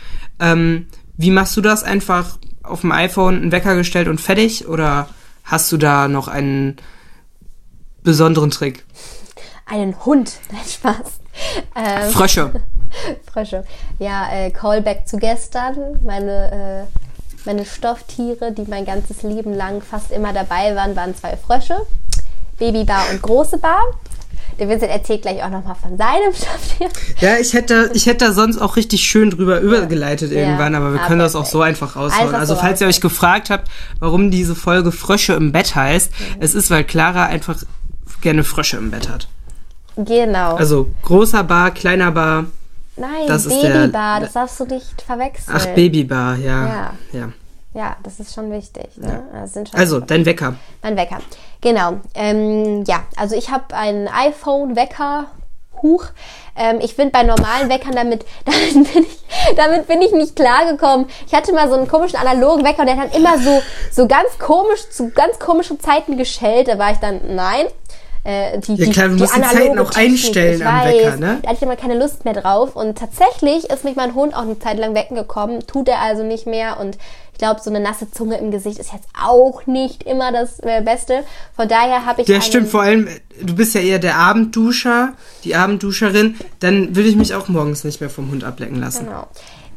Ähm, 0.41 0.87
wie 1.17 1.31
machst 1.31 1.57
du 1.57 1.61
das? 1.61 1.83
Einfach 1.85 2.39
auf 2.63 2.81
dem 2.81 2.93
iPhone 2.93 3.37
einen 3.37 3.53
Wecker 3.53 3.77
gestellt 3.77 4.09
und 4.09 4.21
fertig? 4.21 4.69
Oder 4.69 5.09
hast 5.45 5.71
du 5.71 5.77
da 5.77 6.09
noch 6.09 6.29
einen 6.29 6.77
besonderen 8.03 8.51
Trick? 8.51 8.85
Einen 9.67 10.05
Hund, 10.05 10.33
nein, 10.53 10.61
Spaß. 10.67 11.21
Ähm, 11.75 12.13
Frösche. 12.13 12.63
Frösche. 13.33 13.65
Ja, 13.99 14.29
äh, 14.33 14.51
Callback 14.51 15.07
zu 15.09 15.17
gestern. 15.19 15.77
Meine, 16.05 16.87
äh, 16.87 16.99
meine 17.45 17.65
Stofftiere, 17.65 18.53
die 18.53 18.65
mein 18.69 18.85
ganzes 18.85 19.23
Leben 19.23 19.55
lang 19.55 19.83
fast 19.83 20.11
immer 20.11 20.33
dabei 20.33 20.75
waren, 20.77 20.97
waren 20.97 21.15
zwei 21.17 21.37
Frösche. 21.37 21.77
Babybar 22.59 23.03
und 23.11 23.21
große 23.23 23.59
Bar. 23.59 23.83
Der 24.59 24.69
Vincent 24.69 24.93
erzählt 24.93 25.23
gleich 25.23 25.43
auch 25.43 25.49
nochmal 25.51 25.75
von 25.75 25.97
seinem 25.99 26.33
Stofftier. 26.35 26.89
Ja, 27.19 27.37
ich 27.39 27.55
hätte, 27.55 27.91
ich 27.93 28.07
hätte 28.07 28.27
da 28.27 28.33
sonst 28.33 28.59
auch 28.59 28.77
richtig 28.77 29.01
schön 29.03 29.31
drüber 29.31 29.59
übergeleitet 29.59 30.31
Ja. 30.31 30.39
irgendwann, 30.43 30.77
aber 30.77 30.93
wir 30.93 31.01
Ah, 31.03 31.07
können 31.09 31.19
das 31.19 31.35
auch 31.35 31.45
so 31.47 31.61
einfach 31.61 31.97
raushauen. 31.97 32.29
Einfach 32.29 32.39
also 32.39 32.55
so 32.55 32.61
falls 32.61 32.81
ihr 32.81 32.87
euch 32.87 33.01
gefragt 33.01 33.51
habt, 33.51 33.69
warum 33.99 34.31
diese 34.31 34.55
Folge 34.55 34.93
Frösche 34.93 35.33
im 35.33 35.51
Bett 35.51 35.75
heißt, 35.75 36.13
es 36.39 36.55
ist, 36.55 36.71
weil 36.71 36.85
Clara 36.85 37.27
einfach 37.27 37.57
gerne 38.21 38.45
Frösche 38.45 38.77
im 38.77 38.93
Bett 38.93 39.09
hat. 39.09 39.27
Genau. 39.97 40.55
Also 40.55 40.89
großer 41.03 41.43
Bar, 41.43 41.73
kleiner 41.73 42.13
Bar. 42.13 42.45
Nein, 42.97 43.27
das 43.27 43.47
ist 43.47 43.63
der- 43.63 43.71
Babybar, 43.71 44.21
das 44.21 44.33
darfst 44.35 44.61
du 44.61 44.65
nicht 44.67 45.03
verwechseln. 45.03 45.57
Ach, 45.59 45.67
Babybar, 45.75 46.37
ja. 46.37 46.67
Ja. 46.67 46.91
ja. 47.13 47.29
Ja, 47.77 47.97
das 48.05 48.21
ist 48.21 48.33
schon 48.33 48.53
wichtig. 48.53 48.87
Ne? 48.97 49.25
Sind 49.47 49.69
schon 49.69 49.81
Also, 49.81 49.99
dein 49.99 50.25
Wecker. 50.25 50.55
Mein 50.81 50.97
Wecker. 50.97 51.19
Genau. 51.61 51.95
Ähm, 52.15 52.85
ja, 52.85 53.03
also 53.17 53.35
ich 53.35 53.51
habe 53.51 53.75
einen 53.75 54.07
iPhone-Wecker. 54.07 55.27
Huch. 55.83 56.05
Ähm, 56.57 56.79
ich 56.81 56.97
bin 56.97 57.11
bei 57.11 57.25
normalen 57.25 57.69
Weckern 57.69 57.97
damit, 57.97 58.25
damit 58.45 58.93
bin 58.95 59.03
ich, 59.03 59.55
damit 59.57 59.89
bin 59.89 60.03
ich 60.03 60.13
nicht 60.13 60.37
klargekommen. 60.37 61.07
Ich 61.27 61.35
hatte 61.35 61.53
mal 61.53 61.69
so 61.69 61.75
einen 61.75 61.89
komischen 61.89 62.17
analogen 62.17 62.65
Wecker 62.65 62.81
und 62.83 62.87
der 62.87 62.97
hat 62.97 63.13
dann 63.13 63.21
immer 63.21 63.39
so, 63.39 63.61
so 63.91 64.07
ganz 64.07 64.39
komisch, 64.39 64.89
zu 64.91 65.11
ganz 65.11 65.41
komischen 65.41 65.81
Zeiten 65.81 66.17
geschellt. 66.17 66.69
Da 66.69 66.79
war 66.79 66.93
ich 66.93 66.99
dann, 66.99 67.35
nein. 67.35 67.67
Äh, 68.25 68.59
die, 68.59 68.75
Ja, 68.77 68.91
klar, 68.91 69.09
die 69.09 69.23
analoge 69.23 69.55
Zeiten 69.55 69.79
auch 69.79 69.91
Technik, 69.91 70.13
einstellen 70.13 70.61
ich 70.61 70.67
am 70.67 70.81
weiß, 70.81 70.95
Wecker, 70.95 71.17
ne? 71.17 71.39
Da 71.43 71.49
hatte 71.49 71.57
ich 71.57 71.63
immer 71.63 71.77
keine 71.77 71.99
Lust 71.99 72.25
mehr 72.25 72.33
drauf. 72.33 72.75
Und 72.75 72.97
tatsächlich 72.97 73.71
ist 73.71 73.85
mich 73.85 73.97
mein 73.97 74.15
Hund 74.15 74.35
auch 74.35 74.43
eine 74.43 74.59
Zeit 74.59 74.79
lang 74.79 74.95
wecken 74.95 75.15
gekommen. 75.15 75.67
Tut 75.67 75.89
er 75.89 76.01
also 76.01 76.23
nicht 76.23 76.47
mehr. 76.47 76.81
Und 76.81 76.97
ich 77.33 77.39
glaube, 77.39 77.61
so 77.61 77.69
eine 77.69 77.81
nasse 77.81 78.11
Zunge 78.11 78.39
im 78.39 78.51
Gesicht 78.51 78.79
ist 78.79 78.93
jetzt 78.93 79.09
auch 79.21 79.67
nicht 79.67 80.05
immer 80.05 80.33
das 80.33 80.59
äh, 80.61 80.81
Beste. 80.83 81.25
Von 81.55 81.69
daher 81.69 82.07
habe 82.07 82.23
ich. 82.23 82.29
Ja, 82.29 82.41
stimmt, 82.41 82.69
vor 82.69 82.81
allem, 82.81 83.09
äh, 83.09 83.21
du 83.43 83.55
bist 83.57 83.75
ja 83.75 83.83
eher 83.83 83.99
der 83.99 84.17
Abendduscher, 84.17 85.13
die 85.45 85.55
Abendduscherin, 85.55 86.37
dann 86.61 86.97
würde 86.97 87.09
ich 87.09 87.17
mich 87.17 87.35
auch 87.35 87.49
morgens 87.49 87.85
nicht 87.85 88.01
mehr 88.01 88.09
vom 88.09 88.31
Hund 88.31 88.43
ablecken 88.43 88.81
lassen. 88.81 89.07
Genau. 89.07 89.27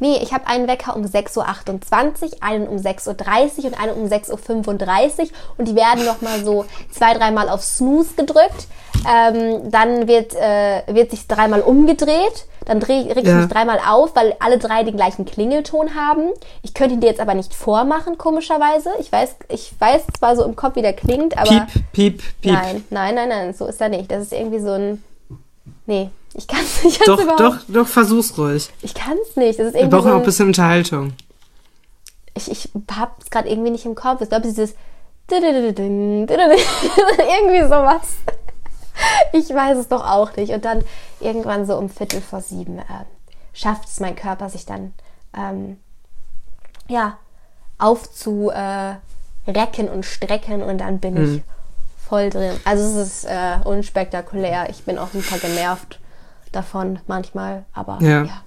Nee, 0.00 0.18
ich 0.22 0.32
habe 0.32 0.46
einen 0.46 0.68
Wecker 0.68 0.94
um 0.96 1.02
6.28 1.04 1.36
Uhr, 1.38 2.42
einen 2.42 2.66
um 2.68 2.76
6.30 2.76 3.58
Uhr 3.58 3.64
und 3.66 3.80
einen 3.80 3.92
um 3.94 4.06
6.35 4.08 5.20
Uhr 5.22 5.28
und 5.58 5.68
die 5.68 5.74
werden 5.74 6.04
nochmal 6.04 6.44
so 6.44 6.64
zwei, 6.90 7.14
dreimal 7.14 7.48
auf 7.48 7.62
Snooze 7.62 8.14
gedrückt. 8.14 8.66
Ähm, 9.08 9.70
dann 9.70 10.08
wird, 10.08 10.34
äh, 10.34 10.82
wird 10.88 11.10
sich 11.10 11.26
dreimal 11.28 11.60
umgedreht. 11.60 12.46
Dann 12.66 12.80
dreh, 12.80 13.00
reg 13.12 13.18
ich 13.18 13.26
Ja. 13.28 13.36
mich 13.36 13.48
dreimal 13.48 13.78
auf, 13.86 14.14
weil 14.14 14.34
alle 14.40 14.58
drei 14.58 14.82
den 14.82 14.96
gleichen 14.96 15.24
Klingelton 15.24 15.94
haben. 15.94 16.30
Ich 16.62 16.74
könnte 16.74 16.94
ihn 16.94 17.00
dir 17.00 17.06
jetzt 17.08 17.20
aber 17.20 17.34
nicht 17.34 17.54
vormachen, 17.54 18.18
komischerweise. 18.18 18.90
Ich 18.98 19.10
weiß, 19.10 19.36
ich 19.48 19.72
weiß 19.78 20.02
zwar 20.18 20.36
so 20.36 20.44
im 20.44 20.56
Kopf, 20.56 20.74
wie 20.76 20.82
der 20.82 20.92
klingt, 20.92 21.38
aber. 21.38 21.48
Piep, 21.48 21.92
piep, 21.92 22.22
piep. 22.42 22.52
Nein, 22.52 22.84
nein, 22.90 23.14
nein, 23.14 23.28
nein, 23.28 23.54
so 23.54 23.66
ist 23.66 23.80
er 23.80 23.88
nicht. 23.88 24.10
Das 24.10 24.22
ist 24.22 24.32
irgendwie 24.32 24.60
so 24.60 24.72
ein. 24.72 25.02
Nee, 25.86 26.10
ich 26.34 26.46
kann 26.46 26.60
es 26.60 26.84
ich 26.84 26.98
kann's 26.98 27.06
Doch, 27.06 27.20
überhaupt 27.20 27.40
doch, 27.40 27.56
doch, 27.68 27.86
versuch's 27.86 28.36
ruhig. 28.38 28.68
Ich 28.82 28.94
kann 28.94 29.16
es 29.28 29.36
nicht. 29.36 29.58
Das 29.58 29.68
ist 29.68 29.74
Wir 29.74 29.86
brauchen 29.86 30.04
so 30.04 30.10
auch 30.10 30.14
ein, 30.14 30.20
ein 30.20 30.26
bisschen 30.26 30.46
Unterhaltung. 30.46 31.12
ich, 32.34 32.50
ich 32.50 32.70
habe 32.92 33.12
es 33.20 33.30
gerade 33.30 33.48
irgendwie 33.48 33.70
nicht 33.70 33.86
im 33.86 33.94
Kopf. 33.94 34.20
Ich 34.20 34.28
glaube, 34.28 34.46
dieses 34.46 34.74
irgendwie 35.30 36.28
sowas. 37.64 38.16
Ich 39.32 39.48
weiß 39.48 39.78
es 39.78 39.88
doch 39.88 40.04
auch 40.04 40.34
nicht. 40.36 40.52
Und 40.52 40.64
dann 40.64 40.84
irgendwann 41.20 41.66
so 41.66 41.76
um 41.76 41.88
Viertel 41.90 42.20
vor 42.20 42.40
sieben 42.40 42.78
äh, 42.78 43.04
schafft 43.52 43.88
es 43.88 44.00
mein 44.00 44.16
Körper, 44.16 44.48
sich 44.48 44.66
dann 44.66 44.94
ähm, 45.36 45.78
ja 46.88 47.18
aufzurecken 47.78 49.00
und 49.92 50.04
strecken 50.04 50.62
und 50.62 50.78
dann 50.78 50.98
bin 50.98 51.14
mhm. 51.14 51.36
ich 51.36 51.42
voll 52.08 52.30
drin. 52.30 52.58
Also 52.64 53.00
es 53.00 53.08
ist 53.08 53.24
äh, 53.24 53.58
unspektakulär. 53.64 54.70
Ich 54.70 54.84
bin 54.84 54.98
auch 54.98 55.10
super 55.12 55.38
genervt 55.38 56.00
davon 56.52 56.98
manchmal, 57.06 57.64
aber 57.72 57.98
ja. 58.00 58.24
ja. 58.24 58.42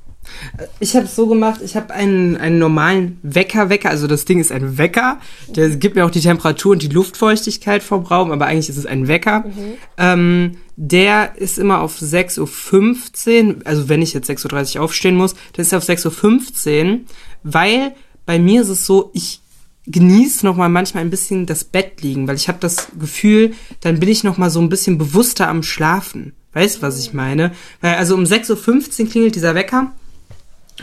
Ich 0.79 0.95
habe 0.95 1.05
es 1.05 1.15
so 1.15 1.25
gemacht, 1.25 1.61
ich 1.63 1.75
habe 1.75 1.93
einen, 1.93 2.37
einen 2.37 2.59
normalen 2.59 3.19
Wecker-Wecker, 3.23 3.89
also 3.89 4.05
das 4.05 4.25
Ding 4.25 4.39
ist 4.39 4.51
ein 4.51 4.77
Wecker, 4.77 5.19
der 5.47 5.69
gibt 5.71 5.95
mir 5.95 6.05
auch 6.05 6.11
die 6.11 6.21
Temperatur 6.21 6.73
und 6.73 6.83
die 6.83 6.89
Luftfeuchtigkeit 6.89 7.81
vom 7.81 8.05
Raum, 8.05 8.31
aber 8.31 8.45
eigentlich 8.45 8.69
ist 8.69 8.77
es 8.77 8.85
ein 8.85 9.07
Wecker. 9.07 9.39
Mhm. 9.39 9.73
Ähm, 9.97 10.57
der 10.75 11.37
ist 11.37 11.57
immer 11.57 11.81
auf 11.81 11.99
6.15 11.99 13.47
Uhr, 13.47 13.55
also 13.65 13.89
wenn 13.89 14.01
ich 14.01 14.13
jetzt 14.13 14.29
6.30 14.29 14.77
Uhr 14.77 14.83
aufstehen 14.83 15.15
muss, 15.15 15.33
dann 15.53 15.63
ist 15.63 15.71
er 15.71 15.79
auf 15.79 15.89
6.15 15.89 16.91
Uhr, 16.91 16.99
weil 17.43 17.93
bei 18.25 18.37
mir 18.37 18.61
ist 18.61 18.69
es 18.69 18.85
so, 18.85 19.09
ich 19.13 19.41
genieße 19.87 20.45
noch 20.45 20.55
mal 20.55 20.69
manchmal 20.69 21.03
ein 21.03 21.09
bisschen 21.09 21.45
das 21.45 21.63
Bett 21.63 22.01
liegen, 22.01 22.27
weil 22.27 22.35
ich 22.35 22.47
habe 22.47 22.59
das 22.59 22.89
Gefühl, 22.99 23.53
dann 23.81 23.99
bin 23.99 24.09
ich 24.09 24.23
noch 24.23 24.37
mal 24.37 24.49
so 24.49 24.61
ein 24.61 24.69
bisschen 24.69 24.97
bewusster 24.97 25.47
am 25.47 25.63
Schlafen. 25.63 26.33
Weißt, 26.53 26.81
was 26.81 26.99
ich 26.99 27.13
meine? 27.13 27.51
Weil 27.79 27.95
also 27.95 28.15
um 28.15 28.23
6.15 28.23 29.01
Uhr 29.03 29.09
klingelt 29.09 29.35
dieser 29.35 29.55
Wecker 29.55 29.91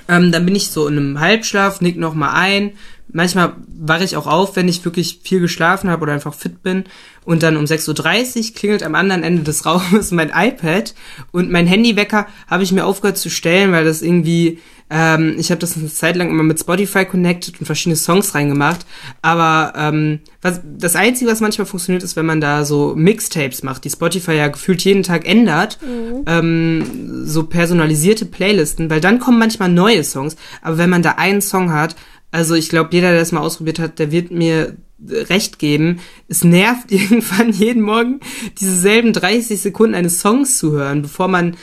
ähm, 0.09 0.31
dann 0.33 0.45
bin 0.45 0.55
ich 0.55 0.71
so 0.71 0.87
in 0.87 0.97
einem 0.97 1.21
Halbschlaf, 1.21 1.81
nick 1.81 1.97
noch 1.97 2.15
mal 2.15 2.33
ein. 2.33 2.73
Manchmal 3.11 3.55
wache 3.69 4.05
ich 4.05 4.17
auch 4.17 4.27
auf, 4.27 4.55
wenn 4.55 4.69
ich 4.69 4.85
wirklich 4.85 5.21
viel 5.23 5.41
geschlafen 5.41 5.89
habe 5.89 6.03
oder 6.03 6.13
einfach 6.13 6.35
fit 6.35 6.63
bin. 6.63 6.85
Und 7.25 7.43
dann 7.43 7.57
um 7.57 7.65
6.30 7.65 8.49
Uhr 8.51 8.55
klingelt 8.55 8.83
am 8.83 8.95
anderen 8.95 9.23
Ende 9.23 9.43
des 9.43 9.65
Raumes 9.67 10.11
mein 10.11 10.31
iPad. 10.35 10.95
Und 11.33 11.51
mein 11.51 11.67
Handywecker 11.67 12.27
habe 12.47 12.63
ich 12.63 12.73
mir 12.73 12.85
aufgehört 12.85 13.19
zu 13.19 13.31
stellen, 13.31 13.73
weil 13.73 13.85
das 13.85 14.03
irgendwie 14.03 14.59
ähm, 14.91 15.37
ich 15.39 15.51
habe 15.51 15.59
das 15.59 15.77
eine 15.77 15.89
Zeit 15.89 16.17
lang 16.17 16.31
immer 16.31 16.43
mit 16.43 16.59
Spotify 16.61 17.05
connected 17.05 17.61
und 17.61 17.67
verschiedene 17.67 17.97
Songs 17.97 18.35
reingemacht. 18.35 18.87
Aber 19.23 19.73
ähm, 19.77 20.21
was, 20.41 20.61
das 20.65 20.97
Einzige, 20.97 21.31
was 21.31 21.41
manchmal 21.41 21.67
funktioniert, 21.67 22.03
ist, 22.03 22.17
wenn 22.17 22.27
man 22.27 22.41
da 22.41 22.65
so 22.65 22.95
Mixtapes 22.97 23.63
macht, 23.63 23.85
die 23.85 23.91
Spotify 23.91 24.33
ja 24.33 24.49
gefühlt 24.49 24.83
jeden 24.83 25.03
Tag 25.03 25.29
ändert. 25.29 25.79
Mhm. 25.83 26.23
Ähm, 26.27 27.25
so 27.25 27.45
personalisierte 27.45 28.25
Playlisten, 28.25 28.89
weil 28.91 29.01
dann 29.01 29.19
kommen 29.19 29.39
manchmal 29.39 29.69
neue 29.69 30.05
Songs. 30.05 30.37
Aber 30.63 30.79
wenn 30.79 30.91
man 30.91 31.03
da 31.03 31.13
einen 31.13 31.43
Song 31.43 31.73
hat, 31.73 31.97
also 32.31 32.55
ich 32.55 32.69
glaube, 32.69 32.91
jeder, 32.93 33.11
der 33.11 33.21
das 33.21 33.33
mal 33.33 33.41
ausprobiert 33.41 33.79
hat, 33.79 33.99
der 33.99 34.11
wird 34.11 34.31
mir 34.31 34.77
recht 35.07 35.59
geben. 35.59 36.01
Es 36.29 36.45
nervt 36.45 36.87
irgendwann 36.91 37.53
jeden 37.53 37.83
Morgen, 37.83 38.21
diese 38.61 38.75
selben 38.75 39.13
30 39.13 39.61
Sekunden 39.61 39.95
eines 39.95 40.21
Songs 40.21 40.59
zu 40.59 40.73
hören, 40.73 41.03
bevor 41.03 41.29
man 41.29 41.57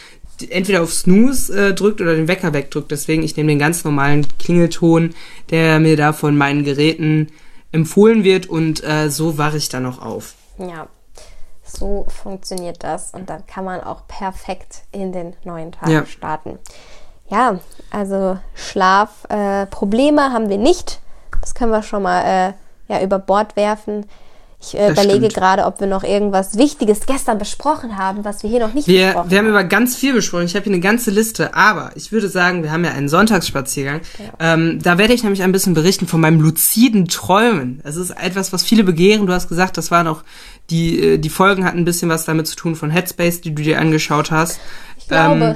entweder 0.50 0.84
auf 0.84 0.94
Snooze 0.94 1.70
äh, 1.70 1.74
drückt 1.74 2.02
oder 2.02 2.16
den 2.16 2.28
Wecker 2.28 2.54
wegdrückt. 2.54 2.92
Deswegen, 2.92 3.24
ich 3.24 3.36
nehme 3.38 3.50
den 3.50 3.60
ganz 3.60 3.84
normalen 3.84 4.28
Klingelton, 4.40 5.14
der 5.50 5.80
mir 5.80 5.98
da 5.98 6.14
von 6.14 6.38
meinen 6.38 6.64
Geräten 6.64 7.28
empfohlen 7.72 8.24
wird 8.24 8.48
und 8.48 8.84
äh, 8.84 9.10
so 9.10 9.38
wache 9.38 9.58
ich 9.58 9.70
dann 9.70 9.86
auch 9.86 10.02
auf. 10.02 10.36
Ja, 10.58 10.88
so 11.64 12.06
funktioniert 12.08 12.84
das 12.84 13.14
und 13.14 13.30
dann 13.30 13.46
kann 13.46 13.66
man 13.66 13.82
auch 13.82 14.08
perfekt 14.08 14.84
in 14.92 15.12
den 15.12 15.36
neuen 15.44 15.72
Tag 15.72 15.90
ja. 15.90 16.06
starten. 16.06 16.58
Ja, 17.30 17.60
also 17.90 18.38
Schlafprobleme 18.54 20.22
äh, 20.22 20.30
haben 20.30 20.50
wir 20.50 20.58
nicht. 20.58 21.02
Das 21.42 21.56
können 21.56 21.72
wir 21.72 21.84
schon 21.84 22.04
mal 22.04 22.22
äh, 22.22 22.54
ja, 22.88 23.02
über 23.02 23.20
Bord 23.20 23.56
werfen. 23.56 24.06
Ich 24.66 24.80
äh, 24.80 24.92
überlege 24.92 25.28
gerade, 25.28 25.66
ob 25.66 25.80
wir 25.80 25.88
noch 25.88 26.04
irgendwas 26.04 26.58
Wichtiges 26.58 27.06
gestern 27.06 27.38
besprochen 27.38 27.98
haben, 27.98 28.26
was 28.26 28.42
wir 28.42 28.50
hier 28.50 28.60
noch 28.60 28.74
nicht 28.74 28.88
wir, 28.88 29.08
besprochen 29.08 29.32
Wir 29.32 29.38
haben 29.38 29.48
über 29.48 29.64
ganz 29.64 29.96
viel 29.96 30.14
besprochen. 30.14 30.46
Ich 30.46 30.56
habe 30.56 30.64
hier 30.64 30.74
eine 30.74 30.82
ganze 30.82 31.12
Liste. 31.12 31.54
Aber 31.54 31.92
ich 31.96 32.12
würde 32.12 32.30
sagen, 32.30 32.64
wir 32.64 32.72
haben 32.72 32.84
ja 32.84 32.92
einen 32.92 33.10
Sonntagsspaziergang. 33.10 34.02
Ja. 34.18 34.54
Ähm, 34.54 34.82
da 34.82 34.98
werde 34.98 35.14
ich 35.14 35.24
nämlich 35.24 35.44
ein 35.44 35.52
bisschen 35.52 35.74
berichten 35.74 36.08
von 36.08 36.20
meinem 36.20 36.40
luziden 36.40 37.08
Träumen. 37.08 37.82
Es 37.84 37.96
ist 37.96 38.12
etwas, 38.12 38.54
was 38.54 38.64
viele 38.64 38.84
begehren. 38.84 39.28
Du 39.28 39.34
hast 39.34 39.50
gesagt, 39.50 39.78
das 39.78 39.92
waren 39.92 40.08
auch 40.08 40.24
die, 40.70 41.00
äh, 41.00 41.18
die 41.18 41.30
Folgen 41.30 41.66
hatten 41.66 41.80
ein 41.80 41.86
bisschen 41.86 42.10
was 42.10 42.26
damit 42.26 42.48
zu 42.48 42.56
tun 42.56 42.76
von 42.76 42.90
Headspace, 42.90 43.42
die 43.42 43.54
du 43.54 43.62
dir 43.62 43.80
angeschaut 43.80 44.32
hast. 44.32 44.60
Ich 44.98 45.08
glaube. 45.08 45.56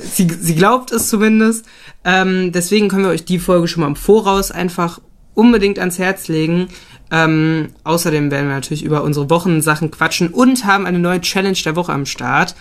sie, 0.00 0.28
sie 0.28 0.54
glaubt 0.54 0.92
es 0.92 1.08
zumindest. 1.08 1.66
Ähm, 2.04 2.52
deswegen 2.52 2.88
können 2.88 3.04
wir 3.04 3.10
euch 3.10 3.24
die 3.24 3.38
Folge 3.38 3.68
schon 3.68 3.82
mal 3.82 3.86
im 3.86 3.96
Voraus 3.96 4.50
einfach 4.50 5.00
unbedingt 5.34 5.78
ans 5.78 5.98
Herz 5.98 6.28
legen. 6.28 6.68
Ähm, 7.14 7.68
außerdem 7.84 8.32
werden 8.32 8.48
wir 8.48 8.56
natürlich 8.56 8.82
über 8.82 9.04
unsere 9.04 9.30
Wochensachen 9.30 9.92
quatschen 9.92 10.28
und 10.28 10.64
haben 10.64 10.84
eine 10.84 10.98
neue 10.98 11.20
Challenge 11.20 11.56
der 11.64 11.76
Woche 11.76 11.92
am 11.92 12.06
Start. 12.06 12.56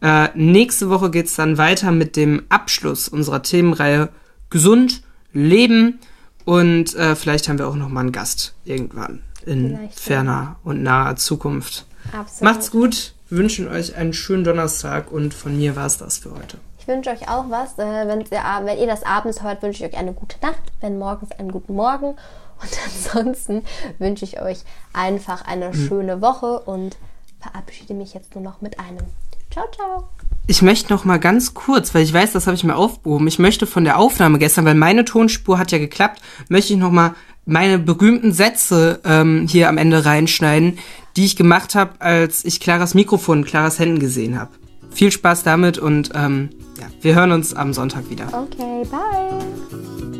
Äh, 0.00 0.28
nächste 0.34 0.88
Woche 0.88 1.10
geht's 1.10 1.36
dann 1.36 1.58
weiter 1.58 1.92
mit 1.92 2.16
dem 2.16 2.44
Abschluss 2.48 3.08
unserer 3.08 3.42
Themenreihe 3.42 4.08
Gesund, 4.48 5.02
Leben 5.34 5.98
und 6.46 6.94
äh, 6.94 7.16
vielleicht 7.16 7.50
haben 7.50 7.58
wir 7.58 7.68
auch 7.68 7.74
noch 7.74 7.90
mal 7.90 8.00
einen 8.00 8.12
Gast 8.12 8.54
irgendwann 8.64 9.20
in 9.44 9.76
vielleicht, 9.76 10.00
ferner 10.00 10.32
ja. 10.32 10.56
und 10.64 10.82
naher 10.82 11.16
Zukunft. 11.16 11.84
Absolut. 12.18 12.42
Macht's 12.54 12.70
gut, 12.70 13.12
wünschen 13.28 13.68
euch 13.68 13.94
einen 13.94 14.14
schönen 14.14 14.44
Donnerstag 14.44 15.12
und 15.12 15.34
von 15.34 15.54
mir 15.54 15.76
war's 15.76 15.98
das 15.98 16.16
für 16.16 16.30
heute. 16.30 16.56
Ich 16.78 16.88
wünsche 16.88 17.10
euch 17.10 17.28
auch 17.28 17.50
was. 17.50 17.78
Äh, 17.78 18.08
wenn, 18.08 18.22
ihr, 18.22 18.30
wenn 18.64 18.78
ihr 18.78 18.86
das 18.86 19.02
abends 19.02 19.42
hört, 19.42 19.62
wünsche 19.62 19.84
ich 19.84 19.92
euch 19.92 19.98
eine 19.98 20.14
gute 20.14 20.36
Nacht, 20.40 20.62
wenn 20.80 20.98
morgens 20.98 21.32
einen 21.32 21.52
guten 21.52 21.74
Morgen 21.74 22.14
und 22.60 22.70
ansonsten 23.14 23.62
wünsche 23.98 24.24
ich 24.24 24.40
euch 24.40 24.58
einfach 24.92 25.44
eine 25.46 25.68
mhm. 25.68 25.88
schöne 25.88 26.20
Woche 26.20 26.60
und 26.60 26.96
verabschiede 27.40 27.94
mich 27.94 28.14
jetzt 28.14 28.34
nur 28.34 28.44
noch 28.44 28.60
mit 28.60 28.78
einem 28.80 29.06
Ciao, 29.50 29.66
ciao. 29.74 30.08
Ich 30.46 30.62
möchte 30.62 30.92
noch 30.92 31.04
mal 31.04 31.18
ganz 31.18 31.54
kurz, 31.54 31.94
weil 31.94 32.02
ich 32.02 32.12
weiß, 32.12 32.32
das 32.32 32.46
habe 32.46 32.54
ich 32.54 32.64
mir 32.64 32.76
aufgehoben. 32.76 33.26
Ich 33.26 33.38
möchte 33.38 33.66
von 33.66 33.84
der 33.84 33.98
Aufnahme 33.98 34.38
gestern, 34.38 34.64
weil 34.64 34.74
meine 34.74 35.04
Tonspur 35.04 35.58
hat 35.58 35.72
ja 35.72 35.78
geklappt, 35.78 36.22
möchte 36.48 36.72
ich 36.72 36.78
noch 36.78 36.90
mal 36.90 37.14
meine 37.44 37.78
berühmten 37.78 38.32
Sätze 38.32 39.00
ähm, 39.04 39.46
hier 39.48 39.68
am 39.68 39.78
Ende 39.78 40.04
reinschneiden, 40.04 40.78
die 41.16 41.24
ich 41.24 41.36
gemacht 41.36 41.74
habe, 41.74 42.00
als 42.00 42.44
ich 42.44 42.60
Claras 42.60 42.94
Mikrofon, 42.94 43.44
Claras 43.44 43.78
Händen 43.78 43.98
gesehen 43.98 44.38
habe. 44.38 44.50
Viel 44.90 45.12
Spaß 45.12 45.42
damit 45.42 45.78
und 45.78 46.12
ähm, 46.14 46.50
ja, 46.78 46.86
wir 47.00 47.14
hören 47.14 47.32
uns 47.32 47.54
am 47.54 47.72
Sonntag 47.72 48.10
wieder. 48.10 48.26
Okay, 48.26 48.84
bye. 48.90 50.17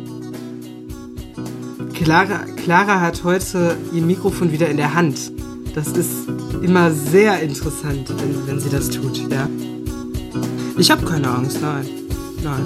Clara, 2.01 2.45
Clara 2.55 3.01
hat 3.01 3.25
heute 3.25 3.77
ihr 3.91 4.01
Mikrofon 4.01 4.53
wieder 4.53 4.69
in 4.69 4.77
der 4.77 4.93
Hand. 4.93 5.33
Das 5.75 5.87
ist 5.89 6.29
immer 6.61 6.91
sehr 6.91 7.41
interessant, 7.41 8.09
wenn, 8.17 8.47
wenn 8.47 8.59
sie 8.61 8.69
das 8.69 8.89
tut, 8.89 9.29
ja. 9.29 9.49
Ich 10.77 10.89
habe 10.89 11.05
keine 11.05 11.29
Angst, 11.29 11.61
nein. 11.61 11.85
Nein. 12.41 12.63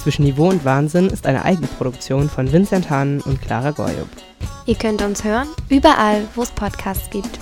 Zwischen 0.00 0.24
Niveau 0.24 0.50
und 0.50 0.64
Wahnsinn 0.64 1.08
ist 1.08 1.26
eine 1.26 1.44
Eigenproduktion 1.44 2.30
von 2.30 2.52
Vincent 2.52 2.88
Hahn 2.88 3.20
und 3.22 3.42
Clara 3.42 3.72
Goyub. 3.72 4.08
Ihr 4.66 4.76
könnt 4.76 5.02
uns 5.02 5.24
hören, 5.24 5.48
überall, 5.68 6.28
wo 6.36 6.42
es 6.42 6.52
Podcasts 6.52 7.10
gibt. 7.10 7.40